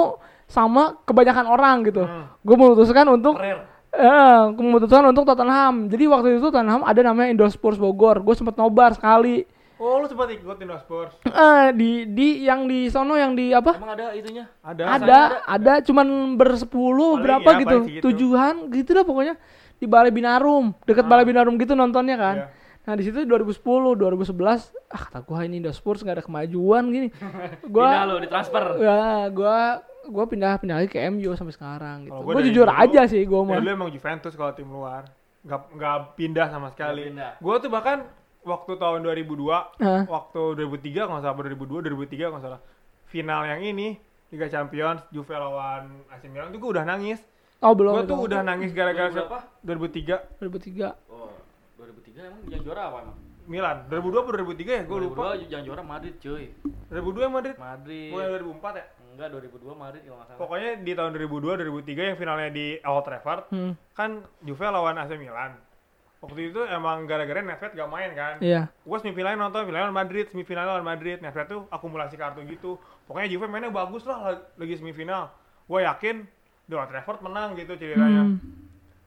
sama 0.48 0.96
kebanyakan 1.04 1.46
orang 1.48 1.76
gitu. 1.84 2.02
Hmm. 2.08 2.24
Gue 2.40 2.56
memutuskan 2.56 3.04
untuk 3.08 3.36
Rare. 3.36 3.76
Eh, 3.88 4.40
keputusan 4.52 5.00
untuk 5.08 5.24
Tottenham. 5.24 5.88
Jadi 5.88 6.04
waktu 6.06 6.28
itu 6.36 6.48
Tottenham 6.48 6.84
ada 6.84 7.00
namanya 7.00 7.32
Indospurs 7.32 7.80
Bogor. 7.80 8.20
Gue 8.20 8.36
sempet 8.36 8.52
nobar 8.56 8.92
sekali. 8.92 9.48
Oh, 9.78 10.02
lu 10.02 10.06
sempat 10.06 10.26
ikut 10.28 10.58
Indosport? 10.58 11.22
Eh, 11.22 11.66
di 11.72 11.90
di 12.04 12.28
yang 12.42 12.66
di 12.66 12.86
sono 12.86 13.14
yang 13.14 13.32
di 13.32 13.50
apa? 13.50 13.74
Emang 13.74 13.94
ada 13.94 14.10
itunya? 14.10 14.50
Ada. 14.58 14.82
Ada, 14.98 15.20
ada, 15.46 15.72
cuman 15.80 16.06
bersepuluh 16.34 17.14
Paling 17.14 17.22
berapa 17.22 17.48
ya, 17.48 17.56
gitu, 17.56 17.68
paling 17.68 17.86
segitu. 17.86 18.02
tujuan 18.04 18.54
gitu 18.68 18.90
dah 18.92 19.04
pokoknya 19.04 19.34
di 19.76 19.86
Balai 19.86 20.10
Binarum, 20.10 20.74
deket 20.82 21.06
Balai 21.06 21.22
Binarum 21.22 21.54
gitu 21.54 21.72
nontonnya 21.72 22.18
kan. 22.18 22.36
Iya. 22.36 22.46
Nah 22.82 22.94
di 22.94 23.04
situ 23.04 23.22
2010, 23.22 23.54
2011, 23.94 24.34
ah 24.88 25.02
kata 25.04 25.20
gua 25.20 25.44
ini 25.44 25.60
Indospurs 25.60 26.00
nggak 26.00 26.16
ada 26.16 26.24
kemajuan 26.24 26.82
gini. 26.88 27.08
Pindah 27.62 27.68
Gua, 27.68 28.02
lo 28.04 28.18
ditransfer. 28.18 28.64
ya 28.80 28.98
gua, 29.28 29.58
gua 30.04 30.24
pindah 30.24 30.56
pindah 30.56 30.76
lagi 30.78 30.88
ke 30.88 30.98
MU 31.06 31.30
sampai 31.32 31.52
sekarang 31.52 31.96
gitu. 32.02 32.18
Dari 32.18 32.48
jujur 32.48 32.66
dulu- 32.66 32.80
aja 32.80 33.06
sih 33.06 33.22
gua 33.22 33.44
mah. 33.44 33.54
Ya, 33.54 33.62
lu 33.62 33.70
emang 33.70 33.92
Juventus 33.92 34.34
kalau 34.34 34.50
tim 34.50 34.66
luar. 34.66 35.06
Nggak, 35.44 35.60
nggak 35.70 35.96
pindah 36.16 36.46
sama 36.48 36.72
sekali. 36.72 37.12
Pindah. 37.12 37.38
Gua 37.38 37.60
tuh 37.60 37.68
bahkan 37.68 38.08
waktu 38.48 38.72
tahun 38.74 39.04
2002, 39.04 39.78
Hah? 39.78 40.02
waktu 40.08 40.40
2003 40.56 41.04
nggak 41.04 41.20
salah 41.20 41.36
2002, 41.36 41.84
2003 41.84 42.32
nggak 42.32 42.42
salah. 42.42 42.60
Final 43.06 43.40
yang 43.46 43.60
ini 43.62 43.88
Liga 44.28 44.48
Champions 44.48 45.00
Juve 45.08 45.32
lawan 45.32 46.04
AC 46.08 46.24
Milan 46.26 46.48
tuh 46.48 46.58
gua 46.58 46.70
udah 46.76 46.84
nangis. 46.84 47.20
Oh 47.60 47.72
belum. 47.72 47.92
Gua 47.92 48.02
itu. 48.02 48.10
tuh 48.10 48.20
udah 48.24 48.40
nangis 48.42 48.70
gara-gara 48.72 49.08
2000 49.08 49.16
berapa? 49.16 49.38
2003 49.64 50.40
2003. 50.40 51.08
Oh, 51.08 51.32
2003 51.76 52.28
emang 52.28 52.40
yang 52.48 52.62
juara 52.62 52.82
apa 52.86 52.98
emang? 53.04 53.16
Milan. 53.48 53.76
2002 53.88 54.20
atau 54.20 54.32
2003 54.36 54.68
ya? 54.68 54.82
Gua 54.84 54.98
lupa. 55.00 55.22
2002 55.32 55.48
yang 55.48 55.62
juara 55.64 55.82
Madrid 55.82 56.14
cuy. 56.18 56.44
2002 56.88 57.24
yang 57.24 57.34
Madrid. 57.34 57.54
Madrid. 57.56 58.10
Bukan 58.12 58.26
2004 58.60 58.72
ya? 58.76 58.84
Enggak 59.08 59.28
2002 59.32 59.72
Madrid 59.74 60.02
kalau 60.04 60.16
nggak 60.16 60.28
salah. 60.28 60.38
Pokoknya 60.38 60.70
di 60.78 60.92
tahun 60.92 61.10
2002 61.10 61.56
2003 61.58 62.08
yang 62.12 62.16
finalnya 62.16 62.48
di 62.52 62.66
Old 62.84 63.02
Trafford 63.02 63.42
Hmm. 63.48 63.72
kan 63.90 64.10
Juve 64.40 64.62
lawan 64.62 64.94
AC 64.94 65.16
Milan. 65.16 65.56
Waktu 66.18 66.50
itu 66.50 66.60
emang 66.66 67.06
gara-gara 67.06 67.38
Nedved 67.38 67.72
gak 67.78 67.90
main 67.90 68.10
kan. 68.18 68.34
Iya. 68.42 68.66
gue 68.66 68.98
semifinalnya 68.98 69.38
nonton 69.38 69.70
finalnya 69.70 69.86
lawan 69.90 69.98
Madrid 70.02 70.26
semifinalnya 70.30 70.70
lawan 70.74 70.86
Madrid. 70.86 71.22
Nedved 71.22 71.46
tuh 71.46 71.60
akumulasi 71.70 72.18
kartu 72.18 72.42
gitu. 72.46 72.74
Pokoknya 73.06 73.30
Juve 73.30 73.46
mainnya 73.46 73.70
bagus 73.70 74.02
lah 74.02 74.34
lagi 74.58 74.74
semifinal. 74.74 75.30
Gue 75.70 75.86
yakin 75.86 76.26
The 76.66 76.74
Old 76.74 76.90
Trafford 76.90 77.20
menang 77.22 77.54
gitu 77.54 77.78
ceritanya. 77.78 78.34
Hmm. 78.34 78.40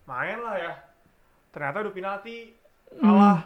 main 0.07 0.39
lah 0.39 0.55
ya. 0.57 0.73
Ternyata 1.51 1.83
udah 1.83 1.93
penalti 1.93 2.55
kalah. 2.95 3.39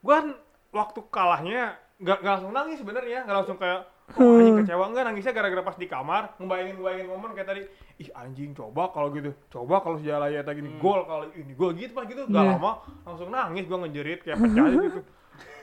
Gue 0.00 0.14
kan 0.16 0.28
waktu 0.72 1.00
kalahnya 1.12 1.76
nggak 2.00 2.18
nggak 2.24 2.32
langsung 2.40 2.52
nangis 2.56 2.80
sebenarnya. 2.80 3.28
Nggak 3.28 3.36
langsung 3.44 3.58
kayak 3.60 3.91
oh, 4.14 4.36
anjing 4.36 4.56
kecewa 4.60 4.84
enggak 4.86 5.04
nangisnya 5.04 5.32
gara-gara 5.32 5.62
pas 5.62 5.74
di 5.74 5.86
kamar 5.86 6.22
ngebayangin 6.36 6.74
ngebayangin 6.76 7.06
momen 7.06 7.30
kayak 7.32 7.48
tadi 7.48 7.62
ih 7.96 8.08
anjing 8.12 8.50
coba 8.52 8.90
kalau 8.90 9.08
gitu 9.10 9.30
coba 9.48 9.78
kalau 9.78 9.96
sejarah 9.96 10.28
ya 10.28 10.40
tadi 10.40 10.58
gini 10.58 10.70
gol 10.76 11.02
kalau 11.02 11.26
ini. 11.32 11.52
Gol 11.52 11.72
gitu 11.74 11.92
pas 11.92 12.04
gitu. 12.04 12.24
Gak 12.24 12.34
Iya. 12.34 12.52
lama 12.52 12.72
langsung 13.02 13.28
nangis 13.28 13.64
gue 13.64 13.78
ngejerit 13.78 14.20
kayak 14.20 14.38
pecah 14.38 14.66
gitu. 14.66 15.00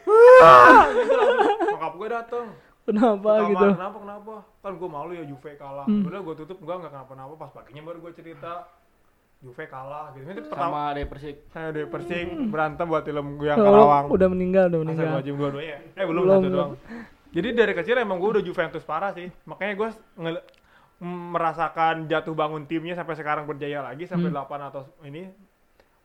Nyokap 1.70 1.94
gue 1.96 2.08
dateng. 2.10 2.46
Kenapa 2.82 3.30
Ke 3.36 3.46
gitu? 3.48 3.66
kenapa 3.72 3.98
kenapa? 4.00 4.34
Kan 4.60 4.74
gue 4.76 4.90
malu 4.90 5.12
ya 5.12 5.24
Juve 5.24 5.52
kalah. 5.56 5.86
Udah 5.86 6.20
gue 6.20 6.36
tutup 6.38 6.58
gue 6.58 6.74
nggak 6.76 6.90
kenapa-napa. 6.90 7.34
Pas 7.38 7.52
paginya 7.54 7.82
baru 7.84 8.02
gue 8.02 8.14
cerita 8.14 8.66
Juve 9.40 9.66
kalah 9.66 10.10
gitu. 10.12 10.26
Itu 10.28 10.42
pertama 10.48 10.66
Sama 10.84 10.92
dari 10.92 11.06
Persik. 11.06 11.36
saya 11.48 11.70
udah 11.70 11.84
persik. 11.88 12.28
Berantem 12.50 12.86
buat 12.86 13.04
film 13.04 13.38
gue 13.38 13.48
yang 13.48 13.56
Oh, 13.58 13.64
Karawang. 13.64 14.06
udah 14.10 14.28
meninggal, 14.28 14.66
udah 14.68 14.80
meninggal. 14.80 15.06
Astagfirullahaladzim 15.16 15.36
dua-duanya. 15.38 15.78
Eh 15.94 16.04
belum, 16.04 16.22
Belum, 16.24 16.34
satu 16.36 16.50
doang 16.50 16.72
jadi 17.30 17.48
dari 17.52 17.74
kecil 17.74 17.98
emang 17.98 18.18
gue 18.18 18.30
udah 18.32 18.44
Juventus 18.44 18.82
parah 18.82 19.12
sih 19.12 19.30
makanya 19.44 19.74
gue 19.76 19.90
merasakan 21.00 22.06
jatuh 22.06 22.34
bangun 22.34 22.66
timnya 22.66 22.94
sampai 22.94 23.16
sekarang 23.16 23.46
berjaya 23.46 23.80
lagi 23.82 24.04
sampai 24.04 24.28
Hmm. 24.28 24.40
8 24.42 24.68
atau 24.68 24.82
ini 25.02 25.32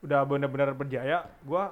udah 0.01 0.21
benar-benar 0.23 0.71
berjaya 0.73 1.25
gue 1.41 1.63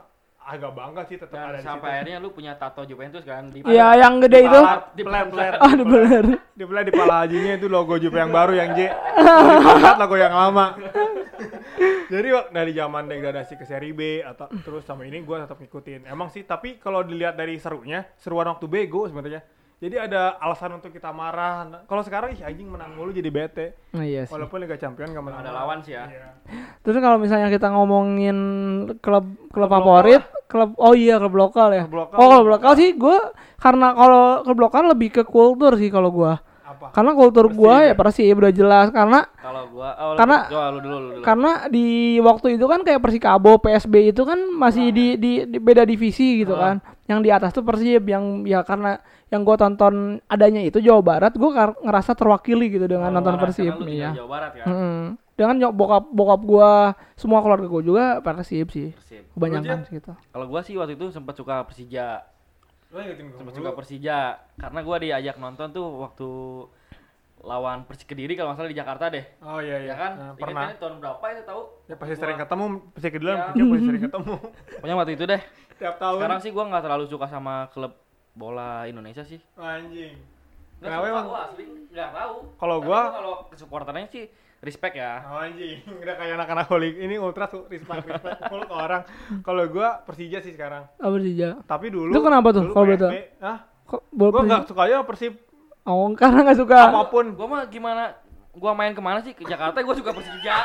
agak 0.43 0.73
bangga 0.73 1.07
sih 1.07 1.15
tetap 1.15 1.39
ada 1.39 1.55
di 1.55 1.63
sampai 1.63 1.87
situ 1.87 1.97
akhirnya 2.01 2.19
lu 2.19 2.29
punya 2.31 2.53
tato 2.53 2.83
Juventus 2.83 3.23
kan 3.23 3.47
di 3.47 3.63
Iya, 3.63 3.95
yang 3.97 4.19
gede 4.19 4.43
Di 4.43 4.49
itu. 4.49 4.61
Di 4.93 5.03
peler 5.05 5.25
peler 5.29 5.53
Oh, 5.57 5.71
di 5.71 5.85
bener. 5.85 6.25
di 6.53 6.65
peler 6.67 6.83
di 6.83 6.93
pala 6.93 7.15
hajinya 7.23 7.53
itu 7.55 7.67
logo 7.67 7.95
Juve 7.95 8.19
yang 8.19 8.29
baru 8.29 8.53
yang 8.53 8.75
J 8.75 8.91
diangkat 9.63 9.97
logo 9.97 10.17
yang 10.17 10.35
lama 10.35 10.67
jadi 12.09 12.29
dari 12.51 12.73
zaman 12.73 13.09
degradasi 13.09 13.55
ke 13.57 13.65
seri 13.65 13.91
B 13.91 14.21
atau 14.21 14.49
terus 14.63 14.85
sama 14.85 15.05
ini 15.05 15.21
gue 15.21 15.37
tetap 15.37 15.59
ngikutin 15.59 16.07
emang 16.07 16.29
sih 16.29 16.43
tapi 16.43 16.77
kalau 16.79 17.03
dilihat 17.03 17.35
dari 17.35 17.57
serunya 17.57 18.05
seruan 18.17 18.49
waktu 18.49 18.67
bego 18.69 19.07
sebenarnya 19.07 19.43
jadi 19.83 20.07
ada 20.07 20.39
alasan 20.39 20.79
untuk 20.79 20.95
kita 20.95 21.11
marah 21.11 21.67
Nah, 21.67 21.81
kalau 21.91 22.07
sekarang 22.07 22.39
ih 22.39 22.47
anjing 22.47 22.71
menang 22.71 22.95
mulu 22.95 23.11
jadi 23.11 23.27
bete 23.35 23.75
Oh, 23.91 23.99
iya 23.99 24.23
sih. 24.23 24.31
walaupun 24.31 24.63
Liga 24.63 24.79
Champion 24.79 25.11
gak 25.11 25.25
menang 25.27 25.43
Ada 25.43 25.51
lawan 25.51 25.83
sih 25.83 25.99
ya. 25.99 26.07
Iya. 26.07 26.29
Terus 26.87 27.03
kalau 27.03 27.19
misalnya 27.19 27.51
kita 27.51 27.67
ngomongin 27.75 28.37
klub 29.03 29.27
klub 29.51 29.67
Klub 29.67 29.71
favorit, 29.71 30.23
klub 30.47 30.79
oh 30.79 30.95
iya 30.95 31.19
klub 31.19 31.35
lokal 31.35 31.75
ya. 31.75 31.83
Klub 31.91 31.99
lokal. 32.07 32.17
Oh, 32.23 32.31
klub 32.39 32.49
lokal 32.55 32.73
sih 32.79 32.95
gue 32.95 33.19
karena 33.59 33.91
kalau 33.91 34.25
klub 34.47 34.59
lokal 34.63 34.83
lebih 34.87 35.11
ke 35.11 35.23
kultur 35.27 35.75
sih 35.75 35.91
kalau 35.91 36.15
gua. 36.15 36.39
Apa 36.73 36.87
Karena 36.91 37.13
kultur 37.13 37.47
Persib 37.47 37.59
gua 37.59 37.75
ya? 37.79 37.87
ya 37.89 37.95
Persib 37.95 38.35
udah 38.35 38.53
jelas 38.53 38.87
karena 38.89 39.21
Kalau 39.35 39.63
gua 39.69 39.89
oh, 39.95 40.15
Karena- 40.15 40.43
coba 40.47 40.67
lu 40.69 40.79
dulu 40.79 40.97
lu 40.97 41.09
dulu. 41.13 41.23
karena 41.23 41.51
di 41.69 41.87
waktu 42.19 42.47
itu 42.55 42.65
kan 42.65 42.81
kayak 42.81 43.01
Persikabo, 43.01 43.53
PSB 43.59 43.95
itu 44.09 44.23
kan 44.23 44.39
masih 44.51 44.91
di, 44.91 45.07
di, 45.15 45.33
di 45.45 45.59
beda 45.59 45.83
divisi 45.83 46.41
gitu 46.41 46.53
Ah. 46.53 46.61
kan. 46.73 46.77
Yang 47.05 47.19
di 47.21 47.31
atas 47.31 47.51
tuh 47.53 47.63
Persib 47.63 48.03
yang 48.05 48.25
ya 48.43 48.63
karena 48.63 48.97
yang 49.29 49.43
gua 49.43 49.57
tonton 49.57 49.95
adanya 50.27 50.61
itu 50.61 50.77
Jawa 50.79 51.01
Barat, 51.01 51.33
gua 51.35 51.51
ngerasa 51.75 52.13
terwakili 52.13 52.69
gitu 52.71 52.85
dengan 52.85 53.09
Jawa 53.09 53.17
nonton 53.17 53.35
Barat, 53.35 53.45
Persib 53.47 53.75
nih 53.81 53.97
ya. 53.99 54.11
Jawa 54.15 54.29
Barat 54.31 54.51
kan. 54.55 54.67
Mm-mm. 54.67 55.01
Dengan 55.33 55.55
nyok 55.59 55.73
bokap 55.73 56.05
bokap 56.11 56.41
gua 56.43 56.71
semua 57.15 57.41
keluarga 57.41 57.65
gua 57.65 57.83
juga 57.83 58.05
Persib 58.19 58.69
sih. 58.69 58.93
Persib. 58.93 59.25
Kebanyakan 59.33 59.79
sih 59.83 59.93
gitu. 59.97 60.13
Kalau 60.13 60.47
gua 60.47 60.61
sih 60.61 60.77
waktu 60.77 60.95
itu 60.95 61.09
sempat 61.09 61.35
suka 61.35 61.65
Persija. 61.65 62.21
Lo 62.93 62.99
ngikutin 62.99 63.25
gue 63.27 63.39
Sempat 63.39 63.55
suka 63.55 63.71
Persija 63.73 64.19
karena 64.55 64.81
gua 64.81 64.97
diajak 64.99 65.37
nonton 65.37 65.69
tuh 65.71 65.87
waktu 65.99 66.29
lawan 67.43 67.83
Persik 67.83 68.07
Kediri 68.07 68.33
kalau 68.33 68.53
nggak 68.53 68.61
salah 68.61 68.71
di 68.71 68.77
Jakarta 68.77 69.05
deh. 69.09 69.25
oh 69.41 69.59
iya 69.59 69.81
iya 69.81 69.89
Ya 69.89 69.97
kan? 69.97 70.13
Nah, 70.15 70.33
pernah 70.37 70.63
kan 70.65 70.79
tahun 70.79 70.95
berapa 70.99 71.25
itu 71.27 71.43
tahu? 71.43 71.63
ya 71.83 71.95
pasti 71.97 72.13
Gua- 72.13 72.23
sering 72.23 72.39
ketemu 72.39 72.65
pasti 72.93 73.09
kedua 73.11 73.33
Iya. 73.33 73.43
Persik 73.49 73.65
pasti 73.67 73.85
sering 73.85 74.03
ketemu 74.05 74.35
Pokoknya 74.77 74.95
waktu 74.95 75.13
itu 75.13 75.25
deh. 75.27 75.43
tiap 75.75 75.95
tahun 75.97 76.17
Sekarang 76.17 76.39
sih 76.39 76.51
gua 76.51 76.65
nggak 76.69 76.83
terlalu 76.83 77.05
suka 77.09 77.27
sama 77.27 77.55
klub 77.69 77.93
bola 78.33 78.85
Indonesia 78.85 79.23
sih. 79.23 79.41
anjing 79.57 80.15
Kenapa 80.79 81.01
suka 81.01 81.11
emang? 81.11 81.25
gua 81.27 81.41
asli 81.45 81.65
nggak 81.89 82.11
tahu. 82.13 82.35
Kalau 82.57 82.77
gua- 82.79 83.11
kalau 83.11 83.35
supporternya 83.53 84.07
sih 84.07 84.25
respect 84.63 84.95
ya. 84.95 85.27
Oh, 85.27 85.37
anjing, 85.37 85.83
udah 86.01 86.15
kayak 86.15 86.33
anak-anak 86.35 86.67
holik. 86.67 86.95
Ini 86.97 87.19
ultra 87.19 87.45
tuh 87.47 87.67
respect 87.67 88.07
respect 88.07 88.39
full 88.47 88.63
ke 88.63 88.73
orang. 88.73 89.03
Kalau 89.41 89.63
gua 89.67 90.01
Persija 90.01 90.39
sih 90.39 90.55
sekarang. 90.55 90.87
Oh, 90.97 91.11
Persija. 91.11 91.61
Tapi 91.63 91.91
dulu 91.91 92.09
Itu 92.09 92.23
kenapa 92.23 92.49
tuh, 92.51 92.71
kalau 92.71 92.95
tahu? 92.97 93.11
Hah? 93.39 93.59
Kok 93.85 94.01
Gua 94.09 94.29
Persija? 94.33 94.49
gak 94.49 94.65
suka 94.65 94.83
sama 94.89 95.05
Persib 95.05 95.35
Oh, 95.83 96.07
karena 96.15 96.39
nggak 96.47 96.59
suka. 96.63 96.79
apa 96.89 97.03
pun. 97.05 97.35
Gua 97.35 97.47
mah 97.49 97.63
gimana? 97.67 98.15
Gua 98.53 98.71
main 98.71 98.93
ke 98.93 99.03
mana 99.03 99.19
sih? 99.19 99.35
Ke 99.35 99.43
Jakarta 99.43 99.83
gua 99.83 99.95
suka 99.95 100.15
Persija. 100.15 100.57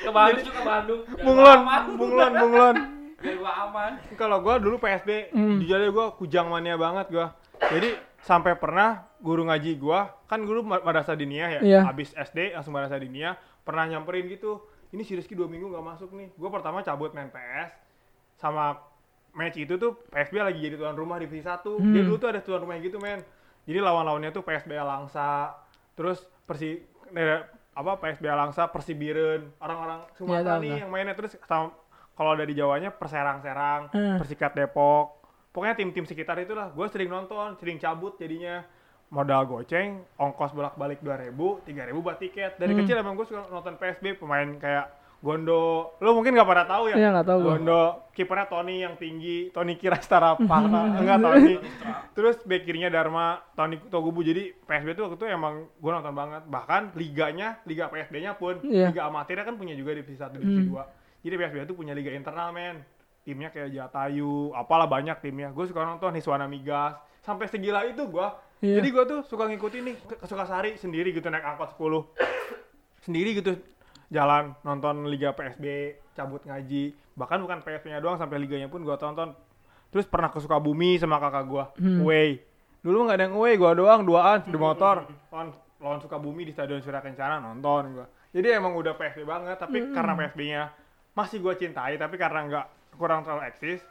Ke 0.00 0.08
Bandung 0.08 0.42
suka 0.42 0.60
Bandung. 0.62 1.00
Bunglon, 1.14 1.60
bunglon, 1.92 2.32
bunglon. 2.34 2.76
Biar 3.20 3.36
gua 3.36 3.52
aman. 3.62 3.92
Kalau 4.16 4.40
gua 4.40 4.56
dulu 4.56 4.80
PSB, 4.80 5.28
Hmm. 5.28 5.60
aja 5.60 5.86
gua 5.86 6.10
kujang 6.10 6.48
mania 6.48 6.74
banget 6.74 7.06
gua. 7.06 7.36
Jadi 7.60 7.94
sampai 8.18 8.56
pernah 8.56 9.04
guru 9.22 9.46
ngaji 9.46 9.78
gua, 9.78 10.18
kan 10.26 10.42
guru 10.42 10.60
ma- 10.60 10.82
madrasah 10.82 11.14
diniyah 11.14 11.48
ya, 11.48 11.60
Iya. 11.62 11.80
habis 11.84 12.10
SD 12.12 12.52
langsung 12.52 12.74
madrasah 12.74 12.98
diniyah, 12.98 13.32
pernah 13.60 13.86
nyamperin 13.86 14.26
gitu. 14.26 14.58
Ini 14.90 15.00
si 15.00 15.14
Rizky 15.14 15.32
dua 15.32 15.46
minggu 15.46 15.66
nggak 15.68 15.86
masuk 15.86 16.10
nih. 16.12 16.34
Gua 16.34 16.50
pertama 16.50 16.82
cabut 16.82 17.10
main 17.10 17.30
PS, 17.30 17.70
sama 18.36 18.76
match 19.32 19.56
itu 19.56 19.74
tuh 19.74 19.96
PSB 20.08 20.36
lagi 20.36 20.58
jadi 20.60 20.76
tuan 20.76 20.92
rumah 20.92 21.16
divisi 21.16 21.40
1. 21.40 21.64
Hmm. 21.72 21.88
Dia 21.88 22.02
dulu 22.02 22.18
tuh 22.18 22.28
ada 22.28 22.40
tuan 22.40 22.60
rumah 22.60 22.76
gitu 22.76 22.98
men. 22.98 23.22
Jadi 23.62 23.78
lawan-lawannya 23.78 24.28
tuh 24.28 24.42
PSB 24.42 24.74
Langsa, 24.74 25.54
terus 25.94 26.20
Persi 26.42 26.82
eh, 27.08 27.40
apa 27.72 27.92
PSB 27.96 28.26
Langsa, 28.26 28.66
Persibiren, 28.66 29.54
orang-orang 29.56 30.02
Sumatera 30.12 30.58
tahu, 30.58 30.62
nih 30.62 30.82
yang 30.82 30.90
mainnya 30.90 31.14
terus 31.14 31.38
sama 31.42 31.70
kalau 32.12 32.34
dari 32.34 32.52
Jawanya 32.52 32.90
Perserang-serang, 32.90 33.88
Hmm. 33.88 34.18
Persikat 34.18 34.52
Depok. 34.52 35.22
Pokoknya 35.48 35.72
tim-tim 35.74 36.02
sekitar 36.02 36.36
itulah. 36.38 36.68
Gue 36.68 36.88
sering 36.88 37.08
nonton, 37.08 37.56
sering 37.56 37.76
cabut 37.76 38.16
jadinya 38.16 38.64
modal 39.12 39.44
goceng, 39.44 40.00
ongkos 40.16 40.50
bolak-balik 40.50 40.98
2000, 40.98 41.36
3000 41.62 42.00
buat 42.00 42.16
tiket. 42.16 42.56
Dari 42.56 42.72
Hmm. 42.72 42.80
kecil 42.80 42.96
emang 42.96 43.12
gue 43.12 43.28
suka 43.28 43.44
nonton 43.46 43.76
PSB, 43.76 44.16
pemain 44.16 44.48
kayak 44.56 44.88
Gondo. 45.22 45.94
Lo 46.02 46.18
mungkin 46.18 46.34
gak 46.34 46.48
pada 46.48 46.66
tahu 46.66 46.90
ya? 46.90 46.96
Iya, 46.98 47.08
nggak 47.14 47.28
tahu. 47.28 47.40
Gondo, 47.46 47.82
kipernya 48.10 48.50
Tony 48.50 48.82
yang 48.82 48.98
tinggi, 48.98 49.54
Tony 49.54 49.78
Kirastara 49.78 50.34
Pahna, 50.34 50.90
enggak 50.98 51.22
Tony. 51.22 51.62
Terus 52.10 52.42
back 52.42 52.66
kirinya 52.66 52.90
Dharma, 52.90 53.38
Tony 53.54 53.78
Togubu. 53.86 54.26
Jadi 54.26 54.50
PSB 54.58 54.98
tuh 54.98 55.06
waktu 55.06 55.16
itu 55.16 55.26
emang 55.30 55.70
gue 55.70 55.90
nonton 55.92 56.10
banget. 56.10 56.42
Bahkan 56.42 56.98
liganya, 56.98 57.62
liga 57.62 57.86
PSB-nya 57.86 58.34
pun, 58.34 58.58
Iya. 58.64 58.90
liga 58.90 59.06
amatirnya 59.06 59.44
kan 59.44 59.54
punya 59.54 59.76
juga 59.76 59.94
divisi 59.94 60.18
1, 60.18 60.34
divisi 60.34 60.66
2. 60.66 60.82
Jadi 61.22 61.34
PSB 61.38 61.56
itu 61.62 61.76
punya 61.76 61.94
liga 61.94 62.10
internal, 62.10 62.50
men. 62.50 62.82
Timnya 63.22 63.54
kayak 63.54 63.70
Jatayu, 63.70 64.50
apalah 64.50 64.90
banyak 64.90 65.22
timnya. 65.22 65.54
Gue 65.54 65.70
suka 65.70 65.86
nonton 65.86 66.10
Hiswana 66.12 66.50
Migas. 66.50 66.98
Sampai 67.22 67.46
segila 67.46 67.86
itu 67.86 68.02
gue. 68.02 68.26
Iya. 68.62 68.78
Jadi 68.78 68.88
gue 68.94 69.04
tuh 69.04 69.20
suka 69.26 69.50
ngikutin 69.50 69.82
nih 69.82 69.96
ke 69.98 70.14
Sukasari 70.22 70.78
sendiri 70.78 71.10
gitu 71.10 71.26
naik 71.26 71.42
angkot 71.42 71.74
10 71.74 72.14
sendiri 73.02 73.34
gitu 73.34 73.58
jalan 74.06 74.54
nonton 74.62 75.10
liga 75.10 75.34
PSB 75.34 75.98
cabut 76.14 76.46
ngaji. 76.46 76.94
Bahkan 77.18 77.38
bukan 77.42 77.58
PSB 77.60 77.90
nya 77.90 77.98
doang 77.98 78.14
sampai 78.14 78.38
liganya 78.38 78.70
pun 78.70 78.86
gua 78.86 78.94
tonton. 78.94 79.34
Terus 79.90 80.06
pernah 80.06 80.30
ke 80.30 80.38
Sukabumi 80.38 80.94
sama 80.96 81.18
kakak 81.18 81.44
gua 81.44 81.64
Hmm. 81.76 82.06
away 82.06 82.38
dulu 82.82 83.06
nggak 83.06 83.14
ada 83.18 83.24
yang 83.30 83.34
away 83.34 83.54
gua 83.54 83.74
doang 83.74 84.06
duaan 84.06 84.46
di 84.46 84.54
motor. 84.54 85.10
Lawan 85.34 85.50
lawan 85.82 85.98
Sukabumi 85.98 86.46
di 86.46 86.54
Stadion 86.54 86.78
Surya 86.78 87.02
Kencana 87.02 87.42
nonton 87.42 87.98
gua. 87.98 88.06
Jadi 88.30 88.46
emang 88.46 88.78
udah 88.78 88.94
PSB 88.94 89.26
banget 89.26 89.58
tapi 89.58 89.90
karena 89.90 90.14
PSB 90.14 90.40
nya 90.46 90.70
masih 91.12 91.42
gua 91.42 91.58
cintai 91.58 91.98
tapi 91.98 92.14
karena 92.14 92.46
nggak 92.46 92.66
kurang 92.94 93.26
terlalu 93.26 93.42
eksis 93.50 93.82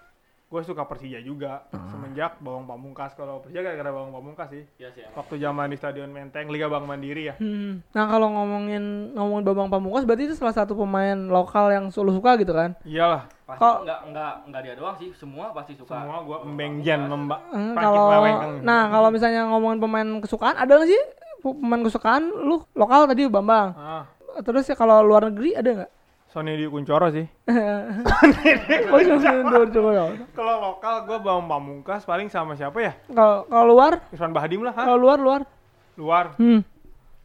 gue 0.51 0.61
suka 0.61 0.83
Persija 0.83 1.15
juga 1.17 1.63
semenjak 1.87 2.35
Bawang 2.37 2.67
Pamungkas 2.67 3.15
kalau 3.15 3.39
Persija 3.39 3.63
gara-gara 3.63 3.87
Bawang 3.89 4.11
Pamungkas 4.11 4.51
sih 4.51 4.67
Iya 4.75 4.91
sih. 4.91 5.01
emang. 5.01 5.15
waktu 5.15 5.35
zaman 5.37 5.65
di 5.65 5.77
Stadion 5.77 6.11
Menteng 6.11 6.51
Liga 6.51 6.67
Bank 6.67 6.83
Mandiri 6.83 7.23
ya 7.25 7.35
Hmm. 7.37 7.79
Nah 7.89 8.03
kalau 8.05 8.27
ngomongin 8.29 8.83
ngomongin 9.13 9.43
Babang 9.43 9.71
Pamungkas 9.71 10.03
berarti 10.03 10.27
itu 10.27 10.35
salah 10.35 10.51
satu 10.51 10.75
pemain 10.75 11.15
lokal 11.15 11.71
yang 11.71 11.87
lu 11.87 12.11
suka 12.11 12.35
gitu 12.35 12.51
kan? 12.51 12.75
iyalah 12.83 13.31
Pasti 13.41 13.59
Kok- 13.59 13.79
enggak 13.81 13.99
enggak 14.05 14.33
enggak 14.43 14.61
dia 14.61 14.73
doang 14.75 14.95
sih, 14.97 15.09
semua 15.13 15.45
pasti 15.51 15.71
suka. 15.73 15.91
semua 15.93 16.19
gua 16.21 16.37
embengjan 16.41 16.99
membak 17.01 17.39
Hmm, 17.47 17.71
kalau 17.73 18.11
nah 18.61 18.81
kalau 18.87 19.07
misalnya 19.09 19.47
ngomongin 19.47 19.79
pemain 19.79 20.07
kesukaan 20.19 20.55
ada 20.55 20.71
nggak 20.73 20.89
sih 20.89 21.01
pemain 21.41 21.79
kesukaan 21.79 22.27
lu 22.27 22.59
lokal 22.73 23.07
tadi 23.07 23.23
Bambang. 23.25 23.71
ah, 23.71 24.03
Terus 24.37 24.63
ya 24.63 24.75
kalau 24.75 24.99
luar 24.99 25.27
negeri 25.27 25.51
ada 25.53 25.69
nggak? 25.73 25.91
Sony 26.31 26.55
di 26.55 26.65
Kuncoro 26.65 27.11
sih 27.11 27.27
Oh, 27.43 28.99
dua- 29.43 29.67
coba 29.67 29.89
ya. 29.91 30.03
kalau 30.31 30.55
lokal 30.61 30.95
gua 31.03 31.17
Bawang 31.19 31.45
Pamungkas 31.45 32.01
paling 32.01 32.27
sama 32.27 32.55
siapa 32.55 32.79
ya 32.79 32.93
Kalau 33.05 33.43
kalau 33.45 33.65
luar, 33.69 33.99
Irfan 34.09 34.31
Bahdim 34.31 34.61
lah 34.61 34.73
ha? 34.73 34.83
kalau 34.85 34.99
luar 34.99 35.17
luar. 35.17 35.41
luar 35.93 36.25
Hmm. 36.35 36.63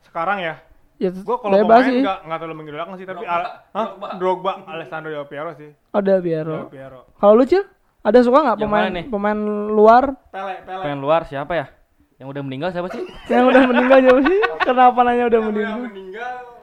sekarang 0.03 0.41
ya 0.41 0.55
Ya 0.97 1.13
Gue 1.13 1.37
kalau 1.37 1.61
pemain 1.61 1.85
sih. 1.85 2.01
nggak 2.01 2.19
nggak 2.25 2.39
terlalu 2.41 2.57
mengidolakan 2.57 2.97
sih, 2.97 3.05
tapi 3.05 3.21
Drogba, 3.21 3.37
Al-? 3.37 3.53
Drogba. 3.77 4.07
Drogba, 4.17 4.53
Alessandro 4.67 5.13
Del 5.13 5.29
Piero 5.29 5.51
sih. 5.53 5.69
Oh, 5.93 6.01
Del 6.01 6.09
Del 6.15 6.23
Piero. 6.25 6.73
Piero. 6.73 7.01
Kalau 7.15 7.37
lu 7.37 7.45
Cil, 7.45 7.69
ada 8.01 8.17
suka 8.19 8.41
nggak 8.41 8.57
Yang 8.57 8.65
pemain 8.65 8.89
nih? 8.91 9.05
pemain 9.07 9.39
luar 9.69 10.17
Pele, 10.27 10.65
Pele. 10.65 10.81
Pemain 10.81 10.97
luar 10.97 11.21
siapa 11.23 11.53
ya? 11.53 11.69
Yang 12.17 12.29
udah 12.33 12.43
meninggal 12.43 12.71
siapa 12.73 12.89
sih? 12.89 13.05
yang 13.29 13.45
udah 13.45 13.63
meninggal 13.67 13.99
jauh 14.01 14.23
sih? 14.25 14.39
Kenapa 14.65 14.99
nanya 15.05 15.29
udah 15.29 15.37
Yang 15.37 15.49
meninggal? 15.53 15.77
meninggal 15.85 16.35
si 16.41 16.49
ini. 16.49 16.56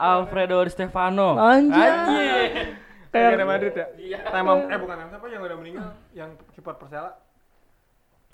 Alfredo 0.00 0.64
Di 0.64 0.72
Stefano. 0.72 1.36
Anjay. 1.36 1.90
Anjir. 1.92 2.66
Kayak 3.10 3.30
Real 3.36 3.48
Madrid 3.50 3.74
ya? 3.74 3.86
Iya. 3.98 4.18
Tema 4.32 4.52
eh 4.64 4.78
bukan 4.78 4.96
yang 4.96 5.08
siapa 5.12 5.26
yang 5.28 5.42
udah 5.44 5.56
meninggal? 5.60 5.88
Yang 6.16 6.30
kiper 6.56 6.74
Persela. 6.80 7.12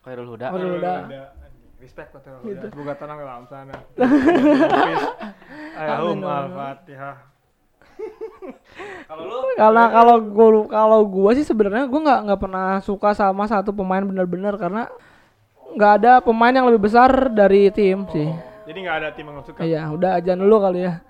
Khairul 0.05 0.29
Huda. 0.31 0.47
Khairul 0.55 0.73
Huda. 0.79 0.95
Respect 1.77 2.09
buat 2.15 2.23
Gitu. 2.23 2.39
Huda. 2.41 2.61
Semoga 2.71 2.95
tenang 2.95 3.19
dalam 3.21 3.45
sana. 3.51 3.75
Amin, 4.01 4.97
Ayahum 5.77 6.21
al-Fatihah. 6.25 7.17
Kalau 9.09 9.23
lu 9.25 9.37
Karena 9.57 9.85
kalau 9.89 10.17
gua 10.21 10.49
kalau 10.69 11.01
gua 11.09 11.31
sih 11.33 11.45
sebenarnya 11.49 11.89
gua 11.89 12.01
nggak 12.05 12.21
nggak 12.29 12.41
pernah 12.41 12.69
suka 12.85 13.17
sama 13.17 13.49
satu 13.49 13.73
pemain 13.73 14.05
benar-benar 14.05 14.61
karena 14.61 14.93
nggak 15.73 15.93
ada 16.01 16.13
pemain 16.21 16.53
yang 16.53 16.69
lebih 16.69 16.85
besar 16.89 17.33
dari 17.33 17.73
tim 17.73 18.05
sih. 18.13 18.29
Jadi 18.69 18.79
nggak 18.85 18.97
ada 19.01 19.09
tim 19.17 19.25
yang 19.29 19.41
suka. 19.45 19.61
Iya, 19.65 19.89
udah 19.93 20.21
aja 20.21 20.33
dulu 20.37 20.57
kali 20.61 20.85
ya. 20.85 21.01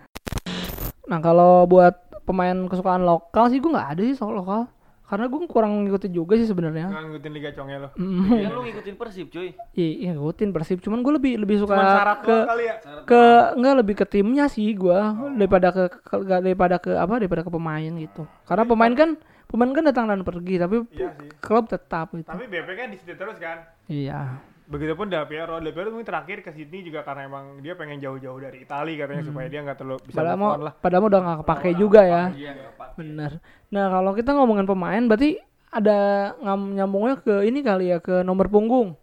Nah, 1.06 1.18
kalau 1.18 1.64
buat 1.64 1.94
pemain 2.22 2.66
kesukaan 2.66 3.02
lokal 3.02 3.46
sih 3.46 3.58
gua 3.58 3.78
nggak 3.78 3.88
ada 3.94 4.02
sih 4.02 4.14
soal 4.14 4.34
lokal. 4.36 4.66
Karena 5.06 5.30
gua 5.30 5.46
kurang 5.46 5.86
ngikutin 5.86 6.10
juga 6.10 6.34
sih 6.34 6.44
sebenarnya. 6.44 6.90
Nggak 6.90 7.02
ngikutin 7.06 7.30
Liga 7.30 7.50
Conge 7.54 7.76
lo. 7.78 7.88
Mm, 7.94 8.26
kan 8.26 8.50
lu 8.50 8.62
ngikutin 8.64 8.94
Persib, 8.96 9.26
cuy. 9.30 9.54
Iya, 9.72 9.86
iya, 9.96 10.10
ngikutin 10.12 10.50
Persib. 10.50 10.78
Cuman 10.82 10.98
gua 11.00 11.14
lebih 11.14 11.38
lebih 11.38 11.62
suka 11.62 11.78
Cuman 11.78 11.86
syarat 11.88 12.18
ke 12.20 12.34
lo 12.34 12.42
kali 12.44 12.64
ya. 12.66 12.74
ke 13.06 13.22
enggak 13.54 13.74
lebih 13.78 13.94
ke 13.94 14.04
timnya 14.04 14.44
sih 14.46 14.74
gua 14.74 15.14
daripada 15.38 15.70
ke, 15.70 15.82
ke 15.94 16.14
nggak 16.18 16.40
daripada 16.42 16.76
ke 16.82 16.90
apa 16.92 17.22
daripada 17.22 17.42
ke 17.46 17.50
pemain 17.50 17.92
gitu. 17.94 18.26
Karena 18.42 18.66
pemain 18.66 18.92
kan 18.92 19.10
pemain 19.46 19.70
kan 19.70 19.84
datang 19.86 20.04
dan 20.10 20.26
pergi 20.26 20.58
tapi 20.58 20.82
Iya 20.90 21.14
sih. 21.14 21.30
klub 21.38 21.70
tetap 21.70 22.10
gitu. 22.10 22.26
Tapi 22.26 22.50
BP 22.50 22.68
kan 22.68 22.86
di 22.90 22.98
situ 22.98 23.14
terus 23.14 23.38
kan. 23.38 23.62
Iya. 23.86 24.42
Begitupun 24.66 25.06
Del 25.06 25.26
Piero. 25.30 25.62
Del 25.62 25.70
Piero 25.70 25.94
mungkin 25.94 26.06
terakhir 26.06 26.42
ke 26.42 26.50
Sydney 26.50 26.82
juga 26.82 27.06
karena 27.06 27.30
emang 27.30 27.62
dia 27.62 27.78
pengen 27.78 28.02
jauh-jauh 28.02 28.38
dari 28.42 28.66
Italia 28.66 28.94
katanya 29.06 29.22
supaya 29.22 29.46
dia 29.46 29.60
nggak 29.62 29.78
terlalu 29.78 29.98
bisa 30.02 30.18
Padahal 30.18 30.38
mau 30.38 30.50
lah. 30.58 30.74
padahal 30.74 31.00
mau 31.06 31.10
udah 31.10 31.20
nggak 31.22 31.38
kepake 31.46 31.70
juga 31.78 32.00
ya. 32.02 32.22
Iya, 32.34 32.52
Bener. 32.98 33.32
Nah 33.70 33.84
kalau 33.94 34.12
kita 34.18 34.30
ngomongin 34.34 34.66
pemain 34.66 35.02
berarti 35.06 35.38
ada 35.70 35.98
ngam 36.40 36.60
nyambungnya 36.74 37.14
ke 37.20 37.34
ini 37.46 37.60
kali 37.62 37.94
ya 37.94 37.98
ke 38.02 38.26
nomor 38.26 38.50
punggung. 38.50 38.98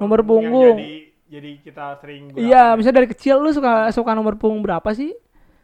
Nomor 0.00 0.24
Yang 0.24 0.28
punggung. 0.28 0.76
Jadi, 0.80 0.94
jadi 1.30 1.50
kita 1.62 1.84
sering 2.02 2.22
Iya, 2.34 2.74
misalnya 2.74 2.96
dari 3.04 3.08
kecil 3.12 3.38
lu 3.38 3.54
suka 3.54 3.86
suka 3.94 4.18
nomor 4.18 4.34
punggung 4.34 4.66
berapa 4.66 4.90
sih? 4.90 5.14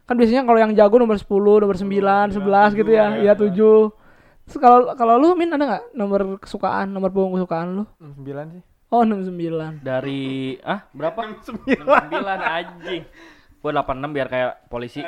Kan 0.07 0.15
biasanya 0.15 0.41
kalau 0.47 0.57
yang 0.57 0.73
jago 0.73 0.95
nomor 0.97 1.19
10, 1.19 1.27
nomor 1.61 1.75
9, 1.77 2.33
11 2.33 2.71
gitu 2.79 2.91
ya. 2.95 3.19
Iya, 3.19 3.33
7. 3.35 3.93
Terus 4.49 4.57
kalau 4.57 4.95
kalau 4.97 5.21
lu 5.21 5.37
Min 5.37 5.53
ada 5.53 5.65
nggak 5.65 5.83
nomor 5.93 6.41
kesukaan, 6.41 6.89
nomor 6.89 7.13
punggung 7.13 7.37
kesukaan 7.37 7.67
lu? 7.77 7.83
Hmm, 8.01 8.17
sembilan 8.17 8.45
sih. 8.57 8.63
Oh, 8.89 9.05
69. 9.05 9.85
Dari 9.85 10.57
ah 10.65 10.89
berapa? 10.89 11.37
Sembilan. 11.45 12.09
69 12.09 12.57
anjing. 12.57 13.03
Gua 13.59 13.71
86 13.75 14.15
biar 14.15 14.27
kayak 14.31 14.51
polisi. 14.71 15.01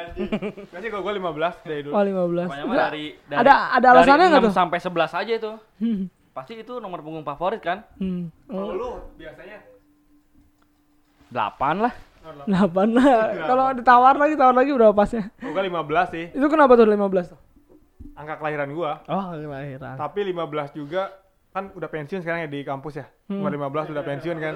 Masih 0.70 0.90
kalau 0.94 1.04
gue 1.08 1.14
15 1.18 1.66
dari 1.66 1.82
dulu. 1.88 1.94
Oh, 1.98 2.04
15. 2.04 2.46
Pokoknya 2.46 2.66
mah 2.70 2.78
dari, 2.78 3.06
dari 3.26 3.40
ada 3.42 3.54
ada 3.74 3.88
alasannya 3.96 4.28
dari 4.28 4.32
nggak 4.38 4.44
6 4.44 4.48
tuh? 4.48 4.54
sampai 4.54 4.78
11 4.78 5.20
aja 5.26 5.34
itu. 5.34 5.52
Hmm. 5.82 6.02
Pasti 6.32 6.54
itu 6.62 6.74
nomor 6.78 7.02
punggung 7.02 7.26
favorit 7.26 7.64
kan? 7.64 7.82
Hmm. 7.98 8.30
Kalau 8.46 8.72
lu 8.78 8.90
biasanya 9.18 9.58
8 11.34 11.80
lah. 11.82 11.94
Delapan 12.22 12.88
lah. 12.94 13.34
Kalau 13.50 13.66
ditawar 13.74 14.14
lagi, 14.14 14.38
tawar 14.38 14.54
lagi 14.54 14.70
berapa 14.70 14.94
pasnya? 14.94 15.34
gue 15.42 15.50
15 15.50 16.14
sih. 16.14 16.26
Itu 16.38 16.48
kenapa 16.54 16.78
tuh 16.78 16.86
15 16.86 17.34
tuh? 17.34 17.40
Angka 18.14 18.38
kelahiran 18.38 18.70
gua. 18.76 19.02
Oh, 19.10 19.34
kelahiran. 19.34 19.98
Tapi 19.98 20.20
15 20.30 20.78
juga 20.78 21.10
kan 21.52 21.68
udah 21.70 21.86
pensiun 21.86 22.20
sekarang 22.20 22.44
ya 22.44 22.50
di 22.50 22.64
kampus 22.64 22.94
ya. 22.96 23.06
Hmm. 23.28 23.40
Umur 23.40 23.52
15 23.52 23.92
udah 23.92 24.04
pensiun 24.04 24.38
kan. 24.38 24.56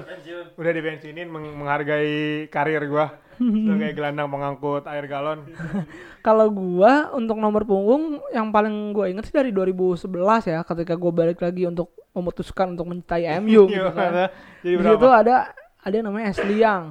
Udah 0.54 0.72
dipensiunin 0.72 1.28
meng- 1.28 1.52
menghargai 1.54 2.16
karir 2.46 2.80
gua. 2.86 3.20
Sebagai 3.36 3.92
gelandang 3.92 4.26
pengangkut 4.26 4.88
air 4.88 5.04
galon. 5.04 5.44
Kalau 6.26 6.48
gua 6.48 7.12
untuk 7.12 7.36
nomor 7.36 7.62
punggung 7.62 8.24
yang 8.30 8.48
paling 8.48 8.72
gua 8.90 9.06
inget 9.06 9.24
sih 9.24 9.34
dari 9.34 9.52
2011 9.52 10.08
ya, 10.46 10.58
ketika 10.62 10.96
gua 10.96 11.12
balik 11.14 11.38
lagi 11.38 11.64
untuk 11.64 11.92
memutuskan 12.10 12.72
untuk 12.72 12.88
mencintai 12.88 13.28
MU 13.40 13.68
gitu 13.68 13.76
Iya, 13.76 13.92
kan. 13.92 14.12
Jadi 14.60 14.64
Di 14.64 14.72
berapa? 14.74 14.96
situ 14.96 15.08
ada 15.10 15.36
ada 15.78 15.94
yang 15.94 16.06
namanya 16.08 16.32
Ashley 16.32 16.58
Young. 16.58 16.84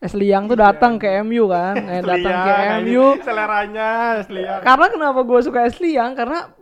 Ashley 0.00 0.30
Young 0.30 0.46
tuh 0.46 0.56
datang 0.56 0.96
ke 0.96 1.10
MU 1.20 1.44
kan, 1.44 1.74
eh, 1.92 2.00
datang 2.00 2.36
ke 2.38 2.52
MU. 2.80 3.04
Seleranya 3.20 3.88
Aslian. 4.16 4.62
Karena 4.62 4.86
kenapa 4.88 5.20
gua 5.20 5.40
suka 5.42 5.66
Ashley 5.66 5.92
Young? 5.92 6.14
Karena 6.14 6.54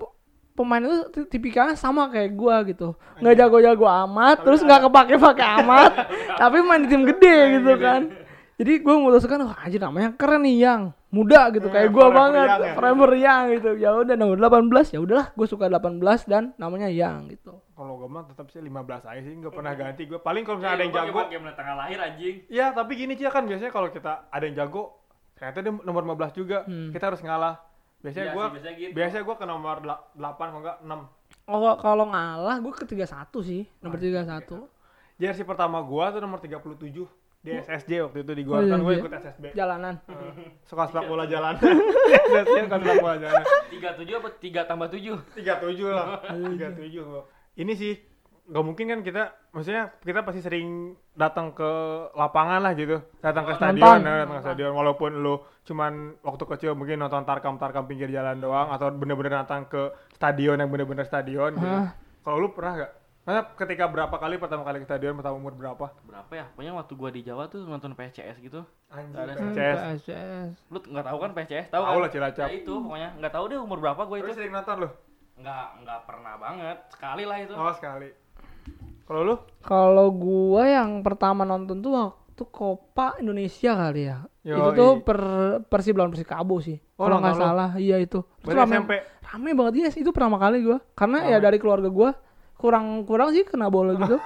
pemain 0.59 0.83
itu 0.83 0.99
ti- 1.09 1.29
tipikalnya 1.31 1.73
sama 1.73 2.09
kayak 2.09 2.35
gua 2.35 2.61
gitu. 2.63 2.93
Nggak 3.17 3.35
jago-jago 3.39 3.87
amat, 3.87 4.43
terus 4.43 4.61
nggak 4.61 4.83
kepake-pake 4.85 5.45
amat, 5.59 5.93
tapi 6.35 6.59
main 6.61 6.83
di 6.83 6.89
tim 6.89 7.07
gede 7.07 7.37
gitu 7.57 7.73
kan. 7.77 8.11
Jadi 8.59 8.73
gue 8.77 8.91
memutuskan, 8.91 9.39
wah 9.41 9.55
anjir 9.57 9.79
namanya 9.79 10.11
keren 10.13 10.43
nih 10.43 10.59
yang 10.61 10.83
muda 11.09 11.47
gitu 11.49 11.71
kayak 11.71 11.89
gua 11.89 12.11
Forever 12.11 12.19
banget, 12.19 12.49
Young 12.49 12.59
ya? 12.61 12.73
forever 12.75 13.11
young 13.15 13.45
gitu. 13.53 13.71
Ya 13.79 13.91
udah 13.95 14.15
nomor 14.15 14.35
18 14.37 14.91
ya 14.91 14.99
udahlah, 14.99 15.27
gue 15.31 15.47
suka 15.47 15.71
18 15.71 16.03
dan 16.27 16.51
namanya 16.57 16.91
yang 16.91 17.31
gitu. 17.31 17.55
Kalau 17.71 17.95
gue 17.97 18.11
mah 18.11 18.27
tetap 18.27 18.51
sih 18.51 18.59
15 18.59 18.75
aja 19.07 19.21
sih, 19.23 19.31
nggak 19.33 19.55
pernah 19.55 19.73
ganti. 19.73 20.03
Gue 20.05 20.19
paling 20.19 20.43
kalau 20.43 20.59
misalnya 20.59 20.75
ada 20.75 20.85
yang 20.85 20.95
jago, 20.99 21.21
game 21.31 21.47
tengah 21.49 21.75
lahir 21.77 21.99
anjing. 22.03 22.37
ya 22.51 22.75
tapi 22.75 22.93
gini 22.93 23.15
sih 23.15 23.31
kan 23.31 23.47
biasanya 23.47 23.71
kalau 23.71 23.89
kita 23.89 24.27
ada 24.27 24.43
yang 24.43 24.59
jago, 24.59 25.07
ternyata 25.33 25.59
dia 25.61 25.73
nomor 25.79 26.03
15 26.03 26.35
juga, 26.35 26.59
Hmm. 26.65 26.91
kita 26.91 27.05
harus 27.07 27.23
ngalah. 27.23 27.63
Biasanya 27.99 28.25
Iya 28.25 28.33
gue, 28.33 28.45
sih, 28.45 28.53
biasanya 28.55 28.75
gitu. 28.77 28.93
biasanya 28.95 29.23
gue 29.25 29.37
ke 29.37 29.47
nomor 29.47 29.77
8 29.83 30.15
kalau 30.39 30.61
enggak 30.61 30.79
6. 30.81 31.51
Oh 31.51 31.75
kalau 31.77 32.05
ngalah 32.07 32.57
gue 32.59 32.73
ke 32.73 32.85
31 32.85 33.09
sih, 33.43 33.63
nomor 33.81 33.97
31. 33.97 34.69
Jersey 35.19 35.43
pertama 35.43 35.83
gua 35.83 36.15
tuh 36.15 36.23
nomor 36.23 36.39
37 36.39 37.03
di 37.39 37.51
SSJ 37.51 38.07
waktu 38.07 38.19
itu 38.23 38.33
di 38.35 38.43
Oh, 38.43 38.47
gua 38.47 38.59
iya, 38.61 38.71
kan 38.71 38.79
gua 38.81 38.93
iya. 38.93 39.01
ikut 39.03 39.13
SSB. 39.15 39.45
Jalanan. 39.51 39.95
Eh, 40.09 40.51
Suka 40.63 40.87
sepak 40.87 41.05
bola 41.07 41.27
jalan. 41.27 41.59
SSJ 41.59 42.59
suka 42.65 42.77
sepak 42.79 42.97
bola 42.99 43.17
jalan. 43.19 43.43
37 43.67 44.15
apa 44.21 44.29
3 44.31 44.71
tambah 44.71 44.89
7? 44.89 45.19
37 45.35 45.91
lah. 45.91 46.07
Iya, 46.55 46.71
37 46.71 47.03
gua. 47.03 47.23
Ini 47.59 47.73
sih 47.75 47.93
nggak 48.49 48.65
mungkin 48.65 48.87
kan 48.89 49.01
kita 49.05 49.23
maksudnya 49.53 49.93
kita 50.01 50.25
pasti 50.25 50.41
sering 50.41 50.97
datang 51.13 51.53
ke 51.53 51.69
lapangan 52.17 52.65
lah 52.65 52.73
gitu 52.73 52.97
datang 53.21 53.45
ke 53.45 53.53
stadion 53.61 54.01
ya, 54.01 54.25
datang 54.25 54.41
ke 54.41 54.45
stadion 54.49 54.73
walaupun 54.73 55.21
lu 55.21 55.37
cuman 55.69 56.17
waktu 56.25 56.45
kecil 56.57 56.73
mungkin 56.73 56.97
nonton 56.97 57.29
tarkam 57.29 57.61
tarkam 57.61 57.85
pinggir 57.85 58.09
jalan 58.09 58.41
doang 58.41 58.73
atau 58.73 58.89
bener-bener 58.89 59.45
datang 59.45 59.69
ke 59.69 59.93
stadion 60.17 60.57
yang 60.57 60.73
bener-bener 60.73 61.05
stadion 61.05 61.61
gitu. 61.61 61.69
Hah. 61.69 61.93
kalau 62.25 62.41
lu 62.41 62.49
pernah 62.57 62.89
gak? 62.89 62.93
Masa 63.29 63.45
ketika 63.61 63.85
berapa 63.93 64.17
kali 64.17 64.41
pertama 64.41 64.65
kali 64.65 64.81
ke 64.81 64.89
stadion 64.89 65.13
pertama 65.13 65.37
umur 65.37 65.53
berapa? 65.53 65.93
Berapa 66.09 66.33
ya? 66.33 66.49
Pokoknya 66.57 66.73
waktu 66.73 66.93
gua 66.97 67.11
di 67.13 67.21
Jawa 67.21 67.45
tuh 67.53 67.69
nonton 67.69 67.93
PCS 67.93 68.41
gitu. 68.41 68.65
Ada 68.89 69.37
PCS. 69.37 69.77
PSS. 70.01 70.51
Lu 70.73 70.81
nggak 70.81 71.05
tahu 71.05 71.19
kan 71.21 71.31
PCS? 71.37 71.69
Tahu 71.69 71.85
Tahu 71.85 71.93
kan? 72.01 72.05
lah 72.09 72.11
Cilacap. 72.17 72.49
Ya 72.49 72.57
itu 72.57 72.73
pokoknya 72.81 73.09
nggak 73.21 73.33
tahu 73.37 73.45
deh 73.53 73.61
umur 73.61 73.85
berapa 73.85 74.01
gua 74.09 74.17
Lu 74.17 74.25
itu. 74.25 74.33
sering 74.33 74.57
nonton 74.57 74.77
lu? 74.81 74.89
Nggak 75.45 75.67
nggak 75.85 76.01
pernah 76.09 76.35
banget. 76.41 76.77
Sekali 76.89 77.23
lah 77.29 77.37
itu. 77.45 77.53
Oh 77.53 77.73
sekali. 77.77 78.09
Kalau 79.09 79.21
lu? 79.25 79.35
Kalau 79.65 80.13
gua 80.13 80.69
yang 80.69 81.01
pertama 81.01 81.49
nonton 81.49 81.81
tuh 81.81 81.97
waktu 81.97 82.45
Copa 82.53 83.17
Indonesia 83.17 83.73
kali 83.73 84.05
ya. 84.05 84.29
Yoi. 84.45 84.61
Itu 84.61 84.69
tuh 84.77 84.91
per 85.01 85.21
Persib 85.65 85.97
lawan 85.97 86.13
Persikabo 86.13 86.61
sih. 86.61 86.77
Oh, 87.01 87.09
Kalau 87.09 87.25
nggak 87.25 87.41
salah, 87.41 87.71
iya 87.81 87.97
itu. 87.97 88.21
Itu 88.45 88.53
rame, 88.53 88.85
SMP. 88.85 88.93
rame 89.25 89.51
banget 89.57 89.73
ya, 89.81 89.91
itu 89.97 90.13
pertama 90.13 90.37
kali 90.37 90.61
gua. 90.61 90.85
Karena 90.93 91.25
ya 91.25 91.41
Rame. 91.41 91.45
dari 91.49 91.57
keluarga 91.57 91.89
gua 91.89 92.13
kurang 92.59 93.07
kurang 93.07 93.31
sih 93.31 93.47
kena 93.47 93.71
bola 93.71 93.95
gitu. 93.95 94.19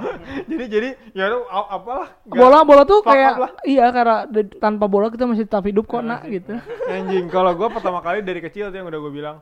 jadi 0.50 0.64
jadi 0.70 0.88
ya 1.10 1.26
lu 1.26 1.42
apalah. 1.50 2.22
bola 2.22 2.62
bola 2.62 2.82
tuh 2.86 3.02
kayak 3.02 3.34
lah. 3.34 3.50
iya 3.66 3.90
karena 3.90 4.30
tanpa 4.62 4.86
bola 4.86 5.10
kita 5.10 5.26
masih 5.26 5.42
tetap 5.44 5.66
hidup 5.66 5.90
kok 5.90 6.00
nak 6.06 6.22
gitu. 6.30 6.54
Anjing, 6.86 7.26
kalau 7.26 7.50
gua 7.58 7.68
pertama 7.68 7.98
kali 7.98 8.22
dari 8.22 8.38
kecil 8.38 8.70
tuh 8.70 8.78
yang 8.78 8.86
udah 8.86 9.00
gua 9.02 9.12
bilang. 9.12 9.36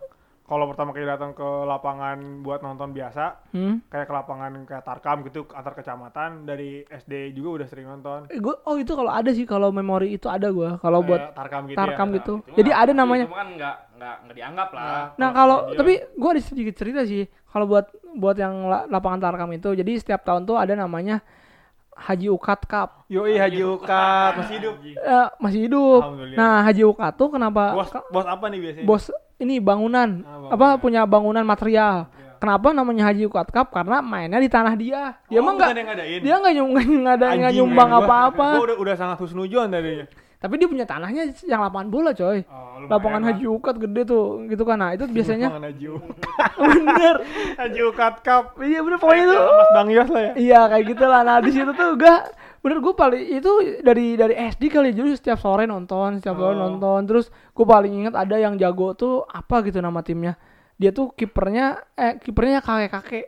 Kalau 0.49 0.65
pertama 0.65 0.91
kali 0.91 1.05
datang 1.05 1.37
ke 1.37 1.45
lapangan 1.45 2.17
buat 2.41 2.59
nonton 2.59 2.91
biasa, 2.91 3.53
Hmm. 3.53 3.85
kayak 3.85 4.09
ke 4.09 4.15
lapangan 4.15 4.65
kayak 4.65 4.81
Tarkam 4.81 5.21
gitu 5.23 5.45
antar 5.51 5.77
kecamatan 5.77 6.43
dari 6.43 6.83
SD 6.83 7.13
juga 7.31 7.61
udah 7.61 7.67
sering 7.67 7.85
nonton. 7.87 8.25
Eh, 8.27 8.41
gua 8.41 8.57
oh 8.65 8.75
itu 8.75 8.89
kalau 8.91 9.13
ada 9.13 9.29
sih 9.29 9.45
kalau 9.45 9.69
memori 9.69 10.09
itu 10.11 10.25
ada 10.25 10.49
gua. 10.49 10.81
Kalau 10.81 11.05
buat 11.05 11.37
Tarkam 11.37 11.69
gitu 11.69 11.77
Tarkam 11.77 12.09
ya. 12.09 12.15
gitu. 12.17 12.35
Itu 12.43 12.57
Jadi 12.57 12.71
ada 12.73 12.89
itu 12.89 12.97
namanya 12.97 13.25
Cuma 13.25 13.37
kan 13.37 13.49
nggak 13.53 13.77
nggak 13.95 14.15
nggak 14.25 14.37
dianggap 14.37 14.69
lah. 14.73 15.05
Nah 15.15 15.29
kalau 15.31 15.59
tapi 15.75 15.93
gua 16.15 16.31
ada 16.33 16.41
sedikit 16.41 16.75
cerita 16.75 17.05
sih 17.05 17.23
kalau 17.47 17.69
buat 17.69 17.87
buat 18.11 18.35
yang 18.35 18.55
la- 18.65 18.89
lapangan 18.89 19.21
Tarkam 19.23 19.53
itu 19.53 19.77
jadi 19.77 19.93
setiap 19.95 20.25
tahun 20.25 20.43
tuh 20.43 20.57
ada 20.57 20.73
namanya 20.73 21.21
Haji 21.99 22.29
Ukat 22.29 22.61
Cup 22.65 22.89
Yoi 23.07 23.35
Haji 23.35 23.63
Ukat 23.65 24.33
masih 24.37 24.55
hidup. 24.57 24.75
Eh, 24.85 25.29
masih 25.37 25.61
hidup. 25.65 26.03
Nah 26.33 26.63
Haji 26.63 26.83
Ukat 26.85 27.13
tuh 27.15 27.29
kenapa 27.29 27.73
Bos 27.73 27.91
bos 28.07 28.25
apa 28.25 28.47
nih 28.47 28.59
biasanya? 28.61 28.85
bos 28.85 29.05
ini 29.37 29.59
bangunan 29.59 30.23
Ah, 30.23 30.51
apa 30.51 30.67
bangunan. 30.69 30.79
punya 30.79 31.01
bangunan 31.05 31.43
material. 31.43 32.07
Iya. 32.09 32.27
Kenapa 32.39 32.71
namanya 32.71 33.03
Haji 33.07 33.23
Ukat 33.25 33.49
Cup? 33.49 33.67
Karena 33.69 33.99
mainnya 33.99 34.39
di 34.39 34.47
tanah 34.47 34.75
dia. 34.75 35.19
Dia 35.25 35.39
Oh, 35.39 35.45
mah 35.45 35.53
bukan 35.53 35.75
nggak 35.75 36.19
dia 36.23 36.35
nggak 36.39 36.55
nyumbang 37.59 37.91
apa-apa. 37.93 38.49
Udah 38.61 38.77
udah 38.79 38.95
sangat 38.95 39.19
husnujon 39.19 39.67
tadinya. 39.69 40.07
Tapi 40.39 40.55
dia 40.55 40.71
punya 40.71 40.87
tanahnya 40.87 41.35
yang 41.51 41.59
lapangan 41.59 41.91
bola, 41.91 42.15
coy. 42.15 42.47
Oh, 42.47 42.87
Lapangan 42.87 43.27
lah. 43.27 43.35
Haji 43.35 43.47
Ukat 43.51 43.75
gede 43.75 44.07
tuh, 44.07 44.47
gitu 44.47 44.63
kan. 44.63 44.79
Nah, 44.79 44.95
itu 44.95 45.11
biasanya 45.19 45.51
Lapangan 45.51 45.67
Haji 45.75 45.87
Ukat. 45.91 46.51
bener. 46.71 47.15
Haji 47.59 47.81
Ukat 47.91 48.15
Cup. 48.23 48.45
Iya 48.63 48.79
bener 48.81 48.99
pokoknya 48.99 49.25
itu. 49.27 49.37
Mas 49.37 49.71
Bang 49.75 49.89
Yos 49.91 50.09
lah 50.09 50.23
ya. 50.23 50.33
Iya 50.39 50.61
kayak 50.71 50.85
gitu 50.87 51.05
lah. 51.05 51.21
Nah 51.27 51.37
di 51.43 51.51
situ 51.51 51.71
tuh 51.75 51.91
gak 51.99 52.21
bener 52.59 52.83
gue 52.83 52.91
paling 52.91 53.23
itu 53.39 53.53
dari 53.81 54.19
dari 54.19 54.35
SD 54.35 54.67
kali 54.69 54.91
jadi 54.91 55.15
setiap 55.15 55.39
sore 55.39 55.63
nonton 55.63 56.19
setiap 56.19 56.35
sore 56.35 56.59
Oh. 56.59 56.67
nonton 56.67 57.07
terus 57.07 57.31
gue 57.31 57.63
paling 57.63 58.03
ingat 58.03 58.19
ada 58.19 58.35
yang 58.35 58.59
jago 58.59 58.99
tuh 58.99 59.23
apa 59.25 59.63
gitu 59.63 59.79
nama 59.79 60.03
timnya 60.03 60.35
dia 60.75 60.91
tuh 60.91 61.15
kipernya 61.15 61.79
eh 61.95 62.19
kipernya 62.19 62.59
kakek 62.59 62.91
kakek 62.91 63.25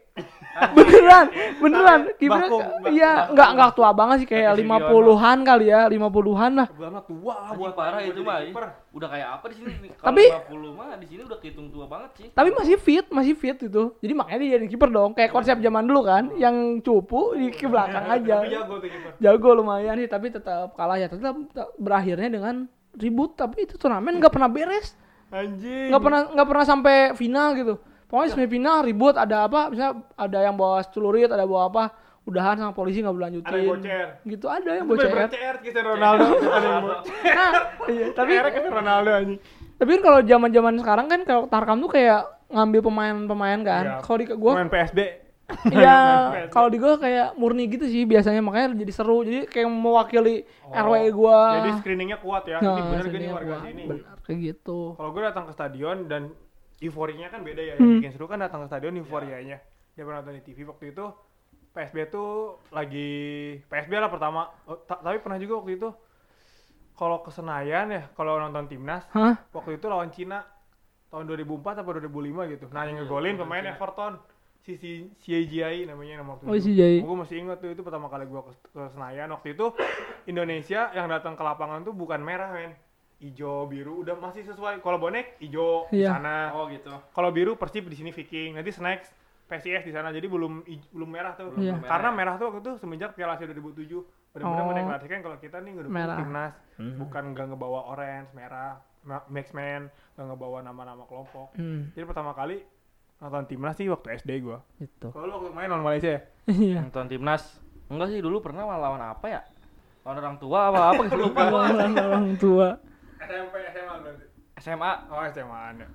beneran 0.77 1.25
beneran 1.59 2.01
Bak- 2.11 2.51
iya 2.89 3.29
nggak 3.29 3.49
nggak 3.57 3.71
tua 3.73 3.91
banget 3.91 4.17
sih 4.23 4.29
kayak 4.29 4.53
lima 4.55 4.77
puluhan 4.79 5.39
kali 5.41 5.67
ya 5.69 5.87
lima 5.87 6.09
puluhan 6.09 6.53
lah 6.55 6.67
Sebenarnya 6.69 7.03
tua 7.03 7.35
buat 7.55 7.73
parah 7.73 8.01
itu 8.01 8.21
mah. 8.21 8.41
kiper. 8.43 8.65
Udah 8.91 9.09
kayak 9.09 9.29
apa 9.39 9.45
di 9.49 9.55
sini? 9.55 9.73
Tapi- 9.95 10.31
50 10.51 10.75
mah 10.75 10.99
di 10.99 11.07
sini 11.07 11.23
udah 11.23 11.39
kehitung 11.39 11.69
tua 11.71 11.87
banget 11.87 12.11
sih. 12.17 12.29
tapi 12.31 12.49
masih 12.51 12.77
fit 12.77 13.07
masih 13.09 13.35
fit 13.35 13.57
gitu 13.57 13.95
jadi 13.99 14.13
makanya 14.13 14.39
dia 14.39 14.51
jadi 14.59 14.67
kiper 14.69 14.91
dong 14.91 15.11
kayak 15.13 15.31
konsep 15.31 15.57
zaman 15.57 15.85
dulu 15.85 16.01
kan 16.03 16.31
yang 16.37 16.55
cupu 16.81 17.35
di 17.35 17.51
ke 17.51 17.67
belakang 17.67 18.07
aja 18.07 18.43
jago 18.43 18.75
tuh 18.79 18.89
kiper. 18.89 19.13
jago 19.19 19.49
lumayan 19.55 19.97
sih 19.97 20.09
tapi 20.09 20.29
tetap 20.29 20.75
kalah 20.75 20.97
ya 20.97 21.07
tetap 21.07 21.35
tetap 21.47 21.69
berakhirnya 21.77 22.29
dengan 22.31 22.55
ribut 22.93 23.35
tapi 23.35 23.65
itu 23.65 23.75
turnamen 23.75 24.19
nggak 24.19 24.31
pernah 24.31 24.49
beres 24.49 24.99
Anjing. 25.31 25.89
nggak 25.89 26.03
pernah 26.03 26.21
nggak 26.35 26.49
pernah 26.49 26.67
sampai 26.67 26.97
final 27.15 27.55
gitu 27.55 27.75
pokoknya 28.11 28.31
semifinal 28.33 28.83
ribut 28.83 29.15
ada 29.15 29.47
apa 29.47 29.71
misalnya 29.71 29.95
ada 30.13 30.39
yang 30.41 30.53
bawa 30.53 30.83
celurit 30.85 31.27
ada 31.27 31.43
bawa 31.43 31.63
apa 31.65 31.85
udahan 32.21 32.53
sama 32.55 32.73
polisi 32.73 33.01
nggak 33.01 33.17
berlanjutin 33.17 33.49
Ada 33.49 33.57
yang 33.57 33.71
bocer. 33.73 34.07
gitu 34.25 34.47
ada 34.47 34.71
yang 34.73 34.87
bocor 34.87 35.09
bener-bener 35.09 35.31
CR 35.33 35.57
Cristiano 35.57 35.89
Ronaldo. 35.91 36.25
Ada 36.29 36.67
yang 36.69 36.83
bocer. 36.83 37.15
nah 37.25 37.53
iya, 37.89 38.07
tapi 38.13 38.31
CR 38.33 38.47
Cristiano 38.47 38.77
Ronaldo 38.77 39.11
anjing. 39.13 39.39
tapi 39.75 39.91
kan 39.91 40.01
kalau 40.05 40.19
zaman 40.23 40.51
zaman 40.51 40.75
sekarang 40.77 41.07
kan 41.07 41.21
kalau 41.25 41.43
Tarkam 41.47 41.79
tuh 41.79 41.91
kayak 41.91 42.21
ngambil 42.51 42.81
pemain-pemain 42.83 43.61
kan 43.63 43.85
Iya. 43.87 43.97
kalau 44.03 44.17
di 44.19 44.27
gua 44.29 44.53
Main 44.59 44.69
PSD. 44.69 45.01
Iya, 45.67 45.99
kalau 46.55 46.69
di 46.69 46.79
gua 46.79 46.95
kayak 46.97 47.35
murni 47.35 47.67
gitu 47.67 47.83
sih 47.85 48.05
biasanya 48.05 48.39
makanya 48.39 48.77
jadi 48.77 48.93
seru. 48.93 49.23
Jadi 49.23 49.47
kayak 49.47 49.67
mewakili 49.67 50.45
RW 50.69 50.93
gua. 51.11 51.59
Jadi 51.59 51.71
screeningnya 51.79 52.19
kuat 52.19 52.45
ya. 52.45 52.59
Nah, 52.59 52.71
ini 52.71 52.83
bener 52.85 53.05
senior 53.09 53.35
warga 53.35 53.49
gua. 53.49 53.59
sini. 53.65 53.85
Benar 53.89 54.17
kayak 54.21 54.39
gitu. 54.41 54.81
Kalau 54.93 55.11
gue 55.11 55.23
datang 55.25 55.45
ke 55.47 55.53
stadion 55.53 55.97
dan 56.07 56.23
euforianya 56.81 57.29
kan 57.29 57.41
beda 57.41 57.63
ya. 57.63 57.75
Hmm. 57.77 57.85
Yang 57.85 57.93
bikin 58.01 58.13
seru 58.13 58.27
kan 58.27 58.41
datang 58.41 58.65
ke 58.65 58.69
stadion 58.69 58.97
euforianya. 58.97 59.61
Dia 59.95 60.03
pernah 60.03 60.25
nonton 60.25 60.41
di 60.41 60.45
TV 60.45 60.65
waktu 60.65 60.93
itu 60.93 61.05
PSB 61.71 61.97
tuh 62.11 62.59
lagi 62.71 63.11
PSB 63.69 63.93
lah 63.95 64.11
pertama. 64.11 64.51
Oh, 64.67 64.81
ta- 64.81 64.99
tapi 64.99 65.21
pernah 65.21 65.37
juga 65.37 65.61
waktu 65.61 65.77
itu 65.77 65.89
kalau 66.95 67.23
ke 67.23 67.31
Senayan 67.31 67.89
ya, 67.89 68.03
kalau 68.13 68.37
nonton 68.37 68.69
timnas 68.69 69.07
Hah? 69.13 69.41
waktu 69.53 69.81
itu 69.81 69.87
lawan 69.89 70.13
Cina 70.13 70.45
tahun 71.09 71.25
2004 71.27 71.81
atau 71.81 71.93
2005 71.97 72.53
gitu. 72.53 72.67
Nah, 72.71 72.83
yang 72.85 73.01
ngegolin 73.01 73.37
pemain 73.37 73.65
Everton 73.65 74.21
si 74.61 74.77
si 74.77 75.09
CJI 75.25 75.89
namanya 75.89 76.21
nama 76.21 76.37
waktu 76.37 76.45
Oh, 76.45 76.53
itu. 76.53 76.69
CJI. 76.69 77.01
Gue 77.01 77.17
masih 77.17 77.41
ingat 77.41 77.59
tuh 77.59 77.73
itu 77.73 77.81
pertama 77.81 78.13
kali 78.13 78.29
gua 78.29 78.45
ke, 78.45 78.53
ke 78.69 78.83
Senayan 78.93 79.33
waktu 79.33 79.57
itu 79.57 79.73
Indonesia 80.29 80.93
yang 80.93 81.09
datang 81.09 81.33
ke 81.33 81.43
lapangan 81.43 81.81
tuh 81.81 81.97
bukan 81.97 82.21
merah 82.21 82.53
men 82.53 82.77
ijo 83.21 83.65
biru 83.67 84.01
udah 84.01 84.17
masih 84.17 84.43
sesuai 84.43 84.81
kalau 84.81 84.97
bonek 84.97 85.37
ijo 85.39 85.85
di 85.87 86.01
Iya. 86.01 86.17
sana 86.17 86.53
Oh 86.53 86.67
gitu. 86.67 86.89
kalau 87.11 87.29
biru 87.29 87.53
persib 87.55 87.85
di 87.85 87.95
sini 87.95 88.11
Viking 88.11 88.55
nanti 88.55 88.71
snacks 88.71 89.13
PSIS 89.45 89.83
di 89.83 89.91
sana 89.91 90.09
jadi 90.09 90.25
belum 90.25 90.63
belum 90.89 91.05
merah 91.07 91.35
tuh 91.35 91.53
Iya. 91.55 91.75
Belum 91.75 91.85
karena 91.85 92.09
merah. 92.09 92.13
merah 92.15 92.35
tuh 92.37 92.47
waktu 92.49 92.61
itu 92.61 92.73
semenjak 92.79 93.13
Piala 93.13 93.35
Asia 93.35 93.45
2007 93.45 94.01
benar-benar 94.31 94.63
Oh. 94.63 94.69
mendeklarasikan 94.69 95.19
kalau 95.21 95.37
kita 95.37 95.57
nih 95.59 95.71
ngedukung 95.75 95.93
Merah. 95.93 96.17
timnas 96.17 96.55
bukan 96.97 97.23
nggak 97.31 97.47
ngebawa 97.49 97.81
orange 97.89 98.31
merah 98.33 98.73
ma- 99.03 99.27
Maxman 99.27 99.83
nggak 100.15 100.27
ngebawa 100.27 100.59
nama-nama 100.63 101.03
kelompok 101.05 101.53
Hmm, 101.55 101.91
jadi 101.91 102.05
pertama 102.05 102.31
kali 102.31 102.63
nonton 103.19 103.45
timnas 103.45 103.75
sih 103.75 103.85
waktu 103.87 104.17
SD 104.17 104.41
gua 104.41 104.65
gitu. 104.77 105.11
kalau 105.11 105.25
lu 105.25 105.33
waktu 105.37 105.51
main 105.51 105.69
lawan 105.69 105.85
Malaysia 105.85 106.11
ya 106.11 106.21
Iya. 106.47 106.81
Nonton 106.81 107.07
timnas. 107.07 107.61
Enggak 107.87 108.09
sih 108.09 108.19
dulu 108.19 108.41
pernah 108.41 108.65
lawan 108.65 108.99
apa 108.99 109.27
ya? 109.29 109.41
Lawan 110.01 110.17
orang 110.19 110.37
tua 110.37 110.61
apa 110.67 110.81
apa 110.89 111.01
gitu 111.05 111.19
lupa 111.21 111.41
gua. 111.49 111.61
Orang 111.69 111.93
orang 111.93 112.27
tua. 112.37 112.69
SMP 113.21 113.55
SMA 113.67 113.95
berarti 113.99 114.25
SMA. 114.57 114.91
oh 115.09 115.23
SMA 115.27 115.59
anda 115.69 115.87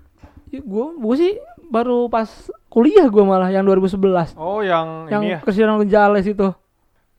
Ya, 0.47 0.61
gua 0.61 0.93
gua 0.93 1.15
sih 1.15 1.35
baru 1.65 2.05
pas 2.05 2.29
kuliah 2.67 3.05
gua 3.07 3.25
malah 3.27 3.49
yang 3.49 3.63
2011. 3.63 4.33
oh 4.35 4.61
yang, 4.61 5.09
yang 5.09 5.21
ini 5.21 5.31
ya 5.31 5.39
Cristiano 5.39 5.75
Gonzalez 5.75 6.23
itu. 6.23 6.47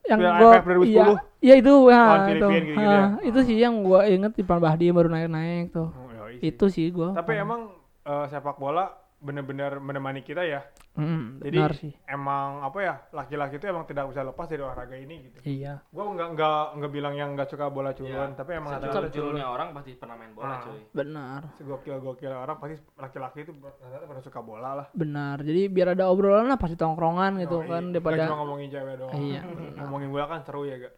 Yang 0.03 0.19
2010. 0.63 0.87
iya, 0.87 1.05
iya 1.41 1.55
itu 1.57 1.75
ya 1.87 1.99
Lawan 2.01 2.31
itu. 2.31 2.49
Gitu-gitu 2.49 2.79
Ah, 2.79 2.87
ya. 2.87 3.03
itu 3.25 3.39
sih 3.43 3.57
yang 3.59 3.83
gua 3.83 4.07
inget 4.07 4.33
di 4.33 4.43
Bahdi 4.43 4.87
baru 4.89 5.09
naik-naik 5.09 5.71
tuh. 5.71 5.91
Oh, 5.91 6.09
yoi 6.09 6.39
sih. 6.39 6.49
Itu 6.49 6.65
sih 6.69 6.87
gua. 6.89 7.13
tapi 7.13 7.35
emang 7.35 7.75
eh, 8.03 8.25
sepak 8.29 8.57
bola 8.57 8.87
bener-bener 9.19 9.79
menemani 9.79 10.21
kita 10.21 10.43
ya 10.43 10.61
Hmm, 10.93 11.37
jadi 11.39 11.61
benar 11.61 11.73
sih. 11.75 11.93
emang 12.07 12.63
apa 12.63 12.79
ya 12.81 12.95
laki-laki 13.11 13.57
itu 13.57 13.67
emang 13.67 13.85
tidak 13.85 14.09
bisa 14.09 14.21
lepas 14.23 14.47
dari 14.47 14.61
olahraga 14.61 14.97
ini 14.97 15.29
gitu 15.29 15.39
Iya. 15.43 15.85
gua 15.87 16.09
nggak 16.11 16.29
nggak 16.33 16.63
nggak 16.75 16.91
bilang 16.91 17.13
yang 17.13 17.29
nggak 17.33 17.47
suka 17.47 17.69
bola 17.69 17.93
culun 17.93 18.09
Iya. 18.09 18.33
tapi 18.33 18.51
emang 18.55 18.73
rata-rata 18.73 19.09
jurulnya 19.09 19.45
orang 19.47 19.69
pasti 19.71 19.93
pernah 19.93 20.17
main 20.17 20.33
bola 20.33 20.49
Ah. 20.51 20.61
cuy. 20.63 20.81
Benar. 20.91 21.41
segokil 21.55 21.97
gokil 21.99 22.33
orang 22.33 22.57
pasti 22.57 22.77
laki-laki 22.95 23.39
itu 23.43 23.53
rata-rata 23.55 24.05
pada 24.07 24.21
suka 24.23 24.41
bola 24.41 24.71
lah 24.75 24.87
Benar. 24.91 25.37
Jadi 25.39 25.69
biar 25.69 25.89
ada 25.93 26.09
obrolan 26.09 26.47
lah 26.47 26.57
pasti 26.57 26.75
tongkrongan 26.75 27.41
gitu 27.41 27.61
Yoi. 27.61 27.69
kan 27.69 27.83
daripada 27.91 28.25
cuma 28.25 28.41
ngomongin 28.41 28.69
cewek 28.71 28.95
doang 28.97 29.13
Iya, 29.15 29.41
ngomongin 29.79 30.09
bola 30.09 30.25
kan 30.27 30.41
seru 30.43 30.65
ya 30.65 30.77
gak 30.79 30.95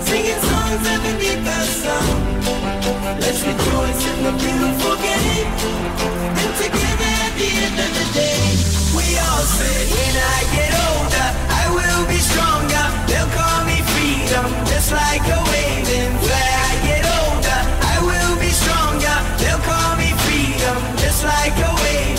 singing 0.00 0.40
songs 0.50 0.86
underneath 0.94 1.42
the 1.44 1.60
sun. 1.80 2.08
Let's 3.20 3.40
rejoice 3.46 4.02
in 4.10 4.18
the 4.26 4.32
beautiful 4.42 4.96
game, 5.02 5.50
and 6.40 6.52
together 6.60 7.12
at 7.24 7.32
the 7.38 7.48
end 7.64 7.78
of 7.86 7.90
the 7.98 8.06
day, 8.14 8.42
we 8.96 9.06
all 9.26 9.44
say, 9.58 9.78
when 9.94 10.14
I 10.16 10.38
get 10.56 10.72
older, 10.88 11.28
I 11.62 11.64
will 11.76 12.04
be 12.08 12.20
stronger. 12.30 12.86
They'll 13.08 13.32
call 13.38 13.60
me 13.70 13.78
freedom, 13.92 14.46
just 14.70 14.90
like 14.92 15.24
a 15.24 15.40
waving 15.50 16.14
flag. 16.24 16.54
I 16.66 16.74
get 16.88 17.04
older, 17.20 17.60
I 17.94 17.96
will 18.08 18.36
be 18.40 18.50
stronger. 18.50 19.16
They'll 19.40 19.62
call 19.62 19.92
me 20.00 20.10
freedom, 20.24 20.76
just 20.98 21.24
like 21.24 21.56
a 21.56 21.72
wave. 21.82 22.15